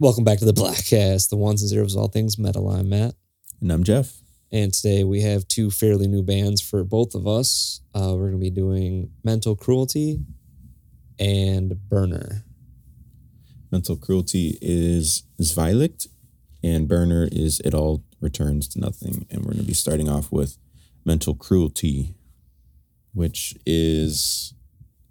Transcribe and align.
Welcome 0.00 0.24
back 0.24 0.38
to 0.38 0.46
the 0.46 0.54
Bleghcast, 0.54 1.28
the 1.28 1.36
ones 1.36 1.60
and 1.60 1.68
zeros 1.68 1.94
of 1.94 2.00
all 2.00 2.08
things 2.08 2.38
metal. 2.38 2.70
I'm 2.70 2.88
Matt, 2.88 3.14
And 3.60 3.70
I'm 3.70 3.84
Jeff. 3.84 4.14
and 4.50 4.72
today 4.72 5.04
we 5.04 5.20
have 5.20 5.46
two 5.46 5.70
fairly 5.70 6.08
new 6.08 6.22
bands 6.22 6.62
for 6.62 6.82
both 6.84 7.14
of 7.14 7.26
us. 7.26 7.82
Uh, 7.94 8.14
we're 8.16 8.30
going 8.30 8.32
to 8.32 8.38
be 8.38 8.48
doing 8.50 9.10
Mental 9.22 9.54
Cruelty 9.54 10.20
and 11.18 11.74
Burner. 11.90 12.44
Mental 13.70 13.94
cruelty 13.96 14.58
is 14.62 15.24
Zwielicht, 15.40 16.08
and 16.64 16.88
burner 16.88 17.28
is 17.30 17.60
it 17.60 17.72
all 17.74 18.02
returns 18.20 18.66
to 18.68 18.80
nothing. 18.80 19.26
And 19.30 19.40
we're 19.42 19.52
going 19.52 19.58
to 19.58 19.66
be 19.66 19.74
starting 19.74 20.08
off 20.08 20.32
with 20.32 20.56
mental 21.04 21.34
cruelty, 21.36 22.14
which 23.12 23.54
is 23.64 24.54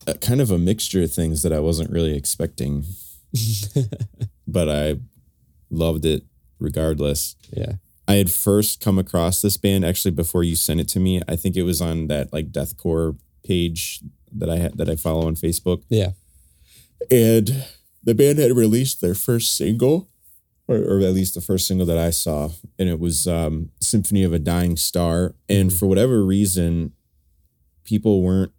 a, 0.07 0.15
kind 0.15 0.41
of 0.41 0.49
a 0.51 0.57
mixture 0.57 1.03
of 1.03 1.13
things 1.13 1.41
that 1.43 1.53
I 1.53 1.59
wasn't 1.59 1.89
really 1.91 2.17
expecting, 2.17 2.83
but 4.51 4.69
I 4.69 4.95
loved 5.69 6.05
it 6.05 6.23
regardless. 6.59 7.35
Yeah. 7.51 7.73
I 8.07 8.15
had 8.15 8.31
first 8.31 8.81
come 8.81 8.97
across 8.97 9.41
this 9.41 9.57
band 9.57 9.85
actually 9.85 10.11
before 10.11 10.43
you 10.43 10.55
sent 10.55 10.79
it 10.79 10.87
to 10.89 10.99
me. 10.99 11.21
I 11.27 11.35
think 11.35 11.55
it 11.55 11.63
was 11.63 11.79
on 11.81 12.07
that 12.07 12.33
like 12.33 12.51
deathcore 12.51 13.17
page 13.45 14.01
that 14.31 14.49
I 14.49 14.57
had 14.57 14.77
that 14.77 14.89
I 14.89 14.95
follow 14.95 15.27
on 15.27 15.35
Facebook. 15.35 15.83
Yeah. 15.89 16.11
and 17.11 17.65
the 18.03 18.13
band 18.15 18.39
had 18.39 18.55
released 18.55 19.01
their 19.01 19.15
first 19.15 19.55
single 19.55 20.09
or, 20.67 20.77
or 20.77 20.99
at 20.99 21.13
least 21.13 21.33
the 21.33 21.41
first 21.41 21.65
single 21.67 21.85
that 21.85 21.97
i 21.97 22.09
saw 22.09 22.49
and 22.77 22.89
it 22.89 22.99
was 22.99 23.25
um, 23.27 23.69
symphony 23.79 24.23
of 24.23 24.33
a 24.33 24.39
dying 24.39 24.75
star 24.77 25.35
and 25.47 25.69
Mhm. 25.71 25.79
for 25.79 25.85
whatever 25.87 26.23
reason 26.25 26.91
people 27.83 28.21
weren't 28.21 28.51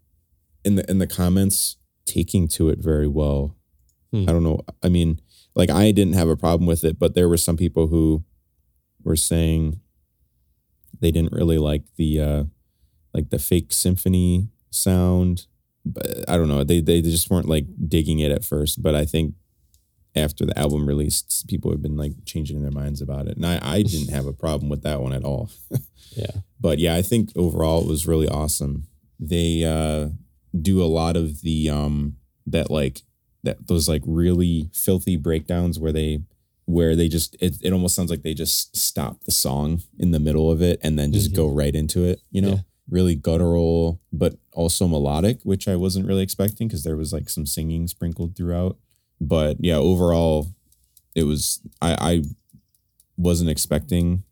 in 0.65 0.75
the 0.77 0.91
in 0.91 0.99
the 0.99 1.07
comments 1.07 1.77
taking 2.07 2.49
to 2.49 2.69
it 2.71 2.79
very 2.79 3.07
well 3.07 3.57
Hmm. 4.13 4.25
i 4.29 4.33
don't 4.33 4.43
know 4.43 4.61
i 4.83 4.89
mean 4.89 5.21
like 5.61 5.71
i 5.71 5.91
didn't 5.91 6.15
have 6.15 6.29
a 6.29 6.37
problem 6.37 6.67
with 6.67 6.85
it 6.85 6.99
but 6.99 7.15
there 7.15 7.29
were 7.29 7.37
some 7.37 7.57
people 7.57 7.87
who 7.87 8.25
were 9.05 9.17
saying 9.17 9.81
they 11.01 11.11
didn't 11.11 11.33
really 11.33 11.59
like 11.59 11.83
the 11.97 12.21
uh 12.21 12.45
like 13.15 13.31
the 13.31 13.39
fake 13.39 13.73
symphony 13.73 14.49
sound 14.71 15.47
but 15.85 16.29
I 16.29 16.37
don't 16.37 16.49
know. 16.49 16.65
They 16.65 16.81
they 16.81 17.01
just 17.03 17.31
weren't 17.31 17.49
like 17.49 17.67
digging 17.89 18.19
it 18.19 18.33
at 18.33 18.45
first, 18.45 18.83
but 18.83 18.95
I 18.95 19.05
think 19.05 19.35
after 20.17 20.45
the 20.45 20.59
album 20.59 20.87
released, 20.87 21.47
people 21.49 21.71
have 21.71 21.83
been 21.83 21.97
like 21.97 22.13
changing 22.25 22.63
their 22.63 22.71
minds 22.71 23.01
about 23.01 23.27
it, 23.29 23.37
and 23.37 23.47
I 23.47 23.59
I 23.63 23.83
didn't 23.83 24.13
have 24.15 24.27
a 24.27 24.33
problem 24.33 24.69
with 24.69 24.83
that 24.83 25.01
one 25.01 25.13
at 25.13 25.25
all. 25.25 25.51
Yeah. 26.17 26.41
But 26.59 26.81
yeah, 26.81 26.97
I 26.97 27.03
think 27.03 27.31
overall 27.37 27.83
it 27.83 27.87
was 27.87 28.05
really 28.05 28.27
awesome. 28.27 28.89
They 29.21 29.63
uh 29.63 30.09
do 30.61 30.83
a 30.83 30.91
lot 30.91 31.17
of 31.17 31.43
the 31.43 31.71
um 31.71 32.17
that 32.47 32.69
like 32.69 33.03
that 33.43 33.67
those 33.69 33.89
like 33.89 34.03
really 34.07 34.69
filthy 34.73 35.17
breakdowns 35.17 35.79
where 35.79 35.93
they 35.93 36.21
where 36.67 36.95
they 36.95 37.09
just 37.09 37.37
it, 37.41 37.57
it 37.63 37.73
almost 37.73 37.95
sounds 37.97 38.11
like 38.11 38.23
they 38.23 38.35
just 38.35 38.77
stop 38.77 39.25
the 39.25 39.33
song 39.33 39.83
in 39.99 40.11
the 40.13 40.21
middle 40.21 40.51
of 40.53 40.63
it 40.63 40.79
and 40.83 40.99
then 40.99 41.13
just 41.13 41.33
Mhm. 41.33 41.37
go 41.37 41.49
right 41.49 41.75
into 41.75 42.05
it, 42.05 42.21
you 42.31 42.41
know? 42.41 42.49
Yeah. 42.51 42.61
Really 42.89 43.15
guttural, 43.15 44.01
but 44.13 44.37
also 44.53 44.87
melodic, 44.89 45.41
which 45.43 45.67
I 45.69 45.77
wasn't 45.77 46.07
really 46.07 46.23
expecting 46.23 46.69
because 46.69 46.83
there 46.85 46.97
was 46.97 47.13
like 47.13 47.29
some 47.31 47.47
singing 47.47 47.87
sprinkled 47.89 48.37
throughout. 48.37 48.79
But 49.21 49.57
yeah, 49.61 49.77
overall, 49.77 50.49
it 51.15 51.25
was 51.25 51.61
I 51.81 51.95
I 52.13 52.23
wasn't 53.17 53.51
expecting 53.51 54.23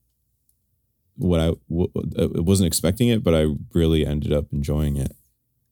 what 1.16 1.40
I 1.40 1.52
w- 1.68 1.90
uh, 2.16 2.42
wasn't 2.42 2.68
expecting 2.68 3.08
it, 3.08 3.22
but 3.24 3.34
I 3.34 3.46
really 3.74 4.06
ended 4.06 4.32
up 4.32 4.46
enjoying 4.52 4.96
it. 4.96 5.12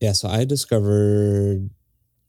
Yeah. 0.00 0.12
So 0.12 0.28
I 0.28 0.44
discovered 0.44 1.70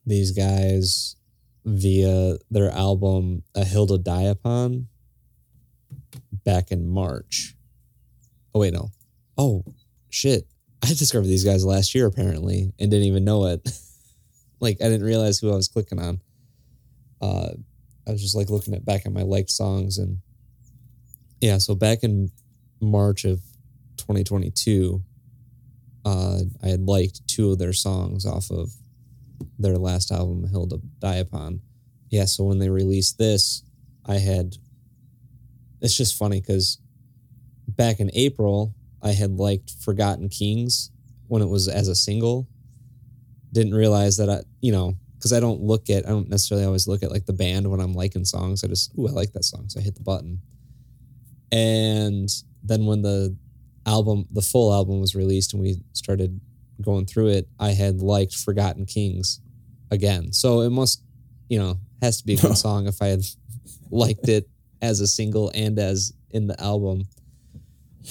these 0.07 0.31
guys 0.31 1.17
via 1.65 2.37
their 2.49 2.71
album 2.71 3.43
A 3.53 3.65
Hill 3.65 3.87
to 3.87 3.97
Die 3.97 4.23
Upon 4.23 4.87
back 6.45 6.71
in 6.71 6.87
March. 6.87 7.55
Oh, 8.55 8.61
wait, 8.61 8.73
no. 8.73 8.89
Oh, 9.37 9.63
shit. 10.09 10.47
I 10.81 10.87
discovered 10.87 11.27
these 11.27 11.43
guys 11.43 11.65
last 11.65 11.93
year 11.93 12.07
apparently 12.07 12.71
and 12.79 12.89
didn't 12.89 13.07
even 13.07 13.25
know 13.25 13.47
it. 13.47 13.69
like, 14.61 14.77
I 14.81 14.85
didn't 14.85 15.05
realize 15.05 15.39
who 15.39 15.51
I 15.51 15.55
was 15.55 15.67
clicking 15.67 15.99
on. 15.99 16.21
Uh, 17.21 17.49
I 18.07 18.11
was 18.11 18.21
just 18.21 18.35
like 18.35 18.49
looking 18.49 18.73
at 18.73 18.85
back 18.85 19.05
at 19.05 19.11
my 19.11 19.23
liked 19.23 19.49
songs 19.49 19.97
and 19.97 20.19
yeah, 21.41 21.57
so 21.57 21.75
back 21.75 22.03
in 22.03 22.31
March 22.81 23.25
of 23.25 23.41
2022, 23.97 25.03
uh, 26.05 26.39
I 26.63 26.67
had 26.67 26.81
liked 26.81 27.27
two 27.27 27.51
of 27.51 27.59
their 27.59 27.73
songs 27.73 28.25
off 28.25 28.49
of 28.49 28.71
their 29.59 29.77
last 29.77 30.11
album, 30.11 30.47
Hill 30.47 30.67
to 30.67 30.81
Die 30.99 31.15
Upon. 31.15 31.61
Yeah, 32.09 32.25
so 32.25 32.45
when 32.45 32.59
they 32.59 32.69
released 32.69 33.17
this, 33.17 33.63
I 34.05 34.15
had. 34.15 34.55
It's 35.79 35.95
just 35.95 36.17
funny 36.17 36.41
because 36.41 36.79
back 37.67 37.99
in 37.99 38.09
April, 38.13 38.73
I 39.01 39.11
had 39.11 39.31
liked 39.31 39.71
Forgotten 39.81 40.29
Kings 40.29 40.91
when 41.27 41.41
it 41.41 41.47
was 41.47 41.67
as 41.67 41.87
a 41.87 41.95
single. 41.95 42.47
Didn't 43.51 43.75
realize 43.75 44.17
that 44.17 44.29
I, 44.29 44.41
you 44.59 44.71
know, 44.71 44.95
because 45.17 45.33
I 45.33 45.39
don't 45.39 45.61
look 45.61 45.89
at, 45.89 46.05
I 46.05 46.09
don't 46.09 46.29
necessarily 46.29 46.65
always 46.65 46.87
look 46.87 47.03
at 47.03 47.11
like 47.11 47.25
the 47.25 47.33
band 47.33 47.69
when 47.69 47.79
I'm 47.79 47.93
liking 47.93 48.25
songs. 48.25 48.63
I 48.63 48.67
just, 48.67 48.91
ooh, 48.97 49.07
I 49.07 49.11
like 49.11 49.33
that 49.33 49.45
song. 49.45 49.69
So 49.69 49.79
I 49.79 49.83
hit 49.83 49.95
the 49.95 50.01
button. 50.01 50.41
And 51.51 52.29
then 52.63 52.85
when 52.85 53.01
the 53.01 53.35
album, 53.85 54.25
the 54.31 54.41
full 54.41 54.73
album 54.73 54.99
was 54.99 55.15
released 55.15 55.53
and 55.53 55.61
we 55.61 55.81
started 55.93 56.39
going 56.81 57.05
through 57.05 57.27
it, 57.29 57.47
I 57.59 57.71
had 57.71 58.01
liked 58.01 58.35
Forgotten 58.35 58.85
Kings 58.85 59.41
again. 59.91 60.33
So 60.33 60.61
it 60.61 60.69
must, 60.69 61.03
you 61.49 61.59
know, 61.59 61.79
has 62.01 62.19
to 62.19 62.25
be 62.25 62.33
a 62.33 62.37
good 62.37 62.57
song 62.65 62.87
if 62.87 63.01
I 63.01 63.07
had 63.07 63.21
liked 63.91 64.27
it 64.27 64.49
as 64.81 64.99
a 64.99 65.07
single 65.07 65.51
and 65.53 65.77
as 65.79 66.13
in 66.31 66.47
the 66.47 66.61
album. 66.61 67.03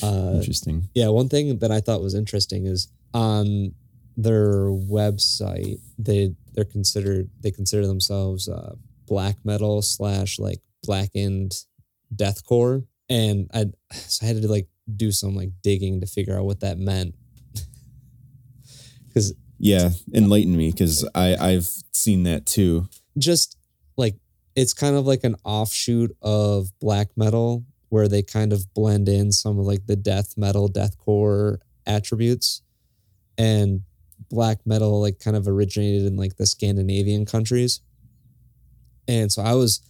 Uh, 0.03 0.35
Interesting. 0.35 0.89
yeah, 0.95 1.09
one 1.09 1.29
thing 1.29 1.59
that 1.59 1.71
I 1.71 1.81
thought 1.81 2.03
was 2.03 2.15
interesting 2.15 2.67
is 2.67 2.89
on 3.15 3.73
their 4.17 4.67
website, 4.67 5.79
they 5.99 6.35
they're 6.53 6.65
considered 6.65 7.31
they 7.41 7.51
consider 7.51 7.87
themselves 7.87 8.49
uh, 8.49 8.75
black 9.07 9.37
metal 9.45 9.83
slash 9.83 10.39
like 10.39 10.61
blackened 10.83 11.55
deathcore, 12.15 12.87
and 13.09 13.51
I 13.55 13.67
so 13.91 14.25
I 14.25 14.29
had 14.29 14.43
to 14.43 14.49
like 14.49 14.69
do 14.95 15.13
some 15.13 15.35
like 15.35 15.51
digging 15.63 16.01
to 16.01 16.07
figure 16.07 16.39
out 16.39 16.45
what 16.45 16.61
that 16.61 16.79
meant. 16.79 17.15
Because 19.17 19.33
Yeah, 19.59 19.91
enlighten 20.13 20.55
me 20.55 20.71
because 20.71 21.09
I 21.15 21.35
I've 21.37 21.67
seen 21.93 22.25
that 22.25 22.45
too. 22.45 22.87
just 23.17 23.57
like 23.97 24.17
it's 24.55 24.75
kind 24.75 24.95
of 24.95 25.07
like 25.07 25.25
an 25.25 25.37
offshoot 25.43 26.15
of 26.21 26.69
black 26.81 27.09
metal 27.17 27.65
where 27.89 28.09
they 28.09 28.23
kind 28.23 28.53
of 28.53 28.75
blend 28.75 29.09
in 29.09 29.33
some 29.33 29.59
of 29.59 29.65
like 29.65 29.87
the 29.87 29.97
death 29.97 30.35
metal 30.37 30.69
deathcore 30.69 31.59
attributes. 31.87 32.61
And 33.39 33.83
black 34.29 34.59
metal 34.67 35.01
like 35.01 35.19
kind 35.19 35.37
of 35.37 35.49
originated 35.49 36.05
in 36.07 36.17
like 36.17 36.37
the 36.37 36.47
scandinavian 36.47 37.25
countries. 37.25 37.81
And 39.09 39.33
so 39.33 39.41
i 39.43 39.55
was 39.55 39.81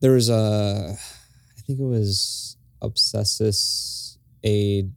there 0.00 0.12
was 0.12 0.30
a 0.30 0.96
i 0.96 1.60
think 1.62 1.80
it 1.80 1.84
was 1.84 2.56
obsessus 2.80 4.16
a 4.44 4.88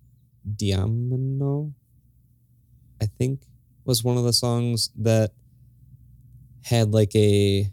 diamino 0.56 1.74
i 3.01 3.06
think 3.06 3.42
was 3.86 4.03
one 4.03 4.18
of 4.18 4.24
the 4.24 4.33
songs 4.33 4.89
that 4.98 5.31
had 6.63 6.94
like 6.94 7.15
a 7.15 7.69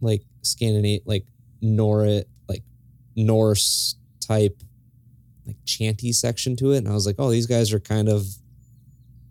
like 0.00 0.22
Scandinavian 0.42 1.02
like 1.06 1.26
Nor 1.60 2.22
like 2.48 2.62
Norse 3.16 3.96
type 4.20 4.62
like 5.46 5.56
chanty 5.64 6.12
section 6.12 6.56
to 6.56 6.72
it, 6.72 6.78
and 6.78 6.88
I 6.88 6.92
was 6.92 7.06
like, 7.06 7.16
oh, 7.18 7.30
these 7.30 7.46
guys 7.46 7.72
are 7.72 7.80
kind 7.80 8.08
of. 8.08 8.26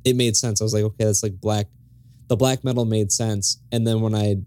It 0.04 0.16
made 0.16 0.38
sense. 0.38 0.62
I 0.62 0.64
was 0.64 0.74
like, 0.74 0.84
okay, 0.84 1.06
that's 1.06 1.24
like 1.24 1.40
black. 1.40 1.68
The 2.28 2.36
black 2.36 2.64
metal 2.64 2.86
made 2.86 3.12
sense, 3.12 3.62
and 3.72 3.88
then 3.88 4.02
when 4.02 4.14
I, 4.14 4.38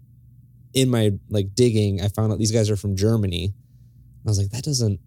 in 0.73 0.89
my 0.89 1.13
like 1.29 1.55
digging, 1.55 2.01
I 2.01 2.09
found 2.09 2.31
out 2.31 2.37
these 2.37 2.51
guys 2.51 2.69
are 2.69 2.75
from 2.75 2.95
Germany. 2.95 3.53
I 4.25 4.29
was 4.29 4.37
like, 4.37 4.51
that 4.51 4.63
doesn't. 4.63 4.99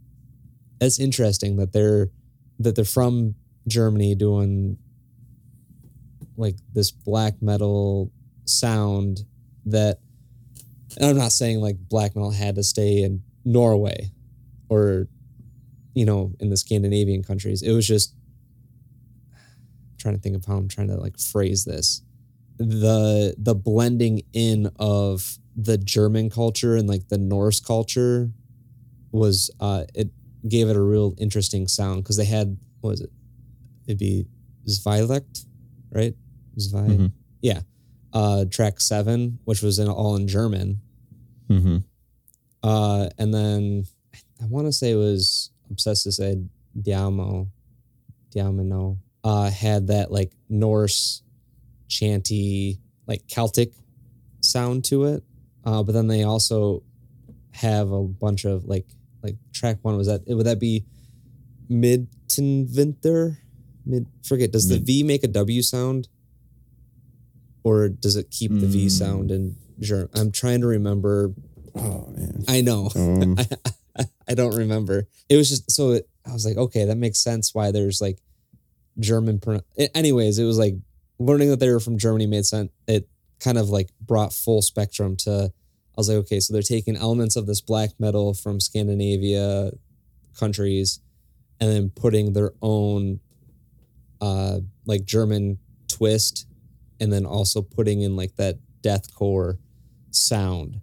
That's 0.81 0.99
interesting 0.99 1.57
that 1.57 1.73
they're 1.73 2.11
that 2.59 2.75
they're 2.75 2.85
from 2.85 3.37
Germany 3.69 4.15
doing 4.15 4.79
like 6.37 6.57
this 6.73 6.91
black 6.91 7.41
metal 7.41 8.11
sound 8.45 9.21
that 9.67 9.99
and 10.97 11.11
I'm 11.11 11.17
not 11.17 11.33
saying 11.33 11.61
like 11.61 11.77
black 11.89 12.15
metal 12.15 12.31
had 12.31 12.55
to 12.57 12.63
stay 12.63 13.03
in 13.03 13.23
Norway 13.45 14.11
or 14.69 15.09
you 15.95 16.05
know 16.05 16.33
in 16.41 16.51
the 16.51 16.57
Scandinavian 16.57 17.23
countries. 17.23 17.63
It 17.63 17.73
was 17.73 17.87
just 17.87 18.15
I'm 19.33 19.99
trying 19.99 20.15
to 20.15 20.21
think 20.21 20.37
of 20.37 20.45
how 20.45 20.57
I'm 20.57 20.69
trying 20.69 20.89
to 20.89 20.97
like 20.97 21.19
phrase 21.19 21.65
this. 21.65 22.03
The 22.59 23.35
the 23.39 23.55
blending 23.55 24.23
in 24.33 24.71
of 24.79 25.39
the 25.57 25.79
German 25.79 26.31
culture 26.31 26.77
and 26.77 26.89
like 26.89 27.09
the 27.09 27.19
Norse 27.19 27.61
culture 27.61 28.31
was 29.13 29.51
uh 29.61 29.85
it 29.95 30.11
gave 30.49 30.69
it 30.69 30.77
a 30.77 30.83
real 30.83 31.15
interesting 31.19 31.67
sound 31.67 32.03
because 32.03 32.17
they 32.17 32.25
had 32.25 32.57
what 32.81 32.91
was 32.91 33.01
it? 33.01 33.11
It'd 33.87 33.99
be 33.99 34.27
Zwielicht, 34.67 35.47
right? 35.91 36.15
Zwei, 36.59 36.87
Mhm. 36.89 37.13
yeah. 37.43 37.63
Uh, 38.13 38.45
track 38.45 38.81
seven, 38.81 39.39
which 39.45 39.63
was 39.63 39.79
in 39.79 39.89
all 39.89 40.15
in 40.17 40.29
German. 40.29 40.81
Mm-hmm. 41.49 41.79
Uh, 42.63 43.09
and 43.19 43.35
then 43.35 43.87
I 44.41 44.47
want 44.47 44.67
to 44.67 44.73
say 44.73 44.93
it 44.93 44.97
was 44.97 45.51
Obsessed 45.71 46.05
to 46.05 46.13
say 46.13 46.41
Diamo, 46.81 47.49
Diamino, 48.35 48.99
uh, 49.25 49.51
had 49.51 49.89
that 49.89 50.13
like 50.13 50.33
Norse 50.49 51.23
chanty, 51.89 52.79
like 53.07 53.27
Celtic 53.29 53.73
sound 54.41 54.85
to 54.85 55.05
it. 55.05 55.25
Uh, 55.65 55.83
but 55.83 55.93
then 55.93 56.07
they 56.07 56.23
also 56.23 56.83
have 57.53 57.91
a 57.91 58.03
bunch 58.03 58.45
of 58.45 58.65
like, 58.67 58.87
like 59.23 59.37
track 59.53 59.79
one 59.83 59.97
was 59.97 60.07
that, 60.07 60.23
would 60.29 60.47
that 60.47 60.61
be 60.61 60.85
Midtenvinter? 61.71 63.39
Mid, 63.87 64.07
forget, 64.23 64.51
does 64.53 64.69
the 64.69 64.79
V 64.79 65.03
make 65.03 65.25
a 65.25 65.29
W 65.29 65.61
sound? 65.63 66.09
Or 67.65 67.89
does 67.89 68.15
it 68.17 68.31
keep 68.31 68.53
the 68.53 68.67
V 68.67 68.87
Mm. 68.87 68.91
sound 68.91 69.31
in 69.33 69.57
German? 69.81 70.09
I'm 70.15 70.31
trying 70.31 70.61
to 70.61 70.67
remember 70.69 71.35
Oh 71.75 72.07
man. 72.17 72.45
I 72.47 72.61
know. 72.61 72.89
Um, 72.95 73.37
I 74.29 74.35
don't 74.35 74.55
remember. 74.55 75.09
It 75.29 75.37
was 75.37 75.49
just 75.49 75.71
so 75.73 75.93
it, 75.93 76.09
I 76.25 76.33
was 76.33 76.45
like, 76.47 76.57
okay, 76.57 76.85
that 76.85 76.97
makes 76.97 77.19
sense 77.19 77.53
why 77.55 77.73
there's 77.73 78.01
like 78.01 78.19
German. 79.01 79.41
Pro- 79.41 79.61
Anyways, 79.95 80.39
it 80.39 80.45
was 80.45 80.57
like 80.59 80.77
learning 81.19 81.51
that 81.51 81.59
they 81.61 81.71
were 81.71 81.81
from 81.81 81.99
Germany 81.99 82.27
made 82.27 82.47
sense. 82.47 82.71
It 82.87 83.09
kind 83.41 83.59
of 83.59 83.71
like 83.71 83.89
brought 84.01 84.33
full 84.33 84.63
spectrum 84.63 85.17
to. 85.25 85.53
I 85.97 86.01
was 86.01 86.09
like, 86.09 86.19
okay, 86.19 86.41
so 86.41 86.53
they're 86.53 86.63
taking 86.63 86.97
elements 86.97 87.37
of 87.37 87.47
this 87.47 87.61
black 87.61 87.91
metal 87.99 88.35
from 88.35 88.59
Scandinavia 88.61 89.71
countries, 90.39 91.01
and 91.61 91.71
then 91.71 91.91
putting 91.91 92.33
their 92.33 92.53
own, 92.63 93.21
uh, 94.21 94.59
like 94.87 95.05
German 95.05 95.59
twist, 95.89 96.47
and 97.01 97.13
then 97.13 97.27
also 97.27 97.63
putting 97.63 98.03
in 98.03 98.17
like 98.17 98.37
that 98.37 98.59
deathcore 98.83 99.59
sound. 100.11 100.81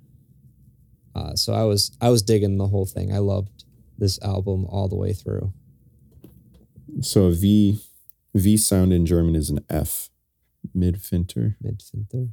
Uh, 1.15 1.35
so 1.35 1.53
I 1.53 1.63
was 1.63 1.91
I 2.01 2.09
was 2.09 2.21
digging 2.21 2.57
the 2.57 2.67
whole 2.67 2.85
thing. 2.85 3.13
I 3.13 3.17
loved 3.19 3.65
this 3.97 4.19
album 4.21 4.65
all 4.65 4.87
the 4.87 4.95
way 4.95 5.13
through. 5.13 5.53
so 7.01 7.25
a 7.25 7.31
V 7.31 7.79
V 8.33 8.57
sound 8.57 8.93
in 8.93 9.05
German 9.05 9.35
is 9.35 9.49
an 9.49 9.59
F. 9.69 10.09
Midfinter. 10.75 11.55
Midfinter, 11.63 12.29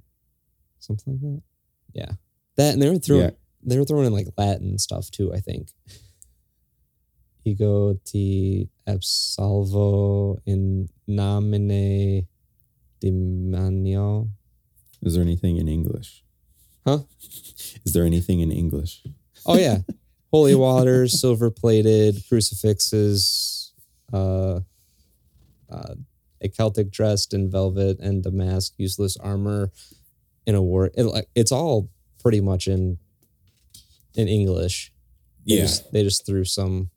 something 0.79 1.15
like 1.15 1.21
that. 1.23 1.43
Yeah, 1.95 2.13
that 2.57 2.75
and 2.75 2.83
they 2.83 2.89
were 2.91 2.99
throwing 2.99 3.23
Yeah. 3.23 3.31
they 3.65 3.79
were 3.79 3.85
throwing 3.85 4.07
in 4.07 4.13
like 4.13 4.29
Latin 4.37 4.79
stuff 4.79 5.11
too. 5.11 5.33
I 5.35 5.41
think. 5.41 5.71
Ego 7.45 7.95
ti 8.05 8.69
absolvo 8.87 10.39
in 10.45 10.89
nomine 11.07 12.27
demonio. 13.03 14.29
Is 15.03 15.15
there 15.15 15.23
anything 15.23 15.56
in 15.56 15.69
English? 15.69 16.25
Huh? 16.87 17.00
Is 17.85 17.93
there 17.93 18.05
anything 18.05 18.41
in 18.41 18.50
English? 18.50 19.03
Oh 19.47 19.56
yeah, 19.56 19.79
holy 20.33 20.55
water, 20.55 21.06
silver 21.09 21.50
plated 21.50 22.23
crucifixes, 22.29 23.73
uh, 24.12 24.61
uh, 25.71 25.95
a 26.41 26.49
Celtic 26.49 26.91
dressed 26.91 27.35
in 27.35 27.50
velvet 27.50 27.99
and 28.00 28.23
damask, 28.23 28.75
useless 28.79 29.17
armor, 29.17 29.71
in 30.47 30.55
a 30.55 30.62
war. 30.62 30.91
It, 30.95 31.27
it's 31.35 31.53
all 31.53 31.91
pretty 32.23 32.41
much 32.41 32.67
in 32.69 32.99
in 34.15 34.29
English. 34.29 34.93
They 35.47 35.56
Yeah. 35.56 35.62
just, 35.62 35.93
they 35.93 36.03
just 36.03 36.27
threw 36.27 36.45
some 36.45 36.91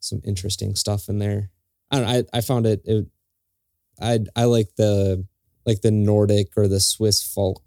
some 0.00 0.20
interesting 0.24 0.74
stuff 0.76 1.08
in 1.08 1.18
there. 1.18 1.50
I 1.90 1.96
don't. 1.98 2.06
know, 2.06 2.12
I 2.34 2.38
I 2.38 2.40
found 2.42 2.66
it. 2.66 2.82
it 2.84 3.06
I 4.00 4.20
I 4.34 4.44
like 4.44 4.74
the 4.76 5.26
like 5.64 5.80
the 5.80 5.90
Nordic 5.90 6.48
or 6.56 6.68
the 6.68 6.80
Swiss 6.80 7.22
folk 7.22 7.62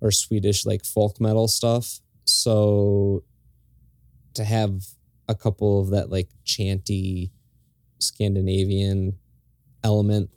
or 0.00 0.10
Swedish 0.10 0.66
like 0.66 0.84
folk 0.84 1.20
metal 1.20 1.48
stuff. 1.48 2.00
So 2.24 3.24
to 4.34 4.44
have 4.44 4.82
a 5.28 5.34
couple 5.34 5.80
of 5.80 5.90
that 5.90 6.10
like 6.10 6.28
chanty 6.44 7.30
Scandinavian 7.98 9.18
element 9.84 10.30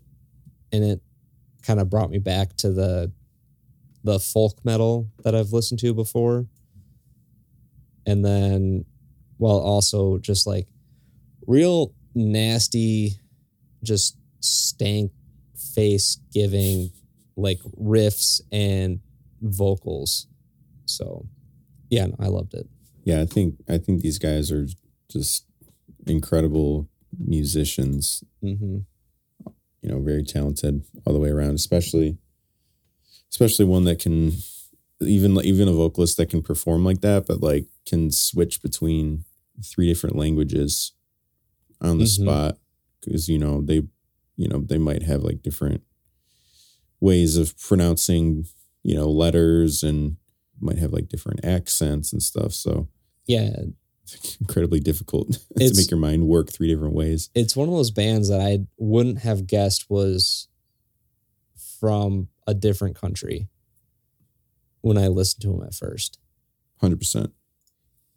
in 0.72 0.84
it 0.84 1.02
kind 1.64 1.80
of 1.80 1.90
brought 1.90 2.12
me 2.12 2.20
back 2.20 2.56
to 2.58 2.72
the 2.72 3.12
the 4.04 4.20
folk 4.20 4.64
metal 4.64 5.10
that 5.24 5.34
I've 5.34 5.52
listened 5.52 5.80
to 5.80 5.94
before. 5.94 6.46
And 8.06 8.24
then 8.24 8.86
while 9.38 9.58
also 9.58 10.20
just 10.20 10.46
like 10.46 10.68
real 11.48 11.94
nasty 12.14 13.20
just 13.84 14.18
stank 14.46 15.12
face 15.74 16.20
giving 16.34 16.92
like 17.36 17.60
riffs 17.80 18.42
and 18.52 19.00
vocals. 19.42 20.28
So 20.86 21.28
yeah, 21.90 22.08
no, 22.08 22.16
I 22.20 22.28
loved 22.28 22.54
it. 22.54 22.68
Yeah, 23.04 23.22
I 23.22 23.26
think 23.26 23.56
I 23.68 23.78
think 23.78 24.02
these 24.02 24.18
guys 24.20 24.52
are 24.52 24.68
just 25.10 25.46
incredible 26.08 26.88
musicians. 27.18 28.24
hmm 28.42 28.80
You 29.82 29.90
know, 29.90 30.00
very 30.00 30.24
talented 30.24 30.84
all 31.06 31.14
the 31.14 31.20
way 31.20 31.30
around. 31.30 31.56
Especially, 31.56 32.18
especially 33.32 33.66
one 33.66 33.84
that 33.84 34.00
can 34.00 34.34
even 35.02 35.38
even 35.44 35.68
a 35.68 35.74
vocalist 35.74 36.18
that 36.18 36.30
can 36.30 36.42
perform 36.42 36.84
like 36.86 37.02
that, 37.02 37.26
but 37.28 37.42
like 37.42 37.66
can 37.86 38.12
switch 38.12 38.62
between 38.62 39.26
three 39.64 39.88
different 39.88 40.16
languages 40.16 40.94
on 41.82 41.98
the 41.98 42.06
Mhm. 42.06 42.22
spot 42.22 42.58
because 43.02 43.28
you 43.30 43.38
know 43.38 43.62
they 43.62 43.84
you 44.38 44.48
know 44.48 44.60
they 44.60 44.78
might 44.78 45.04
have 45.04 45.24
like 45.24 45.42
different 45.42 45.82
ways 47.00 47.38
of 47.38 47.58
pronouncing 47.60 48.46
you 48.84 48.96
know 48.96 49.10
letters 49.10 49.84
and 49.84 50.18
might 50.60 50.78
have 50.78 50.94
like 50.94 51.10
different 51.10 51.44
accents 51.44 52.14
and 52.14 52.24
stuff 52.24 52.54
so 52.54 52.88
Yeah, 53.28 53.50
it's 54.04 54.38
incredibly 54.40 54.80
difficult 54.80 55.32
to 55.58 55.74
make 55.76 55.90
your 55.90 56.00
mind 56.00 56.28
work 56.28 56.52
three 56.52 56.68
different 56.68 56.94
ways. 56.94 57.30
It's 57.34 57.56
one 57.56 57.68
of 57.68 57.74
those 57.74 57.92
bands 57.92 58.30
that 58.30 58.40
I 58.40 58.60
wouldn't 58.78 59.20
have 59.20 59.48
guessed 59.48 59.90
was 59.90 60.48
from 61.80 62.30
a 62.46 62.54
different 62.54 62.96
country 62.96 63.48
when 64.82 64.98
I 64.98 65.08
listened 65.08 65.42
to 65.42 65.48
them 65.50 65.64
at 65.64 65.74
first. 65.74 66.20
100% 66.84 67.32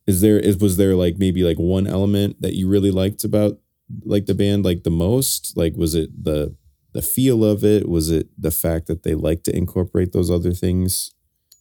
is 0.07 0.21
there 0.21 0.39
is 0.39 0.59
was 0.59 0.77
there 0.77 0.95
like 0.95 1.17
maybe 1.17 1.43
like 1.45 1.59
one 1.59 1.87
element 1.87 2.41
that 2.41 2.55
you 2.55 2.69
really 2.69 2.91
liked 2.91 3.25
about 3.25 3.59
like 4.05 4.27
the 4.27 4.35
band 4.35 4.65
like 4.65 4.83
the 4.85 4.91
most 4.91 5.57
like 5.57 5.75
was 5.77 5.95
it 5.95 6.11
the 6.25 6.55
the 6.93 7.03
feel 7.03 7.45
of 7.45 7.65
it 7.65 7.89
was 7.89 8.11
it 8.11 8.29
the 8.37 8.51
fact 8.51 8.87
that 8.87 9.03
they 9.03 9.15
like 9.15 9.43
to 9.43 9.57
incorporate 9.57 10.13
those 10.13 10.31
other 10.31 10.53
things 10.53 11.13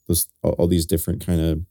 those 0.07 0.27
all, 0.43 0.51
all 0.53 0.67
these 0.67 0.85
different 0.85 1.25
kind 1.25 1.41
of 1.41 1.61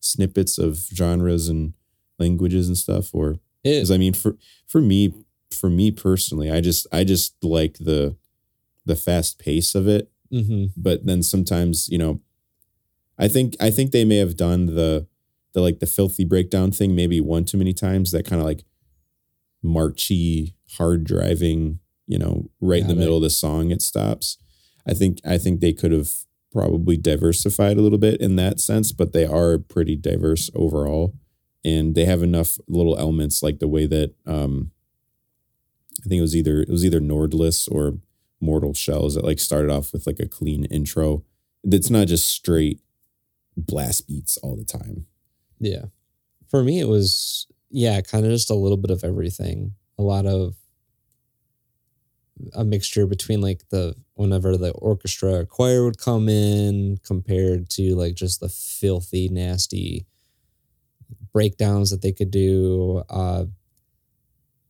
snippets 0.00 0.58
of 0.58 0.76
genres 0.94 1.48
and 1.48 1.74
languages 2.18 2.68
and 2.68 2.76
stuff 2.78 3.14
or 3.14 3.38
because 3.62 3.90
I 3.92 3.96
mean, 3.96 4.12
for 4.12 4.36
for 4.66 4.80
me, 4.80 5.12
for 5.50 5.70
me 5.70 5.90
personally, 5.92 6.50
I 6.50 6.60
just 6.60 6.86
I 6.92 7.04
just 7.04 7.36
like 7.44 7.78
the 7.78 8.16
the 8.86 8.96
fast 8.96 9.38
pace 9.38 9.74
of 9.74 9.88
it. 9.88 10.10
mhm. 10.32 10.72
But 10.76 11.06
then 11.06 11.22
sometimes, 11.22 11.88
you 11.88 11.98
know, 11.98 12.20
I 13.18 13.28
think 13.28 13.56
I 13.60 13.70
think 13.70 13.92
they 13.92 14.04
may 14.04 14.16
have 14.16 14.36
done 14.36 14.66
the 14.66 15.06
the 15.52 15.60
like 15.60 15.80
the 15.80 15.86
filthy 15.86 16.24
breakdown 16.24 16.72
thing 16.72 16.94
maybe 16.94 17.20
one 17.20 17.44
too 17.44 17.58
many 17.58 17.72
times. 17.72 18.10
That 18.10 18.26
kind 18.26 18.40
of 18.40 18.46
like 18.46 18.64
marchy, 19.62 20.54
hard 20.76 21.04
driving. 21.04 21.78
You 22.06 22.18
know, 22.18 22.50
right 22.60 22.82
in 22.82 22.88
the 22.88 22.94
it. 22.94 22.98
middle 22.98 23.16
of 23.16 23.22
the 23.22 23.30
song, 23.30 23.70
it 23.70 23.80
stops. 23.80 24.36
I 24.86 24.92
think 24.92 25.18
I 25.24 25.38
think 25.38 25.60
they 25.60 25.72
could 25.72 25.92
have 25.92 26.10
probably 26.52 26.96
diversified 26.96 27.78
a 27.78 27.80
little 27.80 27.98
bit 27.98 28.20
in 28.20 28.36
that 28.36 28.60
sense, 28.60 28.92
but 28.92 29.12
they 29.12 29.24
are 29.24 29.56
pretty 29.56 29.96
diverse 29.96 30.50
overall 30.54 31.14
and 31.64 31.94
they 31.94 32.04
have 32.04 32.22
enough 32.22 32.58
little 32.68 32.98
elements 32.98 33.42
like 33.42 33.58
the 33.58 33.68
way 33.68 33.86
that 33.86 34.14
um 34.26 34.72
I 36.04 36.08
think 36.08 36.18
it 36.18 36.22
was 36.22 36.36
either 36.36 36.60
it 36.60 36.68
was 36.68 36.84
either 36.84 37.00
Nordlys 37.00 37.70
or 37.70 37.98
Mortal 38.40 38.74
Shells 38.74 39.14
that 39.14 39.24
like 39.24 39.38
started 39.38 39.70
off 39.70 39.92
with 39.92 40.06
like 40.06 40.18
a 40.18 40.26
clean 40.26 40.64
intro. 40.66 41.24
That's 41.62 41.90
not 41.90 42.08
just 42.08 42.28
straight 42.28 42.80
blast 43.56 44.08
beats 44.08 44.36
all 44.38 44.56
the 44.56 44.64
time. 44.64 45.06
Yeah. 45.60 45.86
For 46.48 46.62
me, 46.62 46.80
it 46.80 46.88
was, 46.88 47.46
yeah, 47.72 48.00
kind 48.02 48.24
of 48.24 48.30
just 48.30 48.50
a 48.50 48.54
little 48.54 48.76
bit 48.76 48.90
of 48.90 49.02
everything. 49.02 49.74
A 49.98 50.02
lot 50.02 50.26
of 50.26 50.54
a 52.54 52.64
mixture 52.64 53.06
between 53.06 53.40
like 53.40 53.68
the, 53.70 53.94
whenever 54.14 54.56
the 54.56 54.72
orchestra 54.72 55.46
choir 55.46 55.84
would 55.84 55.98
come 55.98 56.28
in 56.28 56.98
compared 57.04 57.70
to 57.70 57.94
like 57.94 58.14
just 58.14 58.40
the 58.40 58.48
filthy, 58.48 59.28
nasty 59.28 60.06
breakdowns 61.32 61.90
that 61.90 62.02
they 62.02 62.12
could 62.12 62.30
do. 62.30 63.02
Uh, 63.08 63.46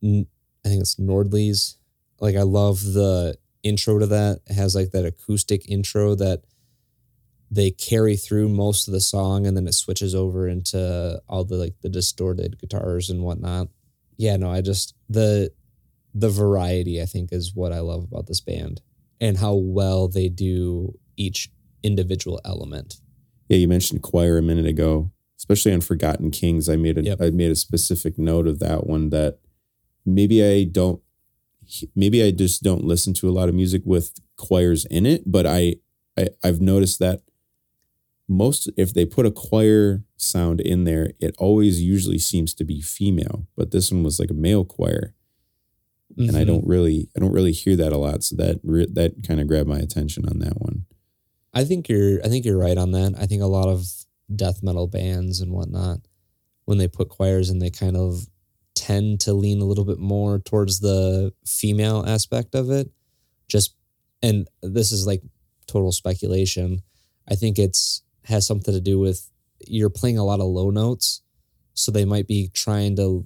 I 0.03 0.25
think 0.63 0.81
it's 0.81 0.95
Nordlys. 0.95 1.75
Like, 2.19 2.35
I 2.35 2.43
love 2.43 2.83
the 2.83 3.37
intro 3.63 3.99
to 3.99 4.07
that. 4.07 4.39
It 4.47 4.53
has 4.53 4.75
like 4.75 4.91
that 4.91 5.05
acoustic 5.05 5.69
intro 5.69 6.15
that 6.15 6.43
they 7.53 7.69
carry 7.69 8.15
through 8.15 8.49
most 8.49 8.87
of 8.87 8.93
the 8.93 9.01
song 9.01 9.45
and 9.45 9.55
then 9.55 9.67
it 9.67 9.75
switches 9.75 10.15
over 10.15 10.47
into 10.47 11.21
all 11.29 11.43
the 11.43 11.55
like 11.55 11.75
the 11.81 11.89
distorted 11.89 12.59
guitars 12.59 13.11
and 13.11 13.21
whatnot. 13.21 13.67
Yeah, 14.17 14.37
no, 14.37 14.51
I 14.51 14.61
just 14.61 14.95
the 15.07 15.51
the 16.15 16.29
variety 16.29 16.99
I 17.01 17.05
think 17.05 17.31
is 17.31 17.53
what 17.53 17.71
I 17.71 17.79
love 17.79 18.03
about 18.03 18.25
this 18.25 18.41
band 18.41 18.81
and 19.21 19.37
how 19.37 19.53
well 19.53 20.07
they 20.07 20.29
do 20.29 20.97
each 21.15 21.51
individual 21.83 22.41
element. 22.43 22.99
Yeah, 23.49 23.57
you 23.57 23.67
mentioned 23.67 24.01
choir 24.01 24.39
a 24.39 24.41
minute 24.41 24.65
ago, 24.65 25.11
especially 25.37 25.73
on 25.73 25.81
Forgotten 25.81 26.31
Kings. 26.31 26.67
I 26.67 26.75
made 26.75 26.97
a 26.97 27.03
Yep. 27.03 27.21
I 27.21 27.29
made 27.29 27.51
a 27.51 27.55
specific 27.55 28.17
note 28.17 28.47
of 28.47 28.57
that 28.59 28.87
one 28.87 29.09
that 29.11 29.37
maybe 30.05 30.43
I 30.43 30.63
don't 30.63 31.01
maybe 31.95 32.23
I 32.23 32.31
just 32.31 32.63
don't 32.63 32.83
listen 32.83 33.13
to 33.15 33.29
a 33.29 33.31
lot 33.31 33.47
of 33.47 33.53
music 33.53 33.83
with 33.85 34.19
choirs 34.37 34.85
in 34.85 35.05
it, 35.05 35.23
but 35.27 35.45
I, 35.45 35.75
I 36.17 36.29
I've 36.43 36.59
noticed 36.59 36.97
that 36.97 37.21
most 38.33 38.69
if 38.77 38.93
they 38.93 39.05
put 39.05 39.25
a 39.25 39.31
choir 39.31 40.03
sound 40.17 40.59
in 40.61 40.83
there, 40.83 41.11
it 41.19 41.35
always 41.37 41.81
usually 41.81 42.19
seems 42.19 42.53
to 42.55 42.63
be 42.65 42.81
female, 42.81 43.47
but 43.55 43.71
this 43.71 43.91
one 43.91 44.03
was 44.03 44.19
like 44.19 44.31
a 44.31 44.35
male 44.35 44.65
choir. 44.65 45.15
And 46.17 46.37
I 46.37 46.43
Mhm. 46.43 46.47
don't 46.47 46.67
really 46.67 47.09
I 47.15 47.19
don't 47.19 47.31
really 47.31 47.53
hear 47.53 47.75
that 47.75 47.91
a 47.91 47.97
lot, 47.97 48.23
so 48.23 48.35
that 48.35 48.59
re- 48.63 48.87
that 48.93 49.23
kind 49.23 49.39
of 49.39 49.47
grabbed 49.47 49.69
my 49.69 49.79
attention 49.79 50.27
on 50.27 50.39
that 50.39 50.61
one. 50.61 50.85
I 51.53 51.65
think 51.65 51.89
you're 51.89 52.23
I 52.23 52.29
think 52.29 52.45
you're 52.45 52.57
right 52.57 52.77
on 52.77 52.91
that. 52.91 53.15
I 53.17 53.25
think 53.25 53.41
a 53.41 53.47
lot 53.47 53.67
of 53.67 53.87
death 54.35 54.61
metal 54.61 54.87
bands 54.87 55.39
and 55.41 55.51
whatnot, 55.51 55.99
when 56.65 56.77
they 56.77 56.87
put 56.87 57.09
choirs 57.09 57.49
in, 57.49 57.59
they 57.59 57.71
kind 57.71 57.97
of 57.97 58.27
tend 58.75 59.21
to 59.21 59.33
lean 59.33 59.59
a 59.61 59.65
little 59.65 59.85
bit 59.85 59.99
more 59.99 60.37
towards 60.39 60.79
the 60.81 61.33
female 61.45 62.03
aspect 62.05 62.53
of 62.53 62.69
it. 62.69 62.91
Just 63.47 63.75
and 64.21 64.47
this 64.61 64.91
is 64.91 65.07
like 65.07 65.23
total 65.65 65.91
speculation. 65.91 66.81
I 67.27 67.35
think 67.35 67.57
it's 67.57 68.02
has 68.25 68.47
something 68.47 68.73
to 68.73 68.81
do 68.81 68.99
with 68.99 69.29
you're 69.67 69.89
playing 69.89 70.17
a 70.17 70.23
lot 70.23 70.39
of 70.39 70.47
low 70.47 70.69
notes, 70.69 71.21
so 71.73 71.91
they 71.91 72.05
might 72.05 72.27
be 72.27 72.49
trying 72.53 72.95
to 72.97 73.25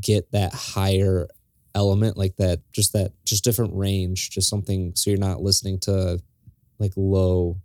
get 0.00 0.30
that 0.32 0.54
higher 0.54 1.28
element, 1.74 2.16
like 2.16 2.36
that, 2.36 2.60
just 2.72 2.92
that, 2.92 3.12
just 3.24 3.44
different 3.44 3.74
range, 3.74 4.30
just 4.30 4.48
something. 4.48 4.92
So 4.94 5.10
you're 5.10 5.18
not 5.18 5.42
listening 5.42 5.78
to 5.80 6.20
like 6.78 6.92
low 6.96 7.60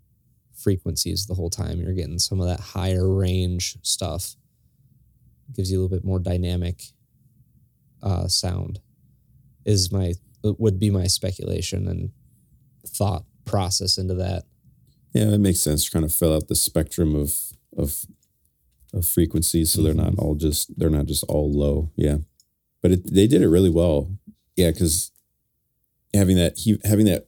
frequencies 0.57 1.25
the 1.25 1.35
whole 1.35 1.49
time. 1.49 1.79
You're 1.79 1.93
getting 1.93 2.19
some 2.19 2.39
of 2.41 2.47
that 2.47 2.59
higher 2.59 3.07
range 3.07 3.77
stuff. 3.81 4.35
Gives 5.55 5.71
you 5.71 5.79
a 5.79 5.81
little 5.81 5.97
bit 5.97 6.05
more 6.05 6.19
dynamic 6.19 6.83
uh, 8.03 8.27
sound. 8.27 8.79
Is 9.65 9.91
my 9.91 10.13
would 10.43 10.79
be 10.79 10.89
my 10.89 11.07
speculation 11.07 11.87
and 11.87 12.11
thought 12.87 13.25
process 13.45 13.97
into 13.97 14.13
that. 14.15 14.43
Yeah, 15.13 15.25
that 15.25 15.39
makes 15.39 15.59
sense. 15.59 15.83
Trying 15.83 16.07
to 16.07 16.13
fill 16.13 16.35
out 16.35 16.47
the 16.47 16.55
spectrum 16.55 17.15
of 17.15 17.35
of 17.77 18.05
of 18.93 19.07
frequencies, 19.07 19.71
so 19.71 19.81
they're 19.81 19.93
not 19.93 20.13
mm-hmm. 20.13 20.19
all 20.19 20.35
just 20.35 20.77
they're 20.77 20.89
not 20.89 21.05
just 21.05 21.23
all 21.25 21.51
low. 21.51 21.91
Yeah, 21.95 22.17
but 22.81 22.91
it, 22.91 23.13
they 23.13 23.27
did 23.27 23.41
it 23.41 23.49
really 23.49 23.69
well. 23.69 24.11
Yeah, 24.55 24.71
because 24.71 25.11
having 26.13 26.37
that 26.37 26.57
he 26.57 26.79
having 26.83 27.05
that 27.05 27.27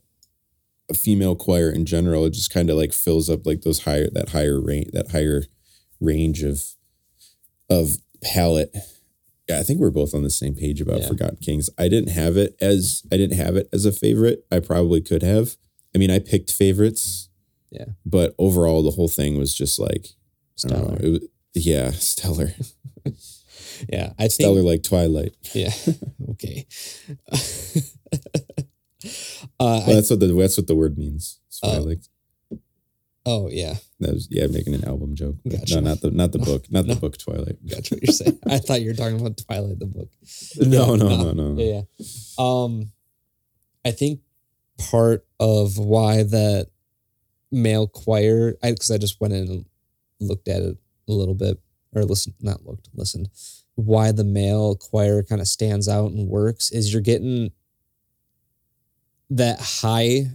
a 0.90 0.94
female 0.94 1.36
choir 1.36 1.70
in 1.70 1.86
general, 1.86 2.26
it 2.26 2.34
just 2.34 2.54
kind 2.54 2.70
of 2.70 2.78
like 2.78 2.94
fills 2.94 3.30
up 3.30 3.46
like 3.46 3.62
those 3.62 3.84
higher 3.84 4.10
that 4.12 4.30
higher 4.30 4.60
range 4.60 4.92
that 4.94 5.12
higher 5.12 5.44
range 6.00 6.44
of 6.44 6.62
of 7.70 7.98
palette. 8.24 8.76
Yeah, 9.48 9.60
I 9.60 9.64
think 9.64 9.80
we're 9.80 9.90
both 9.90 10.14
on 10.14 10.24
the 10.24 10.30
same 10.30 10.56
page 10.56 10.82
about 10.82 11.02
Yeah. 11.02 11.08
Forgotten 11.08 11.38
Kings. 11.38 11.70
I 11.78 11.88
didn't 11.88 12.12
have 12.12 12.38
it 12.38 12.56
as 12.62 13.04
I 13.12 13.18
didn't 13.18 13.38
have 13.38 13.56
it 13.56 13.70
as 13.74 13.86
a 13.86 13.92
favorite. 13.92 14.46
I 14.52 14.60
probably 14.60 15.02
could 15.02 15.24
have. 15.24 15.56
I 15.96 15.98
mean, 15.98 16.12
I 16.12 16.20
picked 16.20 16.52
favorites. 16.52 17.30
Yeah. 17.72 17.86
But 18.06 18.36
overall, 18.38 18.84
the 18.84 18.92
whole 18.92 19.08
thing 19.08 19.38
was 19.38 19.56
just 19.56 19.80
like 19.80 20.08
don't 20.60 20.90
know, 20.90 20.98
it 21.02 21.10
was, 21.10 21.22
yeah, 21.54 21.92
stellar, 21.96 22.54
Yeah, 23.90 24.14
I 24.20 24.24
think 24.24 24.32
stellar 24.34 24.62
like 24.62 24.84
Twilight. 24.84 25.36
Yeah. 25.54 25.72
okay. 26.32 26.68
uh, 27.32 29.08
Well, 29.60 29.90
I, 29.90 29.94
that's 29.94 30.10
what 30.10 30.20
the 30.20 30.28
that's 30.28 30.58
what 30.58 30.68
the 30.68 30.76
word 30.76 30.98
means. 30.98 31.40
Oh. 31.64 31.72
Twilight. 31.82 32.08
oh 33.26 33.50
yeah, 33.50 33.76
That 34.00 34.14
was 34.14 34.28
yeah, 34.30 34.48
making 34.48 34.74
an 34.76 34.86
album 34.86 35.16
joke. 35.16 35.38
Gotcha. 35.48 35.76
No, 35.76 35.82
not 35.90 36.02
the 36.02 36.12
not 36.12 36.32
the 36.32 36.40
book, 36.40 36.66
not 36.72 36.86
No. 36.86 36.94
the 36.94 37.00
book 37.00 37.18
Twilight. 37.18 37.58
gotcha 37.68 37.96
what 37.96 38.04
you're 38.04 38.14
saying. 38.14 38.40
I 38.48 38.58
thought 38.60 38.82
you 38.82 38.90
were 38.90 38.96
talking 38.96 39.20
about 39.20 39.38
Twilight 39.38 39.80
the 39.80 39.86
book. 39.86 40.10
No, 40.60 40.92
Yeah, 40.92 40.96
no, 40.98 41.32
no, 41.32 41.54
no. 41.54 41.62
Yeah, 41.62 41.82
yeah. 41.98 42.06
Um, 42.38 42.92
I 43.86 43.92
think 43.92 44.20
part 44.78 45.26
of 45.40 45.78
why 45.78 46.24
that 46.24 46.70
male 47.52 47.88
choir, 47.88 48.56
I 48.64 48.72
because 48.72 48.92
I 48.92 48.98
just 48.98 49.20
went 49.20 49.34
in 49.34 49.48
and 49.50 49.66
looked 50.20 50.48
at 50.48 50.62
it 50.62 50.78
a 51.08 51.12
little 51.12 51.36
bit, 51.36 51.60
or 51.94 52.04
listened, 52.04 52.36
not 52.42 52.66
looked, 52.66 52.90
listened. 52.94 53.30
Why 53.76 54.12
the 54.12 54.24
male 54.24 54.76
choir 54.76 55.24
kind 55.24 55.42
of 55.42 55.48
stands 55.48 55.88
out 55.88 56.12
and 56.12 56.28
works 56.28 56.72
is 56.72 56.92
you're 56.92 57.02
getting 57.02 57.52
that 59.30 59.60
high 59.60 60.32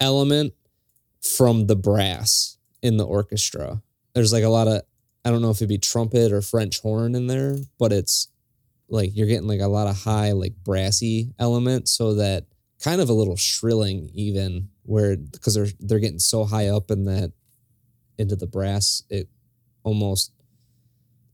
element 0.00 0.52
from 1.20 1.66
the 1.66 1.76
brass 1.76 2.58
in 2.82 2.96
the 2.96 3.06
orchestra. 3.06 3.82
There's 4.14 4.32
like 4.32 4.44
a 4.44 4.48
lot 4.48 4.68
of 4.68 4.82
I 5.24 5.30
don't 5.30 5.42
know 5.42 5.50
if 5.50 5.58
it'd 5.58 5.68
be 5.68 5.78
trumpet 5.78 6.32
or 6.32 6.40
French 6.40 6.80
horn 6.80 7.14
in 7.14 7.26
there, 7.26 7.58
but 7.78 7.92
it's 7.92 8.28
like 8.88 9.10
you're 9.14 9.26
getting 9.26 9.48
like 9.48 9.60
a 9.60 9.68
lot 9.68 9.86
of 9.86 9.96
high 9.96 10.32
like 10.32 10.54
brassy 10.64 11.34
element 11.38 11.88
so 11.88 12.14
that 12.14 12.46
kind 12.82 13.00
of 13.00 13.08
a 13.08 13.14
little 13.14 13.36
shrilling 13.36 14.10
even 14.14 14.68
where 14.88 15.16
because 15.16 15.54
they're 15.54 15.68
they're 15.80 15.98
getting 15.98 16.18
so 16.18 16.44
high 16.44 16.68
up 16.68 16.90
in 16.90 17.04
that 17.04 17.30
into 18.18 18.34
the 18.34 18.46
brass 18.46 19.02
it 19.10 19.28
almost 19.84 20.32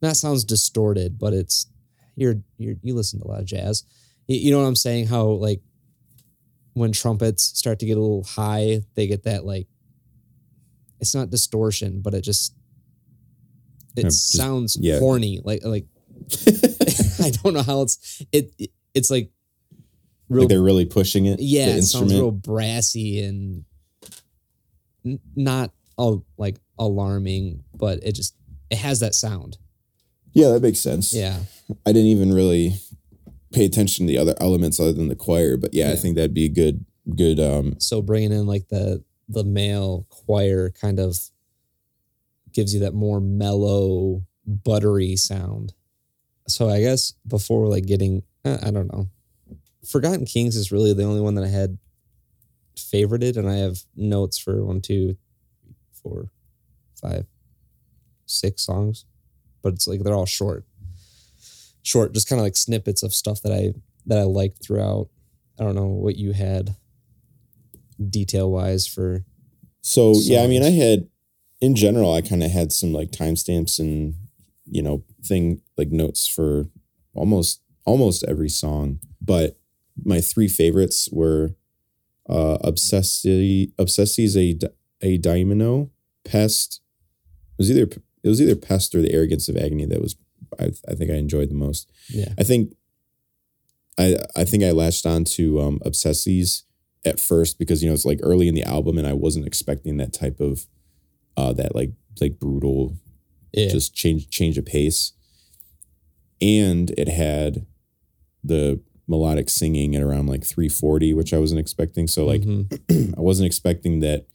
that 0.00 0.16
sounds 0.16 0.44
distorted 0.44 1.18
but 1.18 1.32
it's 1.32 1.66
you're 2.16 2.34
you're 2.58 2.74
you 2.82 2.94
listen 2.94 3.20
to 3.20 3.26
a 3.26 3.28
lot 3.28 3.40
of 3.40 3.46
jazz 3.46 3.84
you, 4.26 4.36
you 4.36 4.50
know 4.50 4.58
what 4.60 4.66
i'm 4.66 4.76
saying 4.76 5.06
how 5.06 5.24
like 5.26 5.60
when 6.72 6.90
trumpets 6.90 7.44
start 7.56 7.78
to 7.78 7.86
get 7.86 7.96
a 7.96 8.00
little 8.00 8.24
high 8.24 8.80
they 8.96 9.06
get 9.06 9.22
that 9.22 9.44
like 9.44 9.68
it's 11.00 11.14
not 11.14 11.30
distortion 11.30 12.00
but 12.02 12.12
it 12.12 12.22
just 12.22 12.54
it 13.96 14.02
just- 14.02 14.32
sounds 14.32 14.76
yeah. 14.80 14.98
horny 14.98 15.40
like 15.44 15.60
like 15.64 15.86
I 17.20 17.30
don't 17.30 17.54
know 17.54 17.62
how 17.62 17.82
it's 17.82 18.22
it. 18.32 18.52
it- 18.58 18.70
It's 18.94 19.10
like 19.10 19.30
real. 20.28 20.42
like 20.42 20.48
they're 20.48 20.62
really 20.62 20.84
pushing 20.86 21.26
it. 21.26 21.40
yeah, 21.40 21.66
it 21.68 21.82
sounds 21.82 22.12
real 22.12 22.30
brassy 22.30 23.22
and 23.22 23.64
n- 25.04 25.20
not 25.36 25.70
all 25.96 26.24
like 26.36 26.56
alarming, 26.78 27.64
but 27.74 28.00
it 28.02 28.12
just 28.12 28.34
it 28.70 28.78
has 28.78 29.00
that 29.00 29.14
sound. 29.14 29.58
yeah, 30.32 30.48
that 30.48 30.62
makes 30.62 30.80
sense. 30.80 31.12
Yeah, 31.12 31.38
I 31.86 31.92
didn't 31.92 32.08
even 32.08 32.32
really 32.32 32.74
pay 33.52 33.64
attention 33.64 34.06
to 34.06 34.12
the 34.12 34.18
other 34.18 34.34
elements 34.40 34.80
other 34.80 34.92
than 34.92 35.08
the 35.08 35.16
choir, 35.16 35.56
but 35.56 35.72
yeah, 35.74 35.90
I 35.92 35.96
think 35.96 36.16
that'd 36.16 36.34
be 36.34 36.44
a 36.46 36.48
good 36.48 36.84
good 37.14 37.38
um 37.38 37.76
so 37.78 38.00
bringing 38.00 38.32
in 38.32 38.46
like 38.46 38.68
the 38.68 39.04
the 39.28 39.44
male 39.44 40.06
choir 40.08 40.70
kind 40.70 40.98
of 40.98 41.16
gives 42.52 42.72
you 42.72 42.80
that 42.80 42.94
more 42.94 43.20
mellow, 43.20 44.24
buttery 44.46 45.16
sound. 45.16 45.74
So 46.48 46.68
I 46.68 46.80
guess 46.80 47.12
before 47.26 47.66
like 47.68 47.84
getting, 47.86 48.22
uh, 48.44 48.58
I 48.62 48.70
don't 48.70 48.92
know, 48.92 49.08
Forgotten 49.86 50.26
Kings 50.26 50.56
is 50.56 50.72
really 50.72 50.92
the 50.92 51.04
only 51.04 51.20
one 51.20 51.34
that 51.34 51.44
I 51.44 51.48
had 51.48 51.78
favorited, 52.76 53.36
and 53.36 53.48
I 53.48 53.56
have 53.56 53.78
notes 53.96 54.38
for 54.38 54.64
one, 54.64 54.80
two, 54.80 55.16
four, 56.02 56.30
five, 57.00 57.26
six 58.26 58.62
songs, 58.62 59.04
but 59.62 59.74
it's 59.74 59.86
like 59.86 60.02
they're 60.02 60.14
all 60.14 60.26
short, 60.26 60.64
short, 61.82 62.12
just 62.12 62.28
kind 62.28 62.40
of 62.40 62.44
like 62.44 62.56
snippets 62.56 63.02
of 63.02 63.14
stuff 63.14 63.42
that 63.42 63.52
I 63.52 63.74
that 64.06 64.18
I 64.18 64.22
liked 64.22 64.64
throughout. 64.64 65.08
I 65.58 65.64
don't 65.64 65.74
know 65.74 65.86
what 65.86 66.16
you 66.16 66.32
had 66.32 66.74
detail 68.10 68.50
wise 68.50 68.86
for 68.86 69.24
So 69.82 70.14
yeah, 70.16 70.42
I 70.42 70.46
mean, 70.46 70.62
I 70.62 70.70
had 70.70 71.08
in 71.60 71.74
general, 71.74 72.12
I 72.12 72.20
kind 72.20 72.42
of 72.42 72.50
had 72.50 72.72
some 72.72 72.92
like 72.92 73.10
timestamps 73.10 73.78
and 73.78 74.14
you 74.66 74.82
know 74.82 75.04
thing 75.24 75.60
like 75.76 75.90
notes 75.90 76.26
for 76.26 76.66
almost 77.14 77.60
almost 77.84 78.24
every 78.24 78.48
song, 78.48 79.00
but 79.20 79.58
my 80.02 80.20
three 80.20 80.48
favorites 80.48 81.08
were 81.12 81.54
uh 82.28 82.56
obsessi 82.64 83.72
obsessis 83.78 84.36
a 84.36 84.58
a 85.02 85.18
daimino 85.18 85.90
pest 86.24 86.80
it 87.52 87.58
was 87.58 87.70
either 87.70 87.82
it 88.22 88.28
was 88.28 88.40
either 88.40 88.56
pest 88.56 88.94
or 88.94 89.02
the 89.02 89.12
arrogance 89.12 89.48
of 89.48 89.56
agony 89.56 89.84
that 89.84 90.00
was 90.00 90.16
I, 90.58 90.72
I 90.88 90.94
think 90.94 91.10
I 91.10 91.14
enjoyed 91.14 91.50
the 91.50 91.54
most. 91.54 91.90
Yeah. 92.08 92.32
I 92.38 92.42
think 92.42 92.74
I 93.98 94.16
I 94.36 94.44
think 94.44 94.64
I 94.64 94.70
latched 94.70 95.06
on 95.06 95.24
to 95.24 95.60
um 95.60 95.80
Obsessus 95.84 96.62
at 97.04 97.20
first 97.20 97.58
because 97.58 97.82
you 97.82 97.88
know 97.88 97.94
it's 97.94 98.04
like 98.04 98.20
early 98.22 98.48
in 98.48 98.54
the 98.54 98.64
album 98.64 98.98
and 98.98 99.06
I 99.06 99.12
wasn't 99.12 99.46
expecting 99.46 99.96
that 99.98 100.12
type 100.12 100.40
of 100.40 100.66
uh 101.36 101.52
that 101.54 101.74
like 101.74 101.92
like 102.20 102.38
brutal 102.38 102.96
yeah. 103.52 103.68
just 103.68 103.94
change 103.94 104.30
change 104.30 104.58
of 104.58 104.66
pace. 104.66 105.12
And 106.40 106.90
it 106.98 107.08
had 107.08 107.66
the 108.42 108.80
melodic 109.06 109.50
singing 109.50 109.94
at 109.94 110.02
around 110.02 110.26
like 110.26 110.44
340, 110.44 111.12
which 111.14 111.32
I 111.34 111.38
wasn't 111.38 111.60
expecting. 111.60 112.06
So 112.06 112.24
like 112.24 112.42
Mhm. 112.42 113.14
I 113.18 113.20
wasn't 113.20 113.46
expecting 113.46 114.00
that 114.00 114.26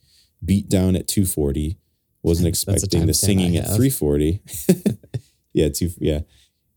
beat 0.44 0.70
down 0.70 0.96
at 0.96 1.08
240. 1.08 1.78
Wasn't 2.22 2.48
expecting 2.48 3.06
the 3.06 3.14
singing 3.14 3.56
at 3.56 3.66
340. 3.68 4.42
yeah, 5.54 5.70
two 5.70 5.90
yeah. 6.00 6.22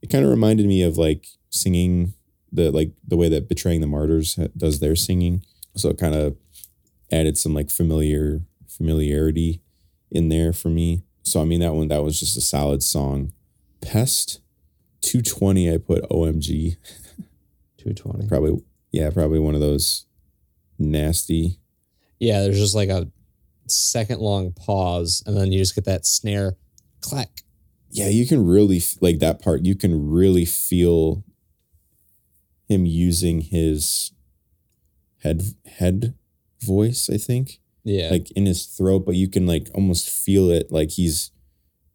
It 0.00 0.11
kind 0.11 0.25
of 0.25 0.30
reminded 0.30 0.66
me 0.66 0.82
of 0.82 0.96
like 0.99 1.26
singing 1.50 2.14
the 2.52 2.70
like 2.70 2.92
the 3.06 3.16
way 3.16 3.28
that 3.28 3.49
betraying 3.49 3.80
the 3.80 3.87
martyrs 3.87 4.37
ha- 4.37 4.49
does 4.56 4.80
their 4.80 4.96
singing. 4.96 5.44
So 5.76 5.88
it 5.90 5.99
kind 5.99 6.14
of 6.14 6.37
added 7.11 7.37
some 7.38 7.54
like 7.54 7.70
familiar 7.70 8.42
familiarity 8.68 9.61
in 10.11 10.28
there 10.28 10.52
for 10.52 10.68
me. 10.68 11.02
So 11.25 11.40
I 11.40 11.44
mean 11.44 11.61
that 11.61 11.75
one 11.75 11.88
that 11.88 12.02
was 12.02 12.18
just 12.20 12.37
a 12.37 12.40
solid 12.40 12.82
song. 12.82 13.32
Pest 13.80 14.40
220 15.02 15.72
I 15.72 15.78
put 15.78 16.08
OMG. 16.08 16.76
220. 17.83 18.29
Probably 18.29 18.62
yeah, 18.93 19.11
probably 19.11 19.39
one 19.39 19.55
of 19.55 19.61
those 19.61 20.07
nasty. 20.79 21.59
Yeah, 22.19 22.43
there's 22.43 22.59
just 22.59 22.75
like 22.75 22.89
a 22.89 23.09
second 23.67 24.21
long 24.21 24.53
pause, 24.53 25.23
and 25.27 25.37
then 25.37 25.53
you 25.53 25.59
just 25.59 25.75
get 25.75 25.85
that 25.85 26.07
snare 26.07 26.57
clack. 27.01 27.43
Yeah, 27.91 28.09
you 28.09 28.27
can 28.27 28.47
really 28.47 28.83
like 29.01 29.19
that 29.19 29.43
part. 29.43 29.65
You 29.65 29.75
can 29.75 30.11
really 30.11 30.45
feel 30.45 31.25
him 32.69 32.87
using 32.87 33.41
his 33.41 34.12
head 35.23 35.43
head 35.67 36.15
voice, 36.61 37.11
I 37.12 37.17
think. 37.17 37.59
Yeah. 37.85 38.11
like 38.11 38.31
in 38.33 38.47
his 38.47 38.67
throat, 38.67 39.05
but 39.05 39.17
you 39.17 39.29
can 39.29 39.45
like 39.47 39.69
almost 39.75 40.09
feel 40.09 40.51
it 40.51 40.71
like 40.71 40.93
he's 40.93 41.33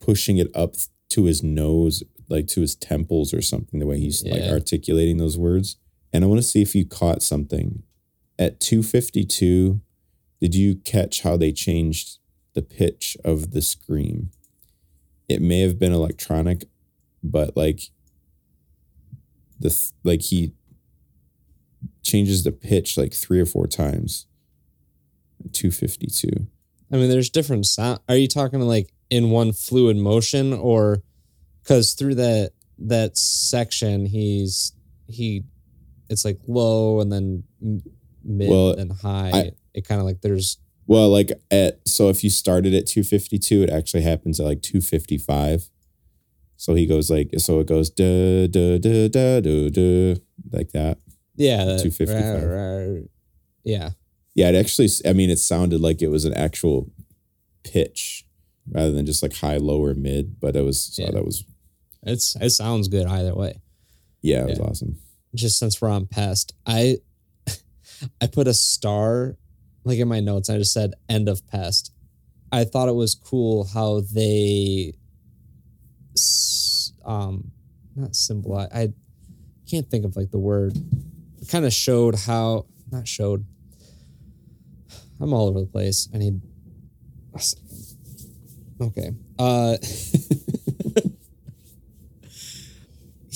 pushing 0.01 0.37
it 0.37 0.49
up 0.53 0.75
to 1.09 1.23
his 1.25 1.41
nose, 1.41 2.03
like 2.29 2.47
to 2.47 2.61
his 2.61 2.75
temples 2.75 3.33
or 3.33 3.41
something, 3.41 3.79
the 3.79 3.85
way 3.85 3.99
he's 3.99 4.23
like 4.23 4.43
articulating 4.43 5.17
those 5.17 5.37
words. 5.37 5.77
And 6.11 6.23
I 6.23 6.27
want 6.27 6.39
to 6.39 6.47
see 6.47 6.61
if 6.61 6.75
you 6.75 6.85
caught 6.85 7.21
something. 7.21 7.83
At 8.39 8.59
252, 8.59 9.81
did 10.41 10.55
you 10.55 10.75
catch 10.75 11.21
how 11.21 11.37
they 11.37 11.51
changed 11.51 12.19
the 12.53 12.61
pitch 12.61 13.17
of 13.23 13.51
the 13.51 13.61
scream? 13.61 14.31
It 15.27 15.41
may 15.41 15.61
have 15.61 15.79
been 15.79 15.93
electronic, 15.93 16.65
but 17.23 17.57
like 17.57 17.81
the 19.59 19.69
th- 19.69 19.91
like 20.03 20.21
he 20.21 20.53
changes 22.03 22.43
the 22.43 22.51
pitch 22.51 22.97
like 22.97 23.13
three 23.13 23.39
or 23.39 23.45
four 23.45 23.67
times. 23.67 24.27
252. 25.51 26.47
I 26.91 26.95
mean, 26.95 27.09
there's 27.09 27.29
different 27.29 27.65
sound. 27.65 27.99
Are 28.07 28.15
you 28.15 28.27
talking 28.27 28.59
like 28.61 28.89
in 29.09 29.29
one 29.29 29.53
fluid 29.53 29.97
motion, 29.97 30.53
or 30.53 31.03
because 31.67 31.93
through 31.93 32.15
that 32.15 32.51
that 32.79 33.17
section, 33.17 34.05
he's 34.05 34.71
he, 35.07 35.43
it's 36.09 36.23
like 36.23 36.39
low 36.47 36.99
and 37.01 37.11
then 37.11 37.43
mid 38.23 38.49
Well, 38.49 38.71
and 38.71 38.91
high. 38.91 39.31
I- 39.33 39.51
it 39.73 39.87
kind 39.87 39.99
of 40.01 40.05
like 40.07 40.21
there's 40.21 40.57
Well, 40.87 41.09
like 41.09 41.31
at 41.51 41.81
so 41.87 42.09
if 42.09 42.23
you 42.23 42.29
started 42.29 42.73
at 42.73 42.87
252, 42.87 43.63
it 43.63 43.69
actually 43.69 44.01
happens 44.03 44.39
at 44.39 44.45
like 44.45 44.61
255. 44.61 45.69
So 46.55 46.73
he 46.73 46.85
goes 46.87 47.09
like 47.11 47.29
so 47.37 47.59
it 47.59 47.67
goes 47.67 47.89
da 47.89 48.47
da 48.47 48.77
da 48.79 49.07
da 49.09 49.39
da 49.41 49.69
da 49.69 50.15
like 50.51 50.71
that. 50.71 50.97
yeah 51.35 51.65
that- 51.65 51.81
255. 51.83 52.43
rah, 52.43 52.55
rah, 52.95 53.01
yeah 53.63 53.89
Yeah, 54.33 54.49
it 54.49 54.55
actually 54.55 54.89
I 55.05 55.13
mean 55.13 55.29
it 55.29 55.37
sounded 55.39 55.81
like 55.81 56.01
it 56.01 56.07
was 56.09 56.25
an 56.25 56.33
actual 56.33 56.89
pitch 57.63 58.25
rather 58.71 58.91
than 58.91 59.05
just 59.05 59.21
like 59.21 59.35
high, 59.35 59.57
lower, 59.57 59.93
mid. 59.93 60.39
But 60.39 60.55
it 60.55 60.63
was 60.63 60.81
so 60.81 61.03
Yeah. 61.03 61.11
that 61.11 61.25
was 61.25 61.43
it's 62.07 62.35
it 62.37 62.49
sounds 62.51 62.87
good 62.87 63.05
either 63.07 63.35
way. 63.35 63.61
yeah, 64.21 64.43
it 64.43 64.49
was 64.49 64.57
Yeah. 64.59 64.65
awesome. 64.65 64.97
just 65.35 65.59
since 65.59 65.81
we're 65.81 65.89
on 65.89 66.05
pest, 66.07 66.53
I 66.65 66.97
I 68.21 68.27
put 68.27 68.47
a 68.47 68.53
star 68.53 69.37
like 69.83 69.99
in 69.99 70.07
my 70.07 70.19
notes. 70.19 70.49
I 70.49 70.57
just 70.57 70.73
said 70.73 70.93
end 71.09 71.29
of 71.29 71.45
pest. 71.47 71.91
I 72.51 72.63
thought 72.63 72.89
it 72.89 72.95
was 72.95 73.13
cool 73.15 73.65
how 73.65 74.01
they 74.13 74.93
um 77.05 77.51
not 77.95 78.15
symbolize. 78.15 78.69
I 78.73 78.93
can't 79.69 79.89
think 79.89 80.05
of 80.05 80.15
like 80.15 80.31
the 80.31 80.39
word. 80.39 80.77
Kind 81.49 81.65
of 81.65 81.73
showed 81.73 82.15
how 82.15 82.65
not 82.91 83.07
showed. 83.07 83.45
I'm 85.19 85.33
all 85.33 85.47
over 85.47 85.61
the 85.61 85.65
place. 85.67 86.07
I 86.13 86.17
need. 86.17 86.41
Okay. 88.79 89.11
Uh 89.39 89.77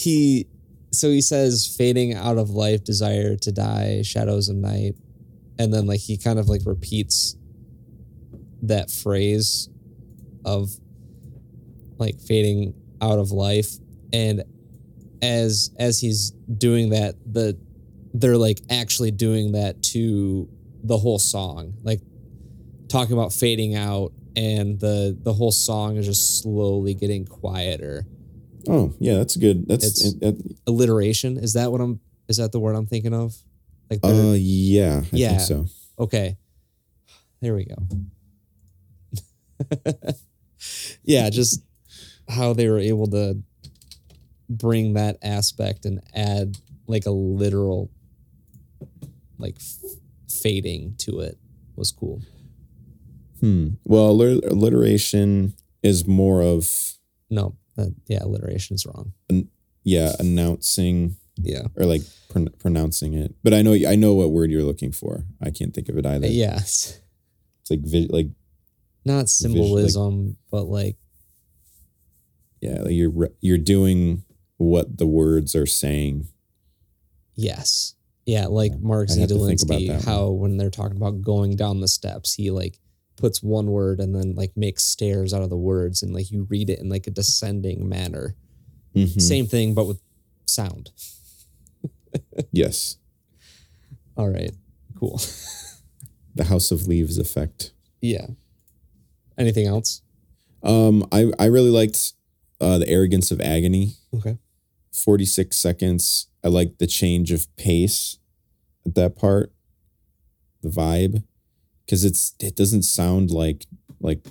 he 0.01 0.47
so 0.91 1.09
he 1.09 1.21
says 1.21 1.73
fading 1.77 2.13
out 2.15 2.37
of 2.37 2.49
life 2.49 2.83
desire 2.83 3.37
to 3.37 3.51
die 3.51 4.01
shadows 4.01 4.49
of 4.49 4.57
night. 4.57 4.95
And 5.57 5.73
then 5.73 5.85
like 5.85 5.99
he 6.01 6.17
kind 6.17 6.39
of 6.39 6.49
like 6.49 6.61
repeats 6.65 7.35
that 8.63 8.91
phrase 8.91 9.69
of 10.43 10.69
like 11.97 12.19
fading 12.19 12.73
out 13.01 13.19
of 13.19 13.31
life. 13.31 13.69
And 14.11 14.43
as 15.21 15.71
as 15.79 15.99
he's 15.99 16.31
doing 16.31 16.89
that 16.89 17.15
the 17.25 17.57
they're 18.13 18.37
like 18.37 18.59
actually 18.69 19.11
doing 19.11 19.53
that 19.53 19.81
to 19.83 20.49
the 20.83 20.97
whole 20.97 21.19
song. 21.19 21.73
Like 21.83 22.01
talking 22.89 23.13
about 23.13 23.31
fading 23.31 23.75
out 23.75 24.11
and 24.35 24.79
the 24.79 25.17
the 25.21 25.31
whole 25.31 25.51
song 25.51 25.95
is 25.95 26.05
just 26.05 26.41
slowly 26.41 26.93
getting 26.95 27.25
quieter 27.25 28.05
Oh 28.67 28.93
yeah, 28.99 29.15
that's 29.17 29.35
good. 29.37 29.67
That's 29.67 30.05
it, 30.05 30.15
it- 30.21 30.57
alliteration 30.67 31.37
is 31.37 31.53
that 31.53 31.71
what 31.71 31.81
i'm 31.81 31.99
is 32.27 32.37
that 32.37 32.51
the 32.51 32.59
word 32.59 32.75
i'm 32.75 32.85
thinking 32.87 33.13
of 33.13 33.35
like 33.89 33.99
uh 34.03 34.33
yeah, 34.37 35.01
I 35.11 35.15
Yeah. 35.15 35.29
think 35.37 35.41
so. 35.41 35.65
okay 35.99 36.37
there 37.41 37.55
we 37.55 37.65
go 37.65 37.75
yeah 41.03 41.29
just 41.29 41.63
how 42.29 42.53
they 42.53 42.69
were 42.69 42.79
able 42.79 43.07
to 43.07 43.41
bring 44.49 44.93
that 44.93 45.17
aspect 45.23 45.85
and 45.85 46.01
add 46.13 46.57
like 46.87 47.05
a 47.05 47.11
literal 47.11 47.89
like 49.37 49.55
f- 49.57 49.91
fading 50.29 50.95
to 50.99 51.19
it 51.19 51.37
was 51.75 51.91
cool 51.91 52.21
Hmm. 53.39 53.69
Well, 53.85 54.11
alliteration 54.11 55.55
is 55.81 56.05
more 56.05 56.43
of 56.43 56.93
no 57.31 57.55
that, 57.75 57.93
yeah 58.07 58.19
alliteration 58.23 58.75
is 58.75 58.85
wrong 58.85 59.13
yeah 59.83 60.13
announcing 60.19 61.15
yeah 61.37 61.63
or 61.75 61.85
like 61.85 62.01
pron- 62.29 62.49
pronouncing 62.59 63.13
it. 63.13 63.33
But 63.43 63.53
I 63.53 63.61
know 63.61 63.73
I 63.87 63.95
know 63.95 64.13
what 64.13 64.31
word 64.31 64.51
you're 64.51 64.63
looking 64.63 64.91
for. 64.91 65.25
I 65.41 65.49
can't 65.49 65.73
think 65.73 65.89
of 65.89 65.97
it 65.97 66.05
either. 66.05 66.27
Yes. 66.27 66.99
it's 67.61 67.71
like 67.71 67.79
vi- 67.83 68.07
like 68.09 68.27
not 69.05 69.17
like- 69.19 69.27
symbolism 69.27 70.37
but 70.51 70.65
like 70.65 70.97
yeah, 72.59 72.81
like 72.83 72.91
you're 72.93 73.09
re- 73.09 73.35
you're 73.39 73.57
doing 73.57 74.23
what 74.57 74.97
the 74.99 75.07
words 75.07 75.55
are 75.55 75.65
saying. 75.65 76.27
Yes. 77.35 77.95
Yeah, 78.27 78.45
like 78.47 78.73
Mark 78.79 79.09
I'd 79.09 79.13
Z. 79.13 79.19
have 79.21 79.29
to 79.29 79.45
think 79.47 79.63
about 79.63 79.79
Danielewski, 79.81 80.05
how 80.05 80.29
when 80.29 80.57
they're 80.57 80.69
talking 80.69 80.97
about 80.97 81.21
going 81.23 81.55
down 81.55 81.79
the 81.81 81.87
steps, 81.87 82.35
he 82.35 82.51
like 82.51 82.77
puts 83.17 83.43
one 83.43 83.67
word 83.67 83.99
and 83.99 84.15
then 84.15 84.33
like 84.35 84.51
makes 84.55 84.83
stairs 84.83 85.33
out 85.33 85.43
of 85.43 85.49
the 85.49 85.57
words 85.57 86.01
and 86.01 86.13
like 86.13 86.31
you 86.31 86.43
read 86.49 86.69
it 86.69 86.79
in 86.79 86.89
like 86.89 87.07
a 87.07 87.11
descending 87.11 87.87
manner. 87.87 88.35
Mhm. 88.95 89.21
Same 89.21 89.45
thing, 89.47 89.73
but 89.73 89.85
with 89.87 90.01
sound. 90.45 90.91
Yes, 92.51 92.97
All 94.17 94.27
right. 94.29 94.51
Cool. 94.99 95.21
the 96.35 96.43
House 96.45 96.69
of 96.71 96.85
Leaves 96.87 97.17
effect. 97.17 97.71
yeah. 98.01 98.27
Anything 99.37 99.65
else? 99.65 100.01
Um, 100.61 101.07
I 101.11 101.31
I 101.39 101.45
really 101.45 101.69
liked 101.71 102.13
uh, 102.59 102.77
the 102.79 102.87
arrogance 102.89 103.31
of 103.31 103.39
agony. 103.41 103.93
Okay. 104.13 104.37
46 104.91 105.57
seconds. 105.57 106.27
I 106.43 106.49
like 106.49 106.77
the 106.77 106.85
change 106.85 107.31
of 107.31 107.47
pace 107.55 108.17
at 108.85 108.93
that 108.95 109.15
part, 109.15 109.53
the 110.61 110.69
vibe, 110.69 111.23
because 111.85 112.05
it's 112.05 112.33
it 112.39 112.55
doesn't 112.55 112.83
sound 112.83 113.31
like 113.31 113.65
like 113.99 114.25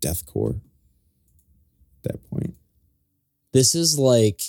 deathcore 0.00 0.56
at 0.56 2.12
that 2.12 2.30
point. 2.30 2.54
This 3.52 3.74
is 3.74 3.98
like 3.98 4.40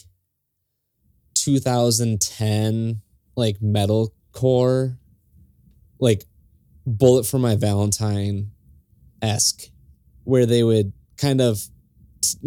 2010 1.36 3.02
like 3.36 3.60
metalcore 3.60 4.98
like 6.00 6.26
bullet 6.86 7.26
for 7.26 7.40
my 7.40 7.56
valentine 7.56 8.52
esque 9.22 9.70
where 10.24 10.46
they 10.46 10.64
would 10.64 10.92
kind 11.18 11.40
of 11.40 11.60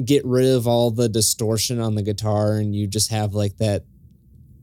get 0.05 0.24
rid 0.26 0.46
of 0.46 0.66
all 0.66 0.90
the 0.90 1.09
distortion 1.09 1.81
on 1.81 1.94
the 1.94 2.03
guitar 2.03 2.57
and 2.57 2.74
you 2.74 2.87
just 2.87 3.11
have 3.11 3.33
like 3.33 3.57
that 3.57 3.85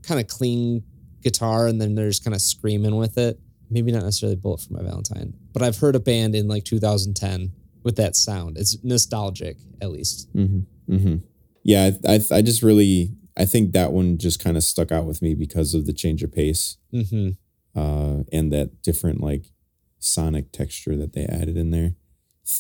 kind 0.04 0.20
of 0.20 0.28
clean 0.28 0.84
guitar 1.24 1.68
and 1.68 1.82
then 1.82 1.96
they're 1.96 2.10
just 2.10 2.24
kind 2.24 2.36
of 2.36 2.42
screaming 2.42 2.96
with 2.96 3.18
it 3.18 3.40
maybe 3.70 3.92
not 3.92 4.04
necessarily 4.04 4.36
bullet 4.36 4.62
for 4.62 4.74
my 4.74 4.82
valentine 4.82 5.34
but 5.54 5.62
i've 5.62 5.78
heard 5.78 5.96
a 5.96 6.00
band 6.00 6.36
in 6.36 6.48
like 6.48 6.64
2010 6.64 7.52
with 7.84 7.96
that 7.96 8.16
sound 8.16 8.58
it's 8.58 8.78
nostalgic 8.84 9.58
at 9.82 9.92
least 9.92 10.28
Mm-hmm. 10.36 10.94
Mm-hmm. 10.94 11.16
Yeah, 11.64 11.92
I, 12.08 12.14
I 12.14 12.20
I 12.38 12.42
just 12.42 12.64
really 12.64 13.12
I 13.36 13.44
think 13.46 13.74
that 13.74 13.92
one 13.92 14.18
just 14.18 14.42
kind 14.42 14.56
of 14.56 14.64
stuck 14.64 14.92
out 14.92 15.06
with 15.06 15.22
me 15.22 15.34
because 15.36 15.74
of 15.74 15.86
the 15.86 15.94
change 15.94 16.24
of 16.24 16.32
pace 16.32 16.78
hmm 16.92 17.30
uh, 17.76 18.24
and 18.34 18.52
that 18.52 18.82
different 18.82 19.22
like 19.22 19.52
sonic 20.00 20.52
texture 20.52 20.96
that 20.96 21.14
they 21.14 21.26
added 21.26 21.58
in 21.58 21.72
there. 21.72 21.94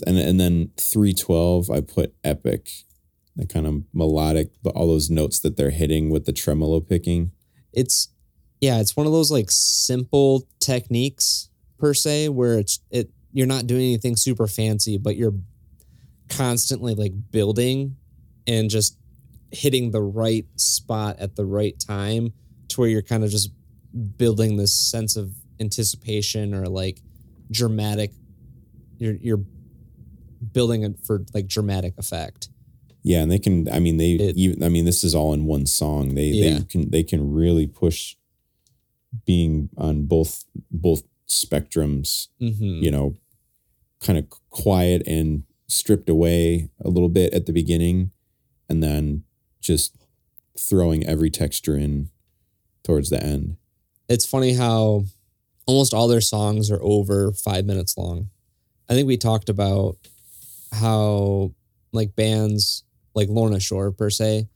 And 0.05 0.17
and 0.17 0.39
then 0.39 0.71
312 0.77 1.71
I 1.71 1.81
put 1.81 2.13
epic. 2.23 2.69
The 3.35 3.45
kind 3.45 3.67
of 3.67 3.83
melodic, 3.93 4.49
but 4.63 4.73
all 4.75 4.87
those 4.87 5.11
notes 5.11 5.39
that 5.41 5.57
they're 5.57 5.69
hitting 5.69 6.09
with 6.09 6.25
the 6.25 6.33
tremolo 6.33 6.79
picking. 6.79 7.31
it's 7.71 8.09
yeah, 8.61 8.79
it's 8.79 8.95
one 8.95 9.05
of 9.05 9.11
those 9.13 9.31
like 9.31 9.47
simple 9.49 10.47
techniques 10.59 11.49
per 11.77 11.93
se 11.93 12.29
where 12.29 12.57
it's 12.59 12.79
it 12.89 13.09
you're 13.33 13.47
not 13.47 13.67
doing 13.67 13.81
anything 13.83 14.15
super 14.15 14.47
fancy, 14.47 14.97
but 14.97 15.15
you're 15.15 15.35
constantly 16.29 16.95
like 16.95 17.13
building 17.31 17.95
and 18.45 18.69
just 18.69 18.97
hitting 19.51 19.91
the 19.91 20.01
right 20.01 20.45
spot 20.55 21.17
at 21.19 21.35
the 21.35 21.45
right 21.45 21.79
time 21.79 22.33
to 22.69 22.81
where 22.81 22.89
you're 22.89 23.01
kind 23.01 23.23
of 23.23 23.29
just 23.29 23.51
building 24.17 24.57
this 24.57 24.73
sense 24.73 25.15
of 25.15 25.31
anticipation 25.59 26.53
or 26.53 26.65
like 26.67 27.01
dramatic 27.51 28.11
you're 28.97 29.15
you're 29.21 29.39
building 30.51 30.83
it 30.83 30.95
for 31.05 31.23
like 31.33 31.47
dramatic 31.47 31.93
effect. 31.97 32.49
Yeah, 33.03 33.21
and 33.21 33.31
they 33.31 33.39
can. 33.39 33.69
I 33.71 33.79
mean, 33.79 33.97
they 33.97 34.13
It- 34.13 34.35
even. 34.37 34.61
I 34.63 34.69
mean, 34.69 34.83
this 34.85 35.03
is 35.03 35.15
all 35.15 35.33
in 35.33 35.45
one 35.45 35.65
song. 35.65 36.15
They 36.15 36.27
Yeah. 36.31 36.59
they 36.59 36.65
can 36.65 36.89
they 36.89 37.03
can 37.03 37.31
really 37.31 37.67
push 37.67 38.16
being 39.25 39.69
on 39.77 40.05
both 40.05 40.45
both 40.71 41.03
spectrums. 41.27 42.27
Mm-hmm. 42.41 42.83
You 42.83 42.91
know, 42.91 43.15
kind 44.01 44.17
of 44.17 44.29
quiet 44.49 45.03
and 45.07 45.43
stripped 45.67 46.09
away 46.09 46.69
a 46.83 46.89
little 46.89 47.09
bit 47.09 47.33
at 47.33 47.45
the 47.45 47.53
beginning, 47.53 48.11
and 48.69 48.81
then 48.81 49.23
just 49.61 49.97
throwing 50.57 51.05
every 51.05 51.29
texture 51.29 51.77
in 51.77 52.09
towards 52.83 53.09
the 53.09 53.21
end. 53.21 53.57
it's 54.09 54.25
funny 54.25 54.53
how 54.53 55.03
almost 55.65 55.93
all 55.93 56.07
their 56.07 56.21
songs 56.21 56.71
are 56.71 56.81
over 56.81 57.33
five 57.33 57.65
minutes 57.65 57.97
long. 57.97 58.29
I 58.89 58.93
think 58.93 59.05
we 59.05 59.17
talked 59.17 59.49
about 59.49 59.97
how 60.71 61.51
like 61.91 62.15
bands 62.15 62.83
like 63.13 63.27
Lorna 63.29 63.59
Shore 63.59 63.91
per 63.91 64.09
se, 64.09 64.47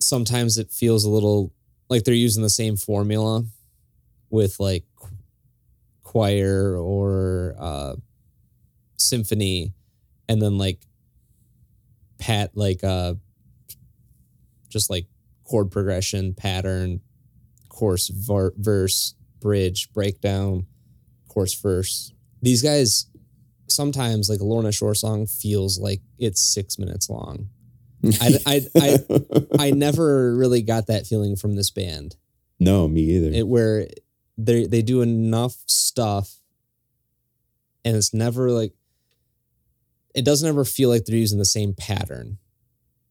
sometimes 0.00 0.58
it 0.58 0.70
feels 0.70 1.04
a 1.04 1.10
little 1.10 1.52
like 1.88 2.04
they're 2.04 2.14
using 2.14 2.42
the 2.42 2.50
same 2.50 2.76
formula 2.76 3.44
with 4.30 4.58
like 4.58 4.84
choir 6.02 6.76
or 6.76 7.54
uh 7.58 7.94
symphony 8.96 9.72
and 10.28 10.40
then 10.40 10.56
like 10.58 10.80
pat 12.18 12.50
like 12.54 12.82
uh 12.82 13.14
just 14.68 14.90
like 14.90 15.06
chord 15.44 15.70
progression 15.70 16.34
pattern 16.34 17.00
chorus 17.68 18.08
ver- 18.08 18.54
verse 18.56 19.14
bridge 19.40 19.92
breakdown 19.92 20.66
chorus 21.36 21.54
verse. 21.54 22.12
These 22.40 22.62
guys 22.62 23.06
sometimes 23.68 24.30
like 24.30 24.40
a 24.40 24.44
lorna 24.44 24.72
shore 24.72 24.94
song 24.94 25.26
feels 25.26 25.78
like 25.78 26.00
it's 26.18 26.40
six 26.40 26.78
minutes 26.78 27.10
long 27.10 27.48
I- 28.20 28.38
I- 28.46 28.66
I- 28.76 28.98
i 29.58 29.70
never 29.70 30.34
really 30.36 30.62
got 30.62 30.86
that 30.88 31.06
feeling 31.06 31.36
from 31.36 31.56
this 31.56 31.70
band 31.70 32.16
no, 32.58 32.88
me 32.88 33.02
either. 33.02 33.30
it 33.32 33.46
where 33.46 33.86
they 34.38 34.66
they 34.66 34.82
do 34.82 35.02
enough 35.02 35.54
stuff 35.66 36.36
and 37.84 37.96
it's 37.96 38.12
never 38.14 38.50
like 38.50 38.72
it 40.14 40.24
doesn't 40.24 40.48
ever 40.48 40.64
feel 40.64 40.88
like 40.88 41.04
they're 41.04 41.16
using 41.16 41.38
the 41.38 41.44
same 41.44 41.74
pattern 41.74 42.38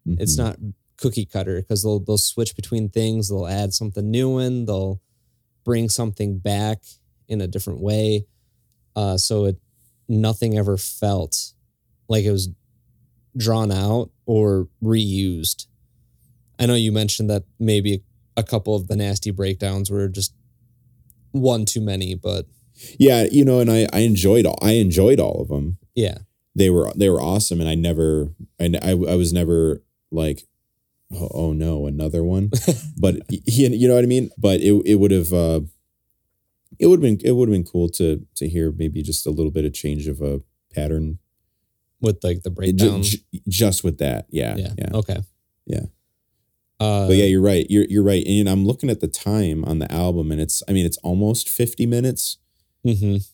it's 0.08 0.36
Mhm. 0.36 0.38
not 0.38 0.60
cookie 0.98 1.26
cutter 1.26 1.62
because 1.62 1.82
they'll 1.84 2.00
they'll 2.00 2.18
switch 2.18 2.56
between 2.56 2.90
things. 2.90 3.28
They'll 3.28 3.48
add 3.48 3.74
something 3.74 4.10
new 4.12 4.38
in. 4.38 4.66
They'll 4.66 5.02
bring 5.64 5.90
something 5.90 6.38
back 6.38 6.84
in 7.28 7.42
a 7.42 7.48
different 7.48 7.82
way. 7.82 8.28
Uh, 8.96 9.18
so 9.18 9.46
it 9.46 9.58
nothing 10.08 10.58
ever 10.60 10.78
felt 10.78 11.54
like 12.08 12.24
it 12.24 12.32
was 12.32 12.50
drawn 13.36 13.72
out 13.72 14.12
or 14.26 14.68
reused. 14.84 15.68
I 16.60 16.66
know 16.66 16.76
you 16.76 16.92
mentioned 16.92 17.30
that 17.30 17.44
maybe 17.60 18.04
a 18.38 18.44
couple 18.44 18.76
of 18.76 18.88
the 18.88 18.96
nasty 18.96 19.32
breakdowns 19.32 19.90
were 19.92 20.08
just 20.08 20.34
one 21.32 21.66
too 21.66 21.82
many, 21.82 22.16
but 22.16 22.46
Yeah, 23.00 23.26
you 23.32 23.44
know, 23.46 23.60
and 23.60 23.70
I 23.72 23.88
I 23.94 24.00
enjoyed 24.00 24.46
all 24.46 24.58
I 24.62 24.74
enjoyed 24.74 25.20
all 25.20 25.42
of 25.42 25.48
them. 25.50 25.78
yeah, 25.96 26.20
They 26.56 26.70
were 26.70 26.92
they 26.96 27.10
were 27.10 27.22
awesome, 27.22 27.60
and 27.60 27.70
I 27.70 27.76
never 27.76 28.34
I 28.60 28.72
I, 28.82 28.92
I 28.92 29.16
was 29.16 29.32
never 29.34 29.84
like, 30.12 30.48
oh, 31.14 31.30
oh 31.34 31.54
no, 31.54 31.88
another 31.88 32.24
one. 32.24 32.52
but 32.98 33.16
he, 33.30 33.68
you 33.68 33.88
know 33.88 33.96
what 33.96 34.04
I 34.04 34.08
mean. 34.08 34.30
But 34.38 34.62
it 34.62 34.74
it 34.86 34.96
would 34.96 35.12
have 35.12 35.32
uh, 35.34 35.62
it 36.80 36.88
would 36.88 37.02
have 37.04 37.20
been 37.20 37.20
it 37.24 37.34
would 37.34 37.50
have 37.50 37.54
been 37.56 37.66
cool 37.72 37.90
to 37.90 38.26
to 38.36 38.48
hear 38.48 38.72
maybe 38.72 39.02
just 39.02 39.26
a 39.28 39.32
little 39.32 39.52
bit 39.52 39.66
of 39.66 39.74
change 39.74 40.08
of 40.08 40.22
a 40.22 40.42
pattern. 40.74 41.20
With 42.02 42.24
like 42.24 42.44
the 42.44 42.50
breakdown. 42.52 43.04
ju- 43.04 43.18
just 43.48 43.84
with 43.84 43.98
that, 44.00 44.28
yeah, 44.30 44.56
yeah. 44.58 44.74
yeah. 44.78 44.90
Okay. 44.94 45.18
Yeah. 45.66 45.86
Uh, 46.80 47.08
But 47.08 47.16
yeah, 47.16 47.26
you're 47.26 47.42
right. 47.42 47.66
You're 47.70 47.86
you're 47.86 48.04
right. 48.04 48.26
And 48.28 48.50
I'm 48.50 48.66
looking 48.66 48.90
at 48.90 49.00
the 49.00 49.08
time 49.08 49.64
on 49.66 49.80
the 49.80 49.92
album, 49.92 50.32
and 50.32 50.42
it's 50.42 50.62
I 50.68 50.74
mean 50.74 50.86
it's 50.86 50.98
almost 50.98 51.50
50 51.50 51.86
minutes. 51.86 52.38
mhm. 52.86 53.26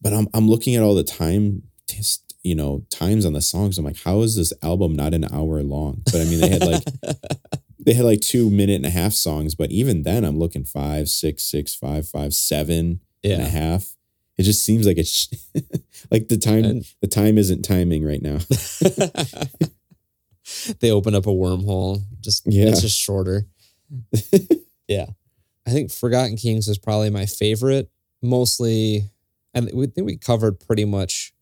but 0.00 0.12
I'm 0.12 0.28
I'm 0.34 0.48
looking 0.48 0.74
at 0.74 0.82
all 0.82 0.94
the 0.94 1.04
time, 1.04 1.62
just, 1.88 2.34
you 2.42 2.54
know, 2.54 2.84
times 2.90 3.24
on 3.26 3.32
the 3.34 3.42
songs. 3.42 3.78
I'm 3.78 3.84
like, 3.84 4.02
how 4.04 4.22
is 4.22 4.36
this 4.36 4.52
album 4.62 4.94
not 4.96 5.12
an 5.14 5.26
hour 5.32 5.62
long? 5.62 6.02
But 6.06 6.22
I 6.22 6.24
mean, 6.24 6.40
they 6.40 6.48
had 6.48 6.64
like 6.66 6.84
they 7.84 7.92
had 7.94 8.04
like 8.06 8.20
two 8.20 8.48
minute 8.50 8.76
and 8.76 8.86
a 8.86 8.90
half 8.90 9.12
songs, 9.12 9.54
but 9.54 9.70
even 9.70 10.02
then, 10.02 10.24
I'm 10.24 10.38
looking 10.38 10.64
five, 10.64 11.08
six, 11.10 11.42
six, 11.44 11.74
five, 11.74 12.08
five, 12.08 12.32
seven 12.34 13.00
and 13.22 13.42
a 13.42 13.48
half. 13.50 13.94
It 14.38 14.44
just 14.44 14.64
seems 14.64 14.86
like 14.86 14.98
it's 14.98 15.28
like 16.10 16.28
the 16.28 16.38
time 16.38 16.64
And- 16.64 16.84
the 17.00 17.08
time 17.08 17.38
isn't 17.38 17.62
timing 17.64 18.04
right 18.04 18.22
now. 18.22 18.38
they 20.80 20.90
open 20.90 21.14
up 21.14 21.26
a 21.26 21.30
wormhole. 21.30 22.02
Just 22.20 22.42
Yeah. 22.46 22.68
it's 22.68 22.82
just 22.82 22.98
shorter. 22.98 23.46
yeah, 24.86 25.06
I 25.66 25.70
think 25.70 25.90
Forgotten 25.90 26.36
Kings 26.36 26.68
is 26.68 26.78
probably 26.78 27.10
my 27.10 27.26
favorite. 27.26 27.90
Mostly, 28.22 29.10
and 29.54 29.70
we 29.72 29.86
think 29.86 30.06
we 30.06 30.16
covered 30.16 30.60
pretty 30.60 30.84
much 30.84 31.32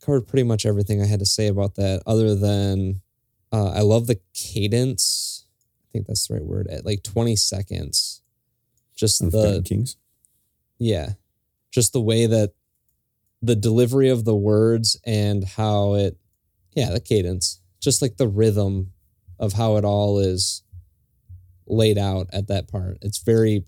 covered 0.00 0.26
pretty 0.26 0.42
much 0.42 0.66
everything 0.66 1.00
I 1.02 1.06
had 1.06 1.20
to 1.20 1.26
say 1.26 1.46
about 1.46 1.76
that. 1.76 2.02
Other 2.06 2.34
than, 2.34 3.02
uh, 3.52 3.70
I 3.70 3.80
love 3.82 4.06
the 4.08 4.18
cadence. 4.34 5.46
I 5.84 5.86
think 5.92 6.06
that's 6.06 6.26
the 6.26 6.34
right 6.34 6.44
word. 6.44 6.66
At 6.68 6.84
like 6.86 7.02
twenty 7.02 7.36
seconds, 7.36 8.22
just 8.96 9.20
on 9.22 9.30
the 9.30 9.42
Forgotten 9.42 9.62
Kings. 9.64 9.96
yeah 10.78 11.10
just 11.72 11.92
the 11.92 12.00
way 12.00 12.26
that 12.26 12.52
the 13.40 13.56
delivery 13.56 14.08
of 14.08 14.24
the 14.24 14.36
words 14.36 14.96
and 15.04 15.44
how 15.44 15.94
it 15.94 16.16
yeah 16.74 16.90
the 16.90 17.00
cadence 17.00 17.60
just 17.80 18.00
like 18.00 18.16
the 18.16 18.28
rhythm 18.28 18.92
of 19.38 19.54
how 19.54 19.76
it 19.76 19.84
all 19.84 20.20
is 20.20 20.62
laid 21.66 21.98
out 21.98 22.28
at 22.32 22.46
that 22.46 22.68
part. 22.68 22.98
It's 23.02 23.18
very 23.18 23.64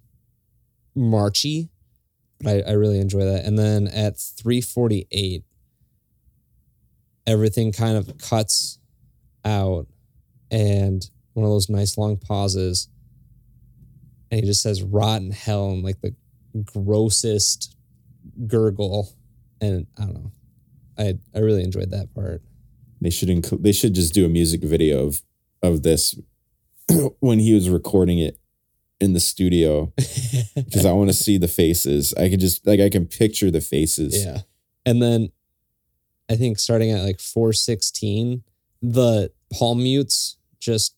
marchy. 0.95 1.71
But 2.41 2.67
i, 2.67 2.71
I 2.71 2.73
really 2.73 3.01
enjoy 3.01 3.25
that. 3.25 3.45
And 3.45 3.59
then 3.59 3.89
at 3.89 4.19
348 4.19 5.45
everything 7.27 7.73
kind 7.73 7.97
of 7.97 8.19
cuts 8.19 8.79
out 9.47 9.87
and 10.51 11.09
one 11.33 11.45
of 11.45 11.51
those 11.51 11.71
nice 11.71 11.97
long 11.97 12.19
pauses 12.19 12.89
and 14.31 14.41
he 14.41 14.47
just 14.47 14.61
says 14.61 14.83
rotten 14.83 15.31
hell 15.31 15.71
and 15.71 15.83
like 15.83 16.03
the 16.03 16.15
grossest 16.65 17.74
gurgle 18.47 19.13
and 19.61 19.87
i 19.99 20.03
don't 20.05 20.15
know 20.15 20.33
i 20.99 21.15
i 21.35 21.39
really 21.39 21.63
enjoyed 21.63 21.91
that 21.91 22.13
part 22.15 22.43
They 23.01 23.11
should 23.11 23.29
include. 23.31 23.63
They 23.63 23.73
should 23.73 23.95
just 23.95 24.15
do 24.15 24.25
a 24.25 24.29
music 24.29 24.63
video 24.63 25.05
of 25.07 25.23
of 25.63 25.83
this 25.83 26.15
when 27.21 27.39
he 27.39 27.53
was 27.55 27.69
recording 27.69 28.19
it 28.19 28.39
in 29.01 29.13
the 29.13 29.21
studio 29.21 29.93
because 30.55 30.87
I 30.87 30.93
want 30.93 31.11
to 31.11 31.15
see 31.15 31.37
the 31.39 31.49
faces. 31.49 32.15
I 32.15 32.29
can 32.31 32.39
just 32.41 32.67
like 32.67 32.81
I 32.81 32.89
can 32.89 33.07
picture 33.07 33.51
the 33.51 33.61
faces. 33.61 34.25
yeah 34.25 34.41
and 34.87 35.01
then 35.03 35.29
i 36.31 36.37
think 36.37 36.59
starting 36.59 36.91
at 36.91 37.03
like 37.03 37.21
416 37.21 38.43
the 38.83 39.31
palm 39.53 39.83
mutes 39.83 40.37
just 40.61 40.95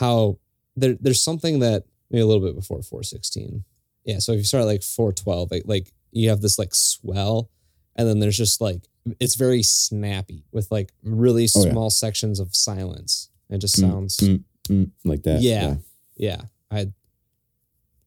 how 0.00 0.38
there 0.76 0.96
there's 1.00 1.22
something 1.22 1.60
that 1.60 1.84
maybe 2.10 2.22
a 2.22 2.26
little 2.26 2.44
bit 2.46 2.54
before 2.54 2.82
416 2.82 3.64
yeah 4.04 4.18
so 4.18 4.32
if 4.32 4.38
you 4.38 4.44
start 4.44 4.62
at 4.62 4.66
like 4.66 4.82
412 4.82 5.50
like, 5.50 5.62
like 5.66 5.92
you 6.16 6.28
have 6.30 6.40
this 6.40 6.58
like 6.58 6.74
swell 6.74 7.50
and 7.96 8.08
then 8.08 8.18
there's 8.18 8.36
just 8.36 8.60
like 8.60 8.82
it's 9.20 9.34
very 9.36 9.62
snappy 9.62 10.44
with 10.52 10.70
like 10.70 10.92
really 11.02 11.46
Oh, 11.54 11.64
yeah. 11.64 11.70
small 11.72 11.90
sections 11.90 12.40
of 12.40 12.54
silence 12.54 13.30
it 13.50 13.58
just 13.58 13.76
Mm, 13.76 13.80
sounds 13.80 14.16
mm, 14.18 14.42
mm, 14.68 14.90
like 15.04 15.22
that. 15.24 15.40
Yeah. 15.42 15.76
yeah 16.16 16.42
i 16.70 16.86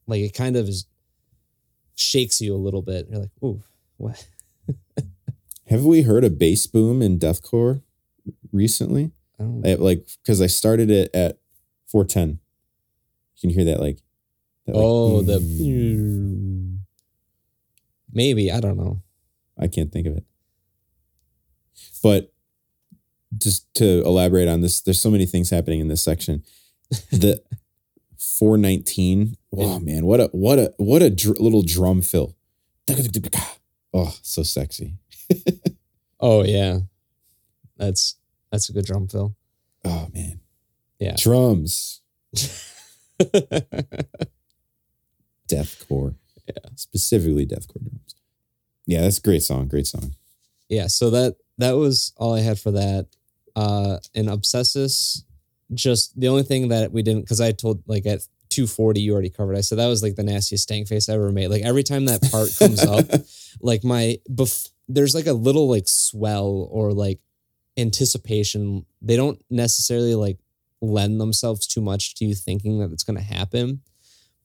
like 0.08 0.22
it 0.22 0.34
kind 0.34 0.56
of 0.58 0.68
is 0.68 0.86
shakes 1.96 2.42
you 2.42 2.56
a 2.56 2.58
little 2.58 2.82
bit 2.82 3.08
you're 3.10 3.20
like 3.22 3.32
ooh 3.44 3.62
what 3.98 4.26
Have 5.68 5.86
we 5.86 6.02
heard 6.02 6.24
a 6.24 6.32
bass 6.32 6.66
boom 6.66 7.02
in 7.04 7.20
deathcore 7.20 7.84
recently? 8.52 9.12
I 9.40 9.76
like 9.76 10.08
because 10.24 10.42
I 10.42 10.48
started 10.48 10.90
it 10.90 11.12
at 11.14 11.38
410. 11.92 12.40
You 13.36 13.42
can 13.42 13.50
hear 13.52 13.66
that 13.66 13.80
like. 13.80 14.00
that, 14.66 14.74
like, 14.76 14.84
oh 14.84 15.22
mm, 15.22 15.28
the 15.28 15.40
maybe 18.14 18.52
i 18.52 18.60
don't 18.60 18.78
know 18.78 19.02
I 19.60 19.68
can't 19.68 19.92
think 19.92 20.08
of 20.08 20.16
it. 20.16 20.24
But 22.02 22.34
just 23.38 23.72
to 23.76 24.02
elaborate 24.06 24.48
on 24.48 24.62
this, 24.62 24.82
there's 24.82 25.02
so 25.02 25.12
many 25.12 25.26
things 25.26 25.50
happening 25.50 25.80
in 25.82 25.88
this 25.90 26.02
section. 26.02 26.44
The 27.12 27.44
419. 28.18 29.38
Oh 29.56 29.80
man, 29.80 30.06
what 30.06 30.20
a 30.20 30.26
what 30.32 30.58
a 30.58 30.74
what 30.78 31.02
a 31.04 31.10
dr- 31.10 31.40
little 31.40 31.62
drum 31.62 32.02
fill. 32.02 32.36
Oh, 33.94 34.16
so 34.22 34.44
sexy. 34.44 34.96
Oh 36.22 36.44
yeah, 36.44 36.80
that's 37.78 38.18
that's 38.52 38.68
a 38.68 38.74
good 38.74 38.84
drum 38.84 39.08
fill. 39.08 39.38
Oh 39.86 40.10
man. 40.14 40.42
Yeah. 41.00 41.16
Drums. 41.18 42.02
Deathcore. 45.48 46.16
Yeah. 46.50 46.70
Specifically 46.76 47.46
deathcore 47.46 47.82
drums. 47.88 48.16
Yeah, 48.86 49.02
that's 49.02 49.20
a 49.20 49.22
great 49.22 49.44
song. 49.44 49.68
Great 49.68 49.88
song. 49.88 50.16
yeah. 50.68 50.88
So 50.88 51.10
that 51.12 51.36
that 51.58 51.74
was 51.74 52.14
all 52.18 52.34
I 52.34 52.42
had 52.42 52.60
for 52.60 52.72
that. 52.72 53.08
Uh, 53.56 53.98
and 54.16 54.28
Obsessus, 54.30 55.24
just 55.74 56.20
the 56.20 56.28
only 56.28 56.44
thing 56.44 56.70
that 56.70 56.92
we 56.92 57.02
didn't 57.04 57.22
because 57.22 57.42
I 57.42 57.52
told 57.52 57.84
like 57.88 58.06
at 58.06 58.22
240 58.50 59.02
you 59.02 59.14
already 59.14 59.30
covered. 59.30 59.56
I 59.56 59.62
said 59.62 59.78
that 59.78 59.88
was 59.88 60.02
like 60.02 60.16
the 60.16 60.24
nastiest 60.24 60.64
stank 60.64 60.88
face 60.88 61.08
I 61.10 61.14
ever 61.14 61.32
made. 61.32 61.50
Like 61.50 61.64
every 61.64 61.84
time 61.84 62.06
that 62.06 62.22
part 62.32 62.50
comes 62.58 62.84
up, 62.84 63.06
like 63.62 63.84
my 63.84 64.18
bef- 64.30 64.72
there's 64.88 65.14
like 65.14 65.28
a 65.28 65.34
little 65.34 65.70
like 65.70 65.88
swell 65.88 66.68
or 66.72 66.92
like 66.94 67.20
anticipation. 67.78 68.86
They 69.02 69.16
don't 69.16 69.40
necessarily 69.50 70.16
like 70.16 70.40
lend 70.82 71.20
themselves 71.20 71.68
too 71.68 71.82
much 71.82 72.16
to 72.16 72.26
you 72.26 72.34
thinking 72.36 72.80
that 72.80 72.92
it's 72.92 73.04
going 73.04 73.18
to 73.18 73.24
happen, 73.24 73.82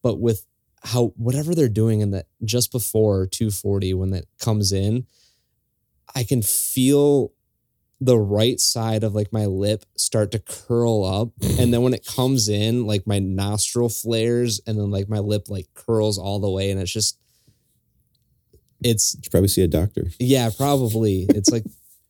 but 0.03 0.19
with 0.19 0.45
how 0.85 1.13
whatever 1.17 1.53
they're 1.55 1.67
doing 1.67 1.99
in 2.01 2.11
that 2.11 2.27
just 2.43 2.71
before 2.71 3.25
240 3.27 3.93
when 3.95 4.11
that 4.11 4.25
comes 4.39 4.71
in, 4.71 5.05
I 6.15 6.23
can 6.23 6.41
feel 6.41 7.33
the 7.99 8.17
right 8.19 8.59
side 8.59 9.03
of 9.03 9.15
like 9.15 9.33
my 9.33 9.45
lip 9.45 9.83
start 9.97 10.31
to 10.33 10.39
curl 10.39 11.03
up. 11.03 11.29
And 11.59 11.73
then 11.73 11.81
when 11.81 11.93
it 11.93 12.05
comes 12.05 12.49
in 12.49 12.85
like 12.85 13.07
my 13.07 13.19
nostril 13.19 13.89
flares 13.89 14.61
and 14.67 14.77
then 14.77 14.91
like 14.91 15.09
my 15.09 15.19
lip 15.19 15.45
like 15.49 15.67
curls 15.73 16.17
all 16.19 16.39
the 16.39 16.49
way 16.49 16.71
and 16.71 16.79
it's 16.79 16.91
just 16.91 17.17
it's 18.83 19.15
You 19.23 19.29
probably 19.31 19.47
see 19.47 19.63
a 19.63 19.67
doctor. 19.67 20.05
yeah 20.19 20.49
probably. 20.55 21.25
It's 21.29 21.49
like 21.49 21.63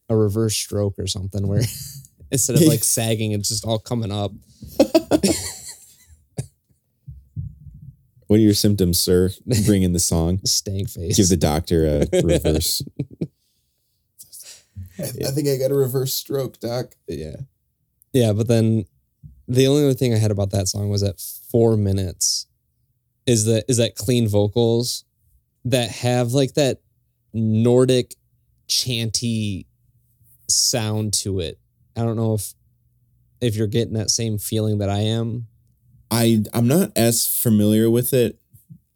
a 0.09 0.17
reverse 0.17 0.55
stroke 0.55 0.95
or 0.99 1.07
something 1.07 1.47
where 1.47 1.61
instead 2.31 2.55
of 2.57 2.63
like 2.63 2.83
sagging 2.83 3.31
it's 3.31 3.49
just 3.49 3.63
all 3.65 3.79
coming 3.79 4.11
up 4.11 4.31
What 8.27 8.37
are 8.37 8.41
your 8.43 8.53
symptoms, 8.55 8.99
sir? 8.99 9.29
Bring 9.65 9.83
in 9.83 9.93
the 9.93 9.99
song. 9.99 10.39
stank 10.45 10.89
face 10.89 11.17
Give 11.17 11.29
the 11.29 11.37
doctor 11.37 11.85
a 11.85 12.21
reverse. 12.23 12.81
I, 14.99 15.03
Yeah. 15.15 15.31
think 15.31 15.47
I 15.47 15.57
got 15.57 15.71
a 15.71 15.75
reverse 15.75 16.13
stroke, 16.13 16.59
doc. 16.59 16.95
yeah 17.07 17.35
yeah 18.13 18.31
but 18.31 18.47
then 18.47 18.85
the 19.47 19.67
only 19.67 19.83
other 19.83 19.93
thing 19.93 20.13
i 20.13 20.17
had 20.17 20.31
about 20.31 20.51
that 20.51 20.67
song 20.69 20.87
was 20.89 21.03
at 21.03 21.19
four 21.19 21.75
minutes 21.75 22.47
is 23.25 23.43
that 23.45 23.65
is 23.67 23.75
that 23.77 23.95
clean 23.95 24.25
vocals 24.27 25.03
that 25.65 25.89
have 25.91 26.31
like 26.31 26.53
that 26.53 26.79
nordic 27.33 28.15
chanty 28.67 29.67
sound 30.49 31.11
to 31.13 31.39
it 31.41 31.59
i 31.97 32.01
don't 32.01 32.15
know 32.15 32.33
if 32.35 32.53
if 33.41 33.55
you're 33.57 33.67
getting 33.67 33.95
that 33.95 34.09
same 34.09 34.37
feeling 34.37 34.77
that 34.77 34.89
i 34.89 34.99
am 34.99 35.47
I 36.11 36.43
I'm 36.53 36.67
not 36.67 36.91
as 36.95 37.25
familiar 37.27 37.89
with 37.89 38.13
it. 38.13 38.39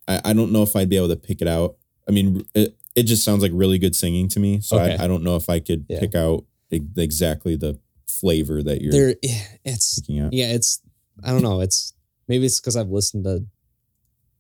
I, 0.08 0.22
I 0.26 0.34
don't 0.34 0.52
know 0.52 0.64
if 0.64 0.76
I'd 0.76 0.90
be 0.90 0.98
able 0.98 1.10
to 1.10 1.16
pick 1.16 1.42
it 1.42 1.48
out. 1.48 1.76
I 2.08 2.12
mean, 2.12 2.46
it, 2.56 2.76
it 2.96 3.04
just 3.04 3.24
sounds 3.24 3.42
like 3.42 3.52
really 3.54 3.78
good 3.78 3.96
singing 3.96 4.28
to 4.30 4.40
me. 4.40 4.62
So 4.62 4.80
Okay. 4.80 4.96
I, 5.00 5.04
I 5.06 5.08
don't 5.08 5.24
know 5.24 5.36
if 5.36 5.50
I 5.50 5.60
could 5.60 5.86
Yeah. 5.90 6.00
pick 6.00 6.16
out 6.16 6.46
exactly 6.72 7.56
the 7.56 7.80
flavor 8.08 8.62
that 8.62 8.82
you're 8.82 8.92
there 8.92 9.16
yeah, 9.24 9.42
it's 9.66 10.00
picking 10.02 10.20
out. 10.20 10.34
yeah 10.34 10.48
it's 10.48 10.82
i 11.24 11.32
don't 11.32 11.42
know 11.44 11.62
it's 11.62 11.94
maybe 12.28 12.46
it's 12.46 12.60
because 12.60 12.76
i've 12.76 12.90
listened 12.90 13.24
to 13.24 13.44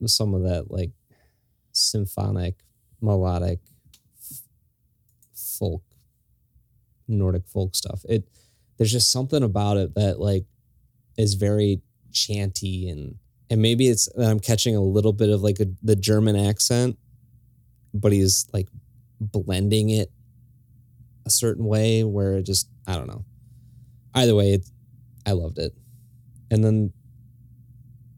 some 0.07 0.33
of 0.33 0.43
that 0.43 0.69
like 0.69 0.91
symphonic 1.71 2.55
melodic 3.01 3.59
folk 5.33 5.83
nordic 7.07 7.47
folk 7.47 7.75
stuff 7.75 8.01
it 8.09 8.27
there's 8.77 8.91
just 8.91 9.11
something 9.11 9.43
about 9.43 9.77
it 9.77 9.93
that 9.95 10.19
like 10.19 10.45
is 11.17 11.33
very 11.35 11.81
chanty 12.11 12.89
and 12.89 13.15
and 13.49 13.61
maybe 13.61 13.87
it's 13.87 14.09
i'm 14.17 14.39
catching 14.39 14.75
a 14.75 14.81
little 14.81 15.13
bit 15.13 15.29
of 15.29 15.41
like 15.41 15.59
a, 15.59 15.65
the 15.83 15.95
german 15.95 16.35
accent 16.35 16.97
but 17.93 18.11
he's 18.11 18.47
like 18.53 18.67
blending 19.19 19.89
it 19.89 20.11
a 21.25 21.29
certain 21.29 21.65
way 21.65 22.03
where 22.03 22.37
it 22.37 22.43
just 22.43 22.69
i 22.87 22.95
don't 22.95 23.07
know. 23.07 23.23
Either 24.15 24.33
way 24.33 24.53
it, 24.53 24.67
i 25.25 25.31
loved 25.31 25.57
it. 25.59 25.73
And 26.51 26.63
then 26.63 26.91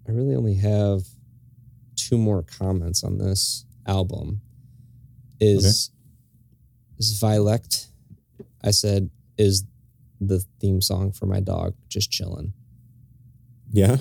i 0.07 0.11
really 0.11 0.35
only 0.35 0.55
have 0.55 1.01
two 1.95 2.17
more 2.17 2.43
comments 2.43 3.03
on 3.03 3.17
this 3.17 3.65
album. 3.87 4.41
Is 5.39 5.91
is 6.99 7.17
Violect 7.19 7.87
i 8.63 8.69
said 8.69 9.09
is 9.39 9.65
the 10.19 10.45
theme 10.59 10.81
song 10.81 11.11
for 11.11 11.25
my 11.25 11.39
dog 11.39 11.73
just 11.89 12.11
chilling 12.11 12.53
Yeah. 13.71 13.97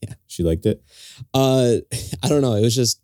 Yeah. 0.00 0.14
She 0.26 0.42
liked 0.42 0.66
it. 0.66 0.82
uh 1.32 1.76
i 2.22 2.28
don't 2.28 2.42
know 2.42 2.54
it 2.54 2.62
was 2.62 2.74
just 2.74 3.00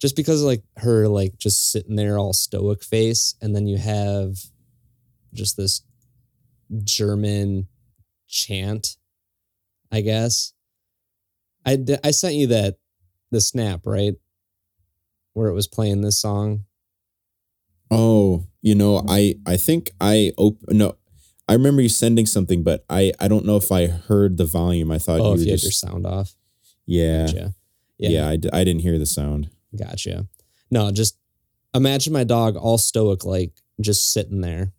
just 0.00 0.16
because 0.16 0.40
of 0.42 0.46
like 0.46 0.62
her 0.78 1.06
like 1.08 1.36
just 1.38 1.70
sitting 1.70 1.96
there 1.96 2.18
all 2.18 2.32
stoic 2.32 2.82
face 2.82 3.34
and 3.40 3.54
then 3.54 3.66
you 3.66 3.76
have 3.78 4.36
just 5.32 5.56
this 5.56 5.82
german 6.84 7.68
chant 8.28 8.96
i 9.92 10.00
guess 10.00 10.52
I 11.64 11.78
I 12.04 12.10
sent 12.12 12.34
you 12.34 12.46
that 12.48 12.76
the 13.30 13.40
snap 13.40 13.86
right 13.86 14.14
where 15.32 15.48
it 15.48 15.54
was 15.54 15.66
playing 15.68 16.00
this 16.00 16.20
song 16.20 16.64
Oh, 17.90 18.46
you 18.62 18.74
know, 18.74 19.04
I 19.08 19.36
I 19.46 19.56
think 19.56 19.90
I 20.00 20.32
op- 20.36 20.58
no, 20.68 20.96
I 21.48 21.52
remember 21.52 21.80
you 21.82 21.88
sending 21.88 22.26
something, 22.26 22.62
but 22.62 22.84
I 22.90 23.12
I 23.20 23.28
don't 23.28 23.44
know 23.44 23.56
if 23.56 23.70
I 23.70 23.86
heard 23.86 24.36
the 24.36 24.44
volume. 24.46 24.90
I 24.90 24.98
thought 24.98 25.20
oh 25.20 25.34
you 25.34 25.40
if 25.40 25.46
you 25.46 25.50
had 25.52 25.62
your 25.62 25.72
sound 25.72 26.06
off 26.06 26.34
yeah, 26.86 27.26
gotcha 27.26 27.54
yeah. 27.98 28.28
I, 28.28 28.36
d- 28.36 28.50
I 28.52 28.62
didn't 28.62 28.82
hear 28.82 28.98
the 28.98 29.06
sound. 29.06 29.50
Gotcha. 29.74 30.26
No, 30.70 30.90
just 30.92 31.16
imagine 31.74 32.12
my 32.12 32.24
dog 32.24 32.54
all 32.56 32.76
stoic, 32.78 33.24
like 33.24 33.52
just 33.80 34.12
sitting 34.12 34.40
there. 34.42 34.72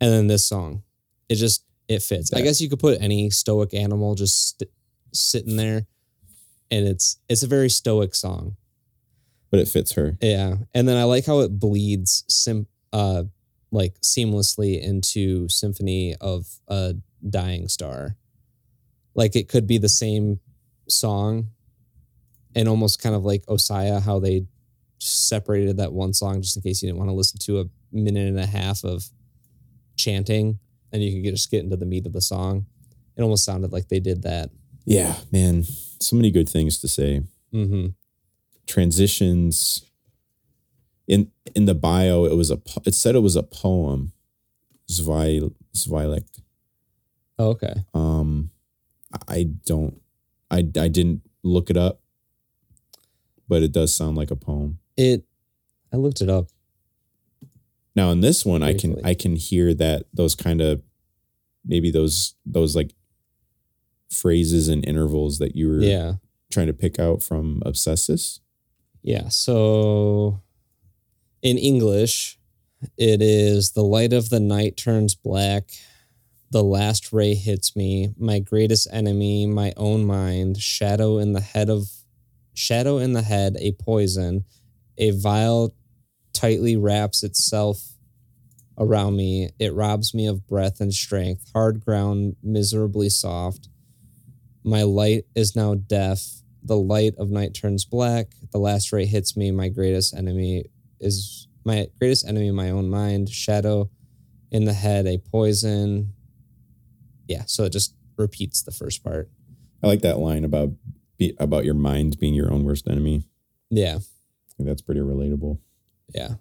And 0.00 0.10
then 0.12 0.26
this 0.26 0.44
song, 0.46 0.82
it 1.28 1.36
just, 1.36 1.64
it 1.88 2.02
fits. 2.02 2.32
I 2.34 2.40
guess 2.42 2.60
you 2.60 2.68
could 2.68 2.80
put 2.80 3.00
any 3.00 3.30
stoic 3.30 3.72
animal 3.72 4.16
just 4.16 4.48
st- 4.58 4.70
sitting 5.12 5.54
there. 5.56 5.86
And 6.72 6.88
it's, 6.88 7.18
it's 7.28 7.44
a 7.44 7.46
very 7.46 7.70
stoic 7.70 8.14
song. 8.16 8.56
but 9.50 9.60
it 9.60 9.68
fits 9.68 9.92
her. 9.92 10.18
Yeah. 10.20 10.56
And 10.74 10.88
then 10.88 10.96
I 10.96 11.04
like 11.04 11.26
how 11.26 11.38
it 11.40 11.58
bleeds 11.60 12.24
sim, 12.28 12.66
uh, 12.92 13.22
like 13.74 14.00
seamlessly 14.00 14.80
into 14.80 15.48
Symphony 15.48 16.14
of 16.20 16.46
a 16.68 16.94
Dying 17.28 17.68
Star. 17.68 18.16
Like 19.14 19.36
it 19.36 19.48
could 19.48 19.66
be 19.66 19.78
the 19.78 19.88
same 19.88 20.40
song 20.88 21.48
and 22.54 22.68
almost 22.68 23.02
kind 23.02 23.14
of 23.14 23.24
like 23.24 23.44
Osaya, 23.46 24.00
how 24.00 24.20
they 24.20 24.46
separated 24.98 25.76
that 25.78 25.92
one 25.92 26.14
song 26.14 26.40
just 26.40 26.56
in 26.56 26.62
case 26.62 26.82
you 26.82 26.88
didn't 26.88 26.98
want 26.98 27.10
to 27.10 27.14
listen 27.14 27.38
to 27.40 27.60
a 27.60 27.64
minute 27.92 28.28
and 28.28 28.38
a 28.38 28.46
half 28.46 28.84
of 28.84 29.04
chanting 29.96 30.58
and 30.92 31.02
you 31.02 31.22
could 31.22 31.34
just 31.34 31.50
get 31.50 31.64
into 31.64 31.76
the 31.76 31.86
meat 31.86 32.06
of 32.06 32.12
the 32.12 32.20
song. 32.20 32.66
It 33.16 33.22
almost 33.22 33.44
sounded 33.44 33.72
like 33.72 33.88
they 33.88 34.00
did 34.00 34.22
that. 34.22 34.50
Yeah, 34.84 35.16
man, 35.32 35.64
so 35.64 36.14
many 36.14 36.30
good 36.30 36.48
things 36.48 36.78
to 36.80 36.88
say. 36.88 37.22
Mm-hmm. 37.52 37.88
Transitions 38.66 39.84
in 41.06 41.30
in 41.54 41.64
the 41.66 41.74
bio, 41.74 42.24
it 42.24 42.34
was 42.36 42.50
a 42.50 42.56
po- 42.56 42.82
it 42.86 42.94
said 42.94 43.14
it 43.14 43.20
was 43.20 43.36
a 43.36 43.42
poem. 43.42 44.12
Zwei. 44.88 45.40
Oh, 47.38 47.48
okay. 47.50 47.74
Um, 47.94 48.50
I 49.28 49.44
don't, 49.66 50.00
I 50.50 50.58
I 50.58 50.88
didn't 50.88 51.22
look 51.42 51.70
it 51.70 51.76
up, 51.76 52.00
but 53.48 53.62
it 53.62 53.72
does 53.72 53.94
sound 53.94 54.16
like 54.16 54.30
a 54.30 54.36
poem. 54.36 54.78
It, 54.96 55.24
I 55.92 55.96
looked 55.96 56.20
it 56.20 56.28
up. 56.28 56.48
Now 57.96 58.10
in 58.10 58.20
this 58.20 58.44
one, 58.44 58.62
I 58.62 58.74
can 58.74 59.00
I 59.04 59.14
can 59.14 59.36
hear 59.36 59.72
that 59.74 60.04
those 60.12 60.34
kind 60.34 60.60
of 60.60 60.82
maybe 61.64 61.90
those 61.90 62.34
those 62.44 62.74
like 62.76 62.92
phrases 64.10 64.68
and 64.68 64.86
intervals 64.86 65.38
that 65.38 65.56
you 65.56 65.68
were 65.68 65.80
Yeah. 65.80 66.14
trying 66.50 66.66
to 66.68 66.72
pick 66.72 66.98
out 66.98 67.22
from 67.22 67.62
Obsessus. 67.64 68.40
Yeah. 69.02 69.28
So 69.28 70.40
in 71.44 71.58
English, 71.58 72.38
it 72.96 73.20
is 73.20 73.72
the 73.72 73.82
light 73.82 74.14
of 74.14 74.30
the 74.30 74.40
night 74.40 74.76
turns 74.78 75.14
black. 75.14 75.70
The 76.50 76.64
last 76.64 77.12
ray 77.12 77.34
hits 77.34 77.76
me, 77.76 78.14
my 78.18 78.38
greatest 78.38 78.88
enemy, 78.90 79.46
my 79.46 79.74
own 79.76 80.06
mind, 80.06 80.56
shadow 80.56 81.18
in 81.18 81.34
the 81.34 81.42
head 81.42 81.68
of 81.68 81.88
shadow 82.54 82.98
in 82.98 83.12
the 83.12 83.22
head, 83.22 83.56
a 83.58 83.72
poison, 83.72 84.44
a 84.96 85.10
vial 85.10 85.74
tightly 86.32 86.76
wraps 86.76 87.22
itself 87.22 87.92
around 88.78 89.16
me. 89.16 89.50
It 89.58 89.74
robs 89.74 90.14
me 90.14 90.26
of 90.26 90.46
breath 90.46 90.80
and 90.80 90.94
strength, 90.94 91.50
hard 91.52 91.84
ground, 91.84 92.36
miserably 92.42 93.10
soft. 93.10 93.68
My 94.64 94.82
light 94.82 95.24
is 95.34 95.54
now 95.54 95.74
deaf. 95.74 96.24
The 96.62 96.78
light 96.78 97.14
of 97.18 97.28
night 97.30 97.52
turns 97.54 97.84
black. 97.84 98.28
The 98.52 98.58
last 98.58 98.92
ray 98.92 99.04
hits 99.04 99.36
me. 99.36 99.50
My 99.50 99.68
greatest 99.68 100.14
enemy 100.14 100.66
is 101.04 101.48
my 101.64 101.86
greatest 101.98 102.26
enemy, 102.26 102.48
in 102.48 102.54
my 102.54 102.70
own 102.70 102.88
mind. 102.90 103.28
Shadow 103.28 103.90
in 104.50 104.64
the 104.64 104.72
head, 104.72 105.06
a 105.06 105.18
poison. 105.18 106.12
Yeah, 107.28 107.44
so 107.46 107.64
it 107.64 107.70
just 107.70 107.94
repeats 108.16 108.62
the 108.62 108.70
first 108.70 109.02
part. 109.02 109.30
I 109.82 109.86
like 109.86 110.00
that 110.00 110.18
line 110.18 110.44
about 110.44 110.70
be, 111.18 111.34
about 111.38 111.64
your 111.64 111.74
mind 111.74 112.18
being 112.18 112.34
your 112.34 112.52
own 112.52 112.64
worst 112.64 112.88
enemy. 112.88 113.24
Yeah, 113.70 113.98
that's 114.58 114.82
pretty 114.82 115.00
relatable. 115.00 115.58
yeah. 116.14 116.34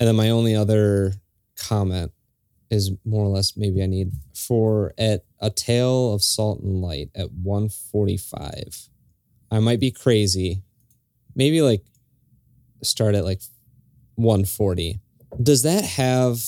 And 0.00 0.06
then 0.06 0.16
my 0.16 0.30
only 0.30 0.54
other 0.54 1.14
comment 1.56 2.12
is 2.70 2.92
more 3.04 3.24
or 3.24 3.28
less 3.28 3.56
maybe 3.56 3.82
I 3.82 3.86
need 3.86 4.12
for 4.34 4.94
at 4.96 5.24
a 5.40 5.50
tale 5.50 6.14
of 6.14 6.22
salt 6.22 6.60
and 6.60 6.80
light 6.80 7.10
at 7.14 7.32
145. 7.32 8.88
I 9.50 9.58
might 9.58 9.80
be 9.80 9.90
crazy. 9.90 10.62
Maybe 11.34 11.62
like 11.62 11.84
start 12.82 13.14
at 13.14 13.24
like 13.24 13.42
140. 14.18 15.00
Does 15.42 15.62
that 15.62 15.84
have 15.84 16.40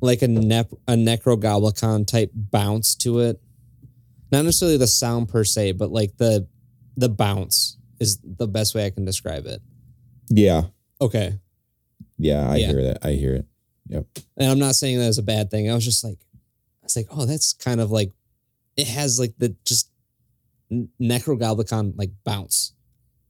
like 0.00 0.22
a 0.22 0.28
nep- 0.28 0.72
a 0.86 0.94
Necrogoblikon 0.94 2.06
type 2.06 2.30
bounce 2.34 2.94
to 2.96 3.20
it? 3.20 3.40
Not 4.32 4.44
necessarily 4.44 4.76
the 4.76 4.86
sound 4.86 5.28
per 5.28 5.44
se, 5.44 5.72
but 5.72 5.90
like 5.90 6.16
the 6.16 6.46
the 6.96 7.08
bounce 7.08 7.76
is 8.00 8.18
the 8.24 8.46
best 8.48 8.74
way 8.74 8.86
I 8.86 8.90
can 8.90 9.04
describe 9.04 9.46
it. 9.46 9.60
Yeah, 10.28 10.64
Okay. 11.00 11.38
yeah, 12.18 12.48
I 12.48 12.56
Yeah. 12.56 12.66
hear 12.68 12.82
that. 12.84 12.98
I 13.04 13.12
hear 13.12 13.34
it. 13.34 13.46
Yep. 13.88 14.06
And 14.36 14.50
I'm 14.50 14.58
not 14.58 14.74
saying 14.76 14.98
that 14.98 15.06
as 15.06 15.18
a 15.18 15.22
bad 15.22 15.50
thing. 15.50 15.70
I 15.70 15.74
was 15.74 15.84
just 15.84 16.04
like, 16.04 16.18
I 16.82 16.84
was 16.84 16.96
like, 16.96 17.06
oh, 17.10 17.24
that's 17.24 17.52
kind 17.54 17.80
of 17.80 17.90
like, 17.90 18.12
it 18.76 18.86
has 18.88 19.18
like 19.18 19.34
the 19.38 19.56
just 19.64 19.90
Necrogoblikon 21.00 21.94
like 21.96 22.10
bounce. 22.24 22.72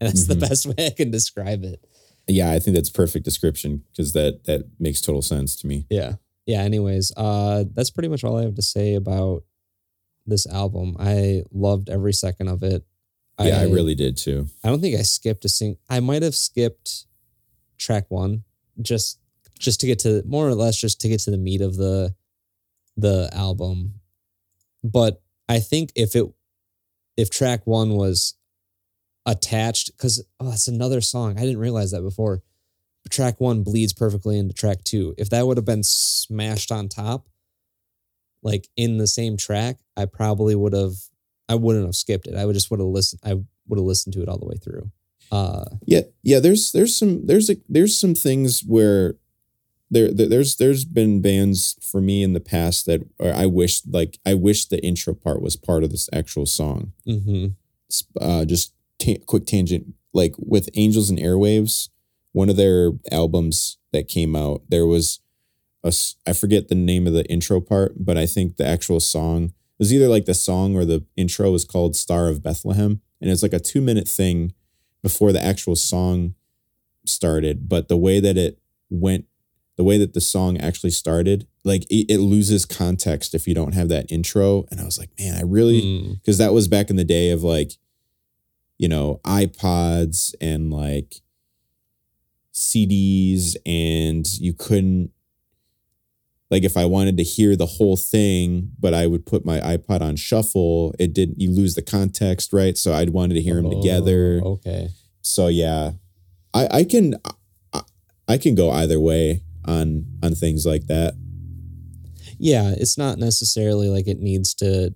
And 0.00 0.08
that's 0.08 0.24
Mhm. 0.24 0.28
the 0.28 0.36
best 0.36 0.66
way 0.76 0.86
I 0.86 0.90
can 0.90 1.10
describe 1.10 1.64
it. 1.64 1.84
Yeah, 2.28 2.50
I 2.50 2.58
think 2.58 2.74
that's 2.74 2.90
perfect 2.90 3.24
description 3.24 3.84
because 3.90 4.12
that 4.12 4.44
that 4.44 4.66
makes 4.78 5.00
total 5.00 5.22
sense 5.22 5.56
to 5.56 5.66
me. 5.66 5.86
Yeah. 5.90 6.14
Yeah. 6.46 6.60
Anyways, 6.60 7.12
uh, 7.16 7.64
that's 7.74 7.90
pretty 7.90 8.08
much 8.08 8.24
all 8.24 8.38
I 8.38 8.42
have 8.42 8.54
to 8.54 8.62
say 8.62 8.94
about 8.94 9.42
this 10.26 10.46
album. 10.46 10.96
I 10.98 11.42
loved 11.50 11.88
every 11.88 12.12
second 12.12 12.48
of 12.48 12.62
it. 12.62 12.84
Yeah, 13.40 13.60
I, 13.60 13.64
really 13.64 13.94
did 13.94 14.16
too. 14.16 14.48
I 14.64 14.68
don't 14.68 14.80
think 14.80 14.98
I 14.98 15.02
skipped 15.02 15.44
a 15.44 15.48
sing. 15.48 15.76
I 15.88 16.00
might 16.00 16.22
have 16.22 16.34
skipped 16.34 17.06
track 17.78 18.06
one 18.08 18.42
just 18.82 19.20
just 19.58 19.80
to 19.80 19.86
get 19.86 20.00
to 20.00 20.22
more 20.26 20.48
or 20.48 20.54
less 20.54 20.76
just 20.76 21.00
to 21.00 21.08
get 21.08 21.20
to 21.20 21.30
the 21.30 21.38
meat 21.38 21.60
of 21.60 21.76
the 21.76 22.14
the 22.96 23.30
album. 23.32 24.00
But 24.82 25.22
I 25.48 25.60
think 25.60 25.92
if 25.94 26.16
it 26.16 26.26
if 27.16 27.30
track 27.30 27.66
one 27.66 27.94
was 27.94 28.34
attached, 29.28 29.92
because 29.96 30.24
oh, 30.40 30.50
that's 30.50 30.66
another 30.68 31.00
song. 31.00 31.38
I 31.38 31.42
didn't 31.42 31.58
realize 31.60 31.92
that 31.92 32.02
before. 32.02 32.42
Track 33.10 33.40
one 33.40 33.62
bleeds 33.62 33.92
perfectly 33.92 34.38
into 34.38 34.52
track 34.54 34.82
two. 34.84 35.14
If 35.16 35.30
that 35.30 35.46
would 35.46 35.56
have 35.56 35.64
been 35.64 35.82
smashed 35.84 36.72
on 36.72 36.88
top, 36.88 37.28
like 38.42 38.68
in 38.76 38.98
the 38.98 39.06
same 39.06 39.36
track, 39.36 39.76
I 39.96 40.04
probably 40.06 40.54
would 40.54 40.72
have 40.74 40.94
I 41.48 41.54
wouldn't 41.54 41.86
have 41.86 41.94
skipped 41.94 42.26
it. 42.26 42.34
I 42.34 42.44
would 42.44 42.54
just 42.54 42.70
would 42.70 42.80
have 42.80 42.88
listened. 42.88 43.20
I 43.24 43.34
would 43.34 43.78
have 43.78 43.86
listened 43.86 44.14
to 44.14 44.22
it 44.22 44.28
all 44.28 44.38
the 44.38 44.46
way 44.46 44.56
through. 44.56 44.90
Uh, 45.30 45.64
Yeah, 45.86 46.02
yeah. 46.22 46.40
There's 46.40 46.72
there's 46.72 46.96
some 46.96 47.26
there's 47.26 47.48
a 47.50 47.56
there's 47.68 47.98
some 47.98 48.14
things 48.14 48.62
where 48.64 49.14
there, 49.90 50.12
there 50.12 50.28
there's 50.28 50.56
there's 50.56 50.84
been 50.84 51.22
bands 51.22 51.78
for 51.80 52.00
me 52.00 52.22
in 52.22 52.34
the 52.34 52.40
past 52.40 52.84
that 52.86 53.00
I 53.20 53.46
wish 53.46 53.86
like 53.86 54.18
I 54.26 54.34
wish 54.34 54.66
the 54.66 54.84
intro 54.84 55.14
part 55.14 55.40
was 55.40 55.56
part 55.56 55.82
of 55.84 55.90
this 55.90 56.08
actual 56.12 56.46
song. 56.46 56.92
mhm. 57.06 57.54
Uh, 58.20 58.44
just 58.44 58.74
quick 59.26 59.46
tangent, 59.46 59.94
like 60.12 60.34
with 60.38 60.68
Angels 60.74 61.10
and 61.10 61.18
Airwaves, 61.18 61.88
one 62.32 62.48
of 62.48 62.56
their 62.56 62.92
albums 63.10 63.78
that 63.92 64.08
came 64.08 64.36
out, 64.36 64.62
there 64.68 64.86
was 64.86 65.20
a 65.84 65.92
I 66.26 66.32
forget 66.32 66.68
the 66.68 66.74
name 66.74 67.06
of 67.06 67.12
the 67.12 67.24
intro 67.30 67.60
part, 67.60 67.94
but 68.04 68.16
I 68.16 68.26
think 68.26 68.56
the 68.56 68.66
actual 68.66 69.00
song 69.00 69.44
it 69.44 69.52
was 69.78 69.94
either 69.94 70.08
like 70.08 70.24
the 70.24 70.34
song 70.34 70.76
or 70.76 70.84
the 70.84 71.04
intro 71.16 71.52
was 71.52 71.64
called 71.64 71.94
Star 71.94 72.28
of 72.28 72.42
Bethlehem, 72.42 73.00
and 73.20 73.30
it's 73.30 73.42
like 73.42 73.52
a 73.52 73.60
two 73.60 73.80
minute 73.80 74.08
thing 74.08 74.52
before 75.02 75.32
the 75.32 75.42
actual 75.42 75.76
song 75.76 76.34
started. 77.06 77.68
But 77.68 77.88
the 77.88 77.96
way 77.96 78.18
that 78.18 78.36
it 78.36 78.58
went, 78.90 79.26
the 79.76 79.84
way 79.84 79.96
that 79.98 80.14
the 80.14 80.20
song 80.20 80.58
actually 80.58 80.90
started, 80.90 81.46
like 81.62 81.84
it, 81.84 82.10
it 82.10 82.18
loses 82.18 82.66
context 82.66 83.34
if 83.34 83.46
you 83.46 83.54
don't 83.54 83.74
have 83.74 83.88
that 83.90 84.10
intro. 84.10 84.64
And 84.70 84.80
I 84.80 84.84
was 84.84 84.98
like, 84.98 85.10
man, 85.18 85.36
I 85.36 85.42
really 85.42 85.80
Mm. 85.82 86.14
because 86.14 86.38
that 86.38 86.52
was 86.52 86.66
back 86.66 86.90
in 86.90 86.96
the 86.96 87.04
day 87.04 87.30
of 87.30 87.44
like 87.44 87.74
you 88.78 88.88
know 88.88 89.20
ipods 89.24 90.34
and 90.40 90.72
like 90.72 91.16
cds 92.52 93.56
and 93.66 94.26
you 94.40 94.52
couldn't 94.52 95.10
like 96.50 96.64
if 96.64 96.76
i 96.76 96.84
wanted 96.84 97.16
to 97.16 97.22
hear 97.22 97.54
the 97.54 97.66
whole 97.66 97.96
thing 97.96 98.70
but 98.80 98.92
i 98.94 99.06
would 99.06 99.24
put 99.26 99.44
my 99.44 99.60
ipod 99.60 100.00
on 100.00 100.16
shuffle 100.16 100.94
it 100.98 101.12
didn't 101.12 101.40
you 101.40 101.50
lose 101.50 101.74
the 101.74 101.82
context 101.82 102.52
right 102.52 102.76
so 102.76 102.92
i'd 102.94 103.10
wanted 103.10 103.34
to 103.34 103.42
hear 103.42 103.56
them 103.56 103.70
together 103.70 104.40
Oh, 104.44 104.52
Okay. 104.52 104.88
so 105.22 105.46
yeah 105.48 105.92
i 106.54 106.68
i 106.78 106.84
can 106.84 107.14
I, 107.72 107.82
I 108.26 108.38
can 108.38 108.54
go 108.54 108.70
either 108.70 108.98
way 108.98 109.42
on 109.64 110.06
on 110.22 110.34
things 110.34 110.64
like 110.66 110.86
that 110.86 111.14
Yeah, 112.40 112.70
it's 112.76 112.96
not 112.96 113.18
necessarily 113.18 113.88
like 113.88 114.06
it 114.06 114.20
needs 114.20 114.54
to 114.62 114.94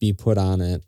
be 0.00 0.12
put 0.12 0.36
on 0.36 0.60
it. 0.60 0.84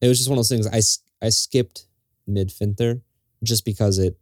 It 0.00 0.06
was 0.08 0.18
just 0.18 0.28
one 0.30 0.38
of 0.38 0.44
those 0.46 0.48
things. 0.54 0.66
I 0.68 0.80
I 1.22 1.30
skipped 1.30 1.86
mid 2.26 2.48
Finther 2.50 3.02
just 3.42 3.64
because 3.64 3.98
it 3.98 4.18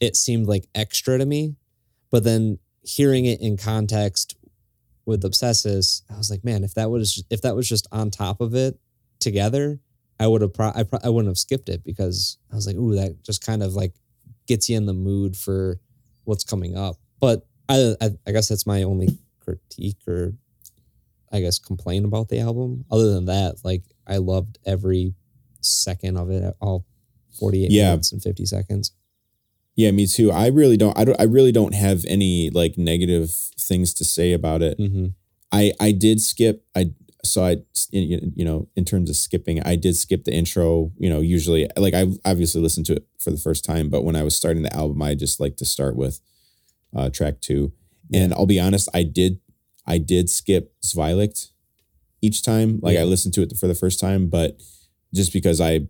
it 0.00 0.16
seemed 0.16 0.46
like 0.46 0.68
extra 0.74 1.18
to 1.18 1.26
me, 1.26 1.56
but 2.10 2.24
then 2.24 2.58
hearing 2.82 3.24
it 3.24 3.40
in 3.40 3.56
context 3.56 4.36
with 5.04 5.22
Obsessus, 5.22 6.02
I 6.10 6.16
was 6.16 6.30
like, 6.30 6.44
man, 6.44 6.64
if 6.64 6.74
that 6.74 6.90
was 6.90 7.22
if 7.30 7.42
that 7.42 7.56
was 7.56 7.68
just 7.68 7.86
on 7.90 8.10
top 8.10 8.40
of 8.40 8.54
it 8.54 8.78
together, 9.20 9.80
I 10.20 10.26
would 10.26 10.42
have 10.42 10.54
pro- 10.54 10.72
I, 10.74 10.82
pro- 10.82 11.00
I 11.02 11.08
wouldn't 11.08 11.30
have 11.30 11.38
skipped 11.38 11.68
it 11.68 11.82
because 11.84 12.38
I 12.52 12.54
was 12.54 12.66
like, 12.66 12.76
ooh, 12.76 12.94
that 12.94 13.22
just 13.22 13.44
kind 13.44 13.62
of 13.62 13.74
like 13.74 13.94
gets 14.46 14.68
you 14.68 14.76
in 14.76 14.86
the 14.86 14.94
mood 14.94 15.36
for 15.36 15.80
what's 16.24 16.44
coming 16.44 16.76
up. 16.76 16.96
But 17.20 17.46
I 17.68 17.94
I, 18.00 18.10
I 18.26 18.32
guess 18.32 18.48
that's 18.48 18.66
my 18.66 18.82
only 18.82 19.18
critique 19.40 20.06
or 20.06 20.34
I 21.32 21.40
guess 21.40 21.58
complain 21.58 22.04
about 22.04 22.28
the 22.28 22.40
album. 22.40 22.84
Other 22.90 23.12
than 23.12 23.26
that, 23.26 23.56
like 23.64 23.82
I 24.06 24.18
loved 24.18 24.58
every 24.64 25.14
second 25.60 26.16
of 26.16 26.30
it, 26.30 26.54
all 26.60 26.84
48 27.38 27.70
Yeah. 27.70 27.90
minutes 27.90 28.12
and 28.12 28.22
50 28.22 28.46
seconds. 28.46 28.92
yeah 29.76 29.90
me 29.92 30.06
too 30.06 30.32
i 30.32 30.48
really 30.48 30.76
don't 30.76 30.96
i 30.98 31.04
don't 31.04 31.20
i 31.20 31.24
really 31.24 31.52
don't 31.52 31.74
have 31.74 32.04
any 32.08 32.50
like 32.50 32.76
negative 32.76 33.30
things 33.68 33.94
to 33.94 34.04
say 34.04 34.32
about 34.32 34.60
it 34.62 34.76
Mm-hmm. 34.78 35.06
I 35.52 35.72
I 35.80 35.92
did 35.92 36.20
skip 36.20 36.64
I 36.74 36.90
so 37.24 37.42
I 37.44 37.56
you 37.90 38.44
know 38.44 38.68
in 38.76 38.84
terms 38.84 39.08
of 39.10 39.16
skipping 39.16 39.62
I 39.62 39.76
did 39.76 39.96
skip 39.96 40.24
the 40.24 40.32
intro 40.34 40.92
you 40.98 41.08
know 41.08 41.20
usually 41.20 41.68
like 41.76 41.94
I 41.94 42.04
obviously 42.24 42.60
listened 42.60 42.86
to 42.86 42.94
it 42.98 43.04
for 43.18 43.30
the 43.30 43.38
first 43.46 43.64
time 43.64 43.88
but 43.88 44.02
when 44.04 44.16
I 44.16 44.24
was 44.24 44.34
starting 44.36 44.62
the 44.62 44.74
album 44.74 45.00
I 45.00 45.14
just 45.14 45.40
like 45.40 45.56
to 45.58 45.64
start 45.64 45.96
with 45.96 46.20
uh 46.96 47.08
track 47.10 47.40
2 47.40 47.72
and 48.12 48.32
I'll 48.34 48.46
be 48.46 48.60
honest 48.60 48.88
I 48.92 49.04
did 49.04 49.40
I 49.86 49.96
did 49.98 50.28
skip 50.28 50.74
Zwielicht 50.84 51.50
each 52.20 52.42
time 52.42 52.80
like 52.82 52.98
I 52.98 53.04
listened 53.04 53.32
to 53.34 53.42
it 53.42 53.56
for 53.56 53.68
the 53.68 53.74
first 53.82 53.98
time 54.00 54.28
but 54.28 54.60
just 55.14 55.32
because 55.32 55.60
I 55.60 55.88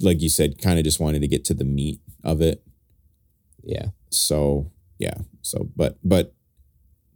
like 0.00 0.20
you 0.20 0.28
said 0.28 0.60
kind 0.60 0.78
of 0.78 0.84
just 0.84 1.00
wanted 1.00 1.20
to 1.22 1.28
get 1.28 1.44
to 1.46 1.54
the 1.54 1.64
meat 1.64 2.00
of 2.24 2.40
it 2.42 2.62
Yeah. 3.64 3.86
so 4.10 4.70
yeah 4.98 5.14
so 5.40 5.68
but 5.74 5.98
but 6.04 6.34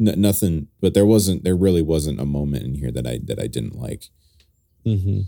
n- 0.00 0.20
nothing 0.20 0.68
but 0.80 0.94
there 0.94 1.04
wasn't 1.06 1.44
there 1.44 1.54
really 1.56 1.82
wasn't 1.82 2.18
a 2.20 2.24
moment 2.24 2.64
in 2.64 2.74
here 2.74 2.90
that 2.90 3.06
i 3.06 3.20
that 3.24 3.38
i 3.38 3.46
didn't 3.46 3.76
like 3.76 4.04
Mm-hmm. 4.86 5.22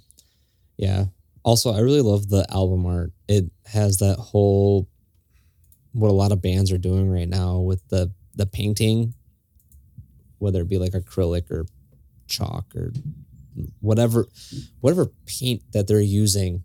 Yeah. 0.77 1.07
Also, 1.43 1.73
I 1.73 1.81
really 1.81 2.01
love 2.01 2.29
the 2.29 2.47
album 2.49 2.87
art. 2.87 3.13
It 3.27 3.51
has 3.67 3.97
that 3.97 4.17
whole 4.19 4.89
what 5.93 6.11
a 6.11 6.13
lot 6.13 6.31
of 6.31 6.41
bands 6.41 6.71
are 6.71 6.79
doing 6.79 7.11
right 7.11 7.29
now 7.29 7.59
with 7.59 7.83
the 7.89 8.13
the 8.37 8.47
painting, 8.47 9.15
whether 10.39 10.61
it 10.63 10.69
be 10.69 10.79
like 10.79 10.93
acrylic 10.93 11.51
or 11.51 11.67
chalk 12.29 12.67
or 12.77 12.93
whatever 13.81 14.27
whatever 14.81 15.07
paint 15.27 15.63
that 15.73 15.87
they're 15.87 16.01
using. 16.01 16.65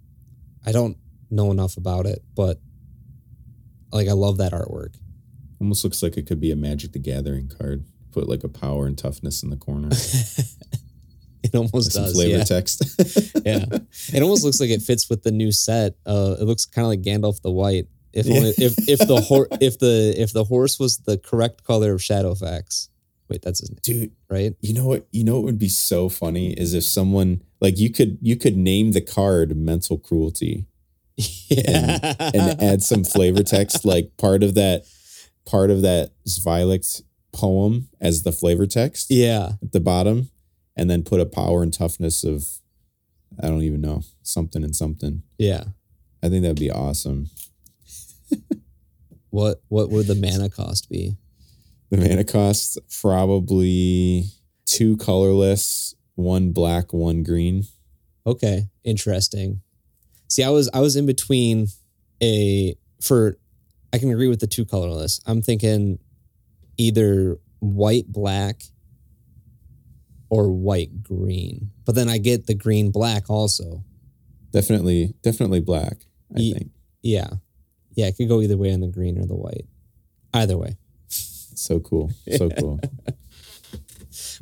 I 0.65 0.71
don't 0.71 0.97
know 1.29 1.51
enough 1.51 1.77
about 1.77 2.05
it, 2.05 2.23
but 2.35 2.59
like 3.91 4.07
I 4.07 4.13
love 4.13 4.37
that 4.37 4.53
artwork. 4.53 4.95
almost 5.59 5.83
looks 5.83 6.01
like 6.01 6.17
it 6.17 6.27
could 6.27 6.39
be 6.39 6.51
a 6.51 6.55
magic 6.55 6.93
the 6.93 6.99
gathering 6.99 7.49
card 7.49 7.85
put 8.11 8.29
like 8.29 8.43
a 8.43 8.49
power 8.49 8.85
and 8.85 8.97
toughness 8.97 9.41
in 9.41 9.49
the 9.49 9.57
corner 9.57 9.89
it 11.43 11.55
almost 11.55 11.73
with 11.73 11.91
some 11.91 12.13
flavor 12.13 12.37
yeah. 12.37 12.43
text 12.43 12.83
yeah. 13.45 13.65
It 14.13 14.21
almost 14.21 14.43
looks 14.43 14.59
like 14.59 14.69
it 14.69 14.81
fits 14.81 15.09
with 15.09 15.23
the 15.23 15.31
new 15.31 15.51
set. 15.51 15.95
Uh, 16.05 16.35
it 16.39 16.43
looks 16.45 16.65
kind 16.65 16.85
of 16.85 16.89
like 16.89 17.01
Gandalf 17.01 17.41
the 17.41 17.51
White. 17.51 17.87
If 18.13 18.27
only, 18.27 18.49
if 18.57 18.87
if 18.87 18.99
the 18.99 19.19
hor- 19.21 19.47
if 19.59 19.79
the 19.79 20.13
if 20.15 20.33
the 20.33 20.43
horse 20.43 20.79
was 20.79 20.99
the 20.99 21.17
correct 21.17 21.63
color 21.63 21.93
of 21.93 21.99
Shadowfax, 21.99 22.89
Wait, 23.29 23.41
that's 23.41 23.61
his 23.61 23.71
name, 23.71 23.79
dude. 23.81 24.11
right? 24.29 24.53
You 24.61 24.73
know 24.73 24.85
what? 24.85 25.07
You 25.11 25.23
know 25.23 25.35
what 25.35 25.43
would 25.45 25.59
be 25.59 25.69
so 25.69 26.09
funny 26.09 26.53
is 26.53 26.73
if 26.73 26.83
someone 26.83 27.41
like 27.61 27.77
you 27.79 27.89
could 27.91 28.17
you 28.21 28.35
could 28.35 28.57
name 28.57 28.91
the 28.91 29.01
card 29.01 29.55
mental 29.55 29.97
cruelty 29.97 30.65
Yeah. 31.49 32.15
and 32.19 32.61
add 32.61 32.81
some 32.83 33.03
flavor 33.03 33.43
text 33.43 33.85
like 33.85 34.11
part 34.17 34.43
of 34.43 34.55
that 34.55 34.83
part 35.45 35.69
of 35.71 35.81
that 35.83 36.11
Zwielicht 36.27 37.01
poem 37.31 37.89
as 37.99 38.23
the 38.23 38.31
flavor 38.31 38.65
text 38.67 39.09
yeah. 39.09 39.53
at 39.61 39.71
the 39.71 39.79
bottom, 39.79 40.29
and 40.75 40.89
then 40.89 41.03
put 41.03 41.19
a 41.19 41.25
power 41.25 41.63
and 41.63 41.73
toughness 41.73 42.23
of 42.23 42.45
I 43.41 43.47
don't 43.47 43.63
even 43.63 43.81
know 43.81 44.01
something 44.21 44.63
and 44.63 44.75
something. 44.75 45.23
Yeah. 45.39 45.63
I 46.21 46.29
think 46.29 46.43
that'd 46.43 46.59
be 46.59 46.71
awesome. 46.71 47.29
What 49.29 49.63
what 49.67 49.89
would 49.89 50.05
the 50.05 50.13
mana 50.13 50.47
cost 50.47 50.89
be? 50.91 51.17
The 51.93 52.09
mana 52.09 52.23
cost 52.23 52.79
probably 53.01 54.25
two 54.65 54.97
colorless, 54.97 55.93
one 56.15 56.51
black, 56.51 56.91
one 56.91 57.21
green. 57.21 57.65
Okay, 58.25 58.63
interesting. 58.83 59.61
See, 60.27 60.43
I 60.43 60.49
was 60.49 60.71
I 60.73 60.79
was 60.79 60.95
in 60.95 61.05
between 61.05 61.67
a 62.19 62.75
for 62.99 63.37
I 63.93 63.99
can 63.99 64.09
agree 64.09 64.27
with 64.27 64.39
the 64.39 64.47
two 64.47 64.65
colorless. 64.65 65.21
I'm 65.27 65.43
thinking 65.43 65.99
either 66.79 67.37
white 67.59 68.07
black 68.07 68.63
or 70.31 70.51
white 70.51 71.03
green. 71.03 71.69
But 71.85 71.93
then 71.93 72.09
I 72.09 72.17
get 72.17 72.47
the 72.47 72.55
green 72.55 72.89
black 72.89 73.29
also. 73.29 73.83
Definitely, 74.49 75.13
definitely 75.21 75.59
black. 75.59 75.97
I 76.35 76.39
Ye- 76.39 76.53
think 76.53 76.71
Yeah. 77.03 77.27
Yeah, 77.93 78.07
it 78.07 78.17
could 78.17 78.29
go 78.29 78.41
either 78.41 78.57
way 78.57 78.73
on 78.73 78.79
the 78.79 78.87
green 78.87 79.19
or 79.19 79.27
the 79.27 79.35
white. 79.35 79.67
Either 80.33 80.57
way. 80.57 80.77
So 81.55 81.79
cool, 81.79 82.11
so 82.37 82.49
cool. 82.59 82.79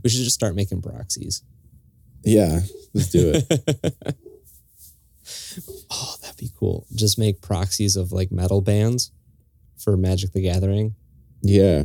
We 0.03 0.09
should 0.09 0.23
just 0.23 0.35
start 0.35 0.55
making 0.55 0.81
proxies. 0.81 1.43
Yeah, 2.23 2.61
let's 2.93 3.09
do 3.09 3.33
it. 3.35 3.95
Oh, 5.89 6.15
that'd 6.21 6.37
be 6.37 6.49
cool. 6.57 6.87
Just 6.95 7.19
make 7.19 7.41
proxies 7.41 7.95
of 7.95 8.11
like 8.11 8.31
metal 8.31 8.61
bands 8.61 9.11
for 9.77 9.97
Magic 9.97 10.31
the 10.31 10.41
Gathering, 10.41 10.95
Yeah, 11.41 11.83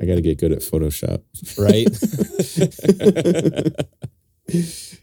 I 0.00 0.04
got 0.04 0.16
to 0.16 0.20
get 0.20 0.38
good 0.38 0.52
at 0.52 0.58
Photoshop, 0.60 1.22
right? 1.58 1.88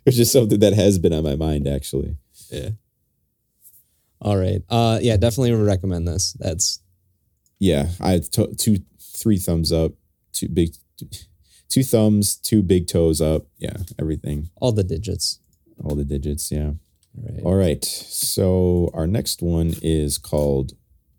which 0.03 0.19
is 0.19 0.31
something 0.31 0.59
that 0.59 0.73
has 0.73 0.99
been 0.99 1.13
on 1.13 1.23
my 1.23 1.35
mind 1.35 1.67
actually. 1.67 2.17
Yeah. 2.49 2.69
All 4.21 4.37
right. 4.37 4.61
Uh 4.69 4.99
yeah, 5.01 5.17
definitely 5.17 5.53
recommend 5.53 6.07
this. 6.07 6.33
That's 6.39 6.81
Yeah, 7.61 7.89
I 7.99 8.11
had 8.13 8.23
to- 8.33 8.55
two, 8.57 8.79
three 8.99 9.37
thumbs 9.37 9.71
up, 9.71 9.93
two 10.33 10.49
big, 10.49 10.73
two 11.69 11.83
thumbs, 11.83 12.35
two 12.35 12.63
big 12.63 12.87
toes 12.87 13.21
up. 13.21 13.45
Yeah, 13.59 13.77
everything, 13.99 14.49
all 14.59 14.71
the 14.71 14.83
digits. 14.83 15.39
all 15.83 15.95
the 15.95 16.03
digits. 16.05 16.51
Yeah. 16.51 16.71
All 17.17 17.23
right. 17.33 17.43
All 17.43 17.55
right. 17.55 17.85
So 17.85 18.89
our 18.93 19.05
next 19.07 19.41
one 19.43 19.73
is 19.83 20.17
called 20.17 20.73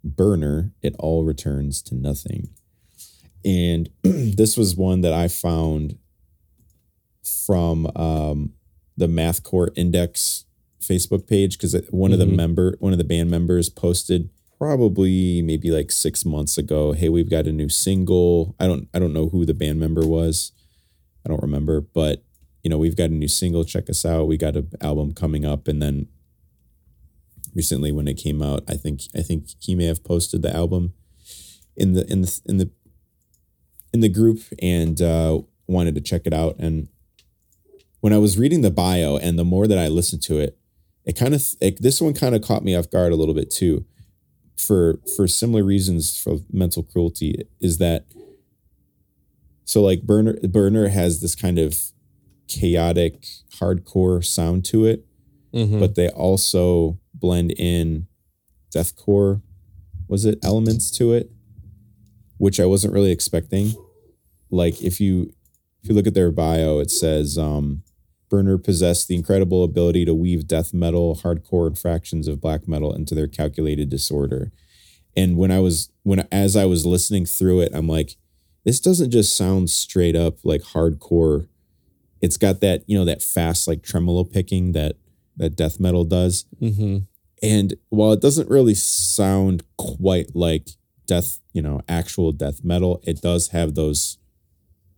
Burner. 0.04 0.72
It 0.82 0.94
all 0.98 1.24
returns 1.24 1.80
to 1.82 1.94
nothing. 1.94 2.48
And 3.44 3.88
this 4.02 4.56
was 4.56 4.74
one 4.76 5.00
that 5.02 5.12
I 5.12 5.28
found 5.28 5.96
from 7.22 7.86
um, 7.96 8.52
the 8.96 9.06
Mathcore 9.08 9.70
Index 9.76 10.44
Facebook 10.80 11.26
page 11.28 11.56
because 11.58 11.74
one 11.90 12.12
of 12.12 12.18
the 12.18 12.26
Mhm. 12.26 12.36
member, 12.36 12.76
one 12.80 12.92
of 12.92 12.98
the 12.98 13.04
band 13.04 13.30
members 13.30 13.68
posted 13.68 14.30
probably 14.62 15.42
maybe 15.42 15.72
like 15.72 15.90
six 15.90 16.24
months 16.24 16.56
ago. 16.56 16.92
Hey, 16.92 17.08
we've 17.08 17.28
got 17.28 17.48
a 17.48 17.52
new 17.52 17.68
single. 17.68 18.54
I 18.60 18.68
don't 18.68 18.88
I 18.94 19.00
don't 19.00 19.12
know 19.12 19.28
who 19.28 19.44
the 19.44 19.54
band 19.54 19.80
member 19.80 20.06
was. 20.06 20.52
I 21.26 21.30
don't 21.30 21.42
remember, 21.42 21.80
but 21.80 22.22
you 22.62 22.70
know, 22.70 22.78
we've 22.78 22.96
got 22.96 23.10
a 23.10 23.14
new 23.14 23.26
single. 23.26 23.64
Check 23.64 23.90
us 23.90 24.06
out. 24.06 24.28
We 24.28 24.36
got 24.36 24.54
an 24.54 24.70
album 24.80 25.14
coming 25.14 25.44
up, 25.44 25.66
and 25.66 25.82
then 25.82 26.06
recently 27.56 27.90
when 27.90 28.06
it 28.06 28.14
came 28.14 28.40
out, 28.40 28.62
I 28.68 28.74
think 28.74 29.00
I 29.16 29.22
think 29.22 29.46
he 29.58 29.74
may 29.74 29.86
have 29.86 30.04
posted 30.04 30.42
the 30.42 30.54
album 30.54 30.92
in 31.76 31.94
the 31.94 32.06
in 32.06 32.20
the 32.20 32.40
in 32.46 32.58
the 32.58 32.70
in 33.92 33.98
the 33.98 34.08
group 34.08 34.42
and 34.60 35.02
uh, 35.02 35.40
wanted 35.66 35.96
to 35.96 36.00
check 36.00 36.22
it 36.24 36.32
out. 36.32 36.54
And 36.60 36.86
when 37.98 38.12
I 38.12 38.18
was 38.18 38.38
reading 38.38 38.60
the 38.60 38.70
bio, 38.70 39.16
and 39.16 39.36
the 39.36 39.44
more 39.44 39.66
that 39.66 39.78
I 39.78 39.88
listened 39.88 40.22
to 40.22 40.38
it, 40.38 40.56
it 41.04 41.18
kind 41.18 41.34
of 41.34 41.44
it, 41.60 41.82
this 41.82 42.00
one 42.00 42.14
kind 42.14 42.36
of 42.36 42.42
caught 42.42 42.62
me 42.62 42.76
off 42.76 42.90
guard 42.90 43.12
a 43.12 43.16
little 43.16 43.34
bit 43.34 43.50
too, 43.50 43.86
for 44.56 45.00
for 45.16 45.26
similar 45.26 45.64
reasons 45.64 46.16
for 46.16 46.38
mental 46.52 46.82
cruelty. 46.82 47.46
Is 47.60 47.78
that 47.78 48.06
so? 49.64 49.82
Like 49.82 50.02
Burner 50.02 50.36
Burner 50.48 50.88
has 50.88 51.20
this 51.20 51.34
kind 51.34 51.58
of 51.58 51.78
chaotic 52.48 53.24
hardcore 53.58 54.24
sound 54.24 54.64
to 54.66 54.84
it 54.84 55.06
Mhm. 55.54 55.78
but 55.80 55.94
they 55.94 56.08
also 56.08 56.98
blend 57.14 57.52
in 57.52 58.06
deathcore 58.74 59.42
was 60.08 60.24
it 60.24 60.38
elements 60.42 60.90
to 60.90 61.12
it 61.12 61.30
which 62.38 62.58
i 62.60 62.64
wasn't 62.66 62.92
really 62.92 63.10
expecting 63.10 63.74
like 64.50 64.82
if 64.82 64.98
you 65.00 65.30
if 65.82 65.88
you 65.88 65.94
look 65.94 66.06
at 66.06 66.14
their 66.14 66.30
bio 66.30 66.78
it 66.78 66.90
says 66.90 67.38
um 67.38 67.82
burner 68.32 68.56
possessed 68.56 69.08
the 69.08 69.14
incredible 69.14 69.62
ability 69.62 70.06
to 70.06 70.14
weave 70.14 70.46
death 70.48 70.72
metal 70.72 71.20
hardcore 71.22 71.66
and 71.66 71.78
fractions 71.78 72.26
of 72.26 72.40
black 72.40 72.66
metal 72.66 72.94
into 72.94 73.14
their 73.14 73.26
calculated 73.28 73.90
disorder 73.90 74.50
and 75.14 75.36
when 75.36 75.50
i 75.50 75.58
was 75.58 75.90
when 76.02 76.26
as 76.32 76.56
i 76.56 76.64
was 76.64 76.86
listening 76.86 77.26
through 77.26 77.60
it 77.60 77.70
i'm 77.74 77.86
like 77.86 78.16
this 78.64 78.80
doesn't 78.80 79.10
just 79.10 79.36
sound 79.36 79.68
straight 79.68 80.16
up 80.16 80.38
like 80.44 80.62
hardcore 80.62 81.46
it's 82.22 82.38
got 82.38 82.62
that 82.62 82.82
you 82.86 82.96
know 82.96 83.04
that 83.04 83.20
fast 83.20 83.68
like 83.68 83.82
tremolo 83.82 84.24
picking 84.24 84.72
that 84.72 84.96
that 85.36 85.54
death 85.54 85.78
metal 85.78 86.04
does 86.04 86.46
Mhm. 86.58 87.06
and 87.42 87.74
while 87.90 88.12
it 88.12 88.22
doesn't 88.22 88.48
really 88.48 88.74
sound 88.74 89.62
quite 89.76 90.34
like 90.34 90.70
death 91.06 91.38
you 91.52 91.60
know 91.60 91.82
actual 91.86 92.32
death 92.32 92.64
metal 92.64 93.02
it 93.04 93.20
does 93.20 93.48
have 93.48 93.74
those 93.74 94.16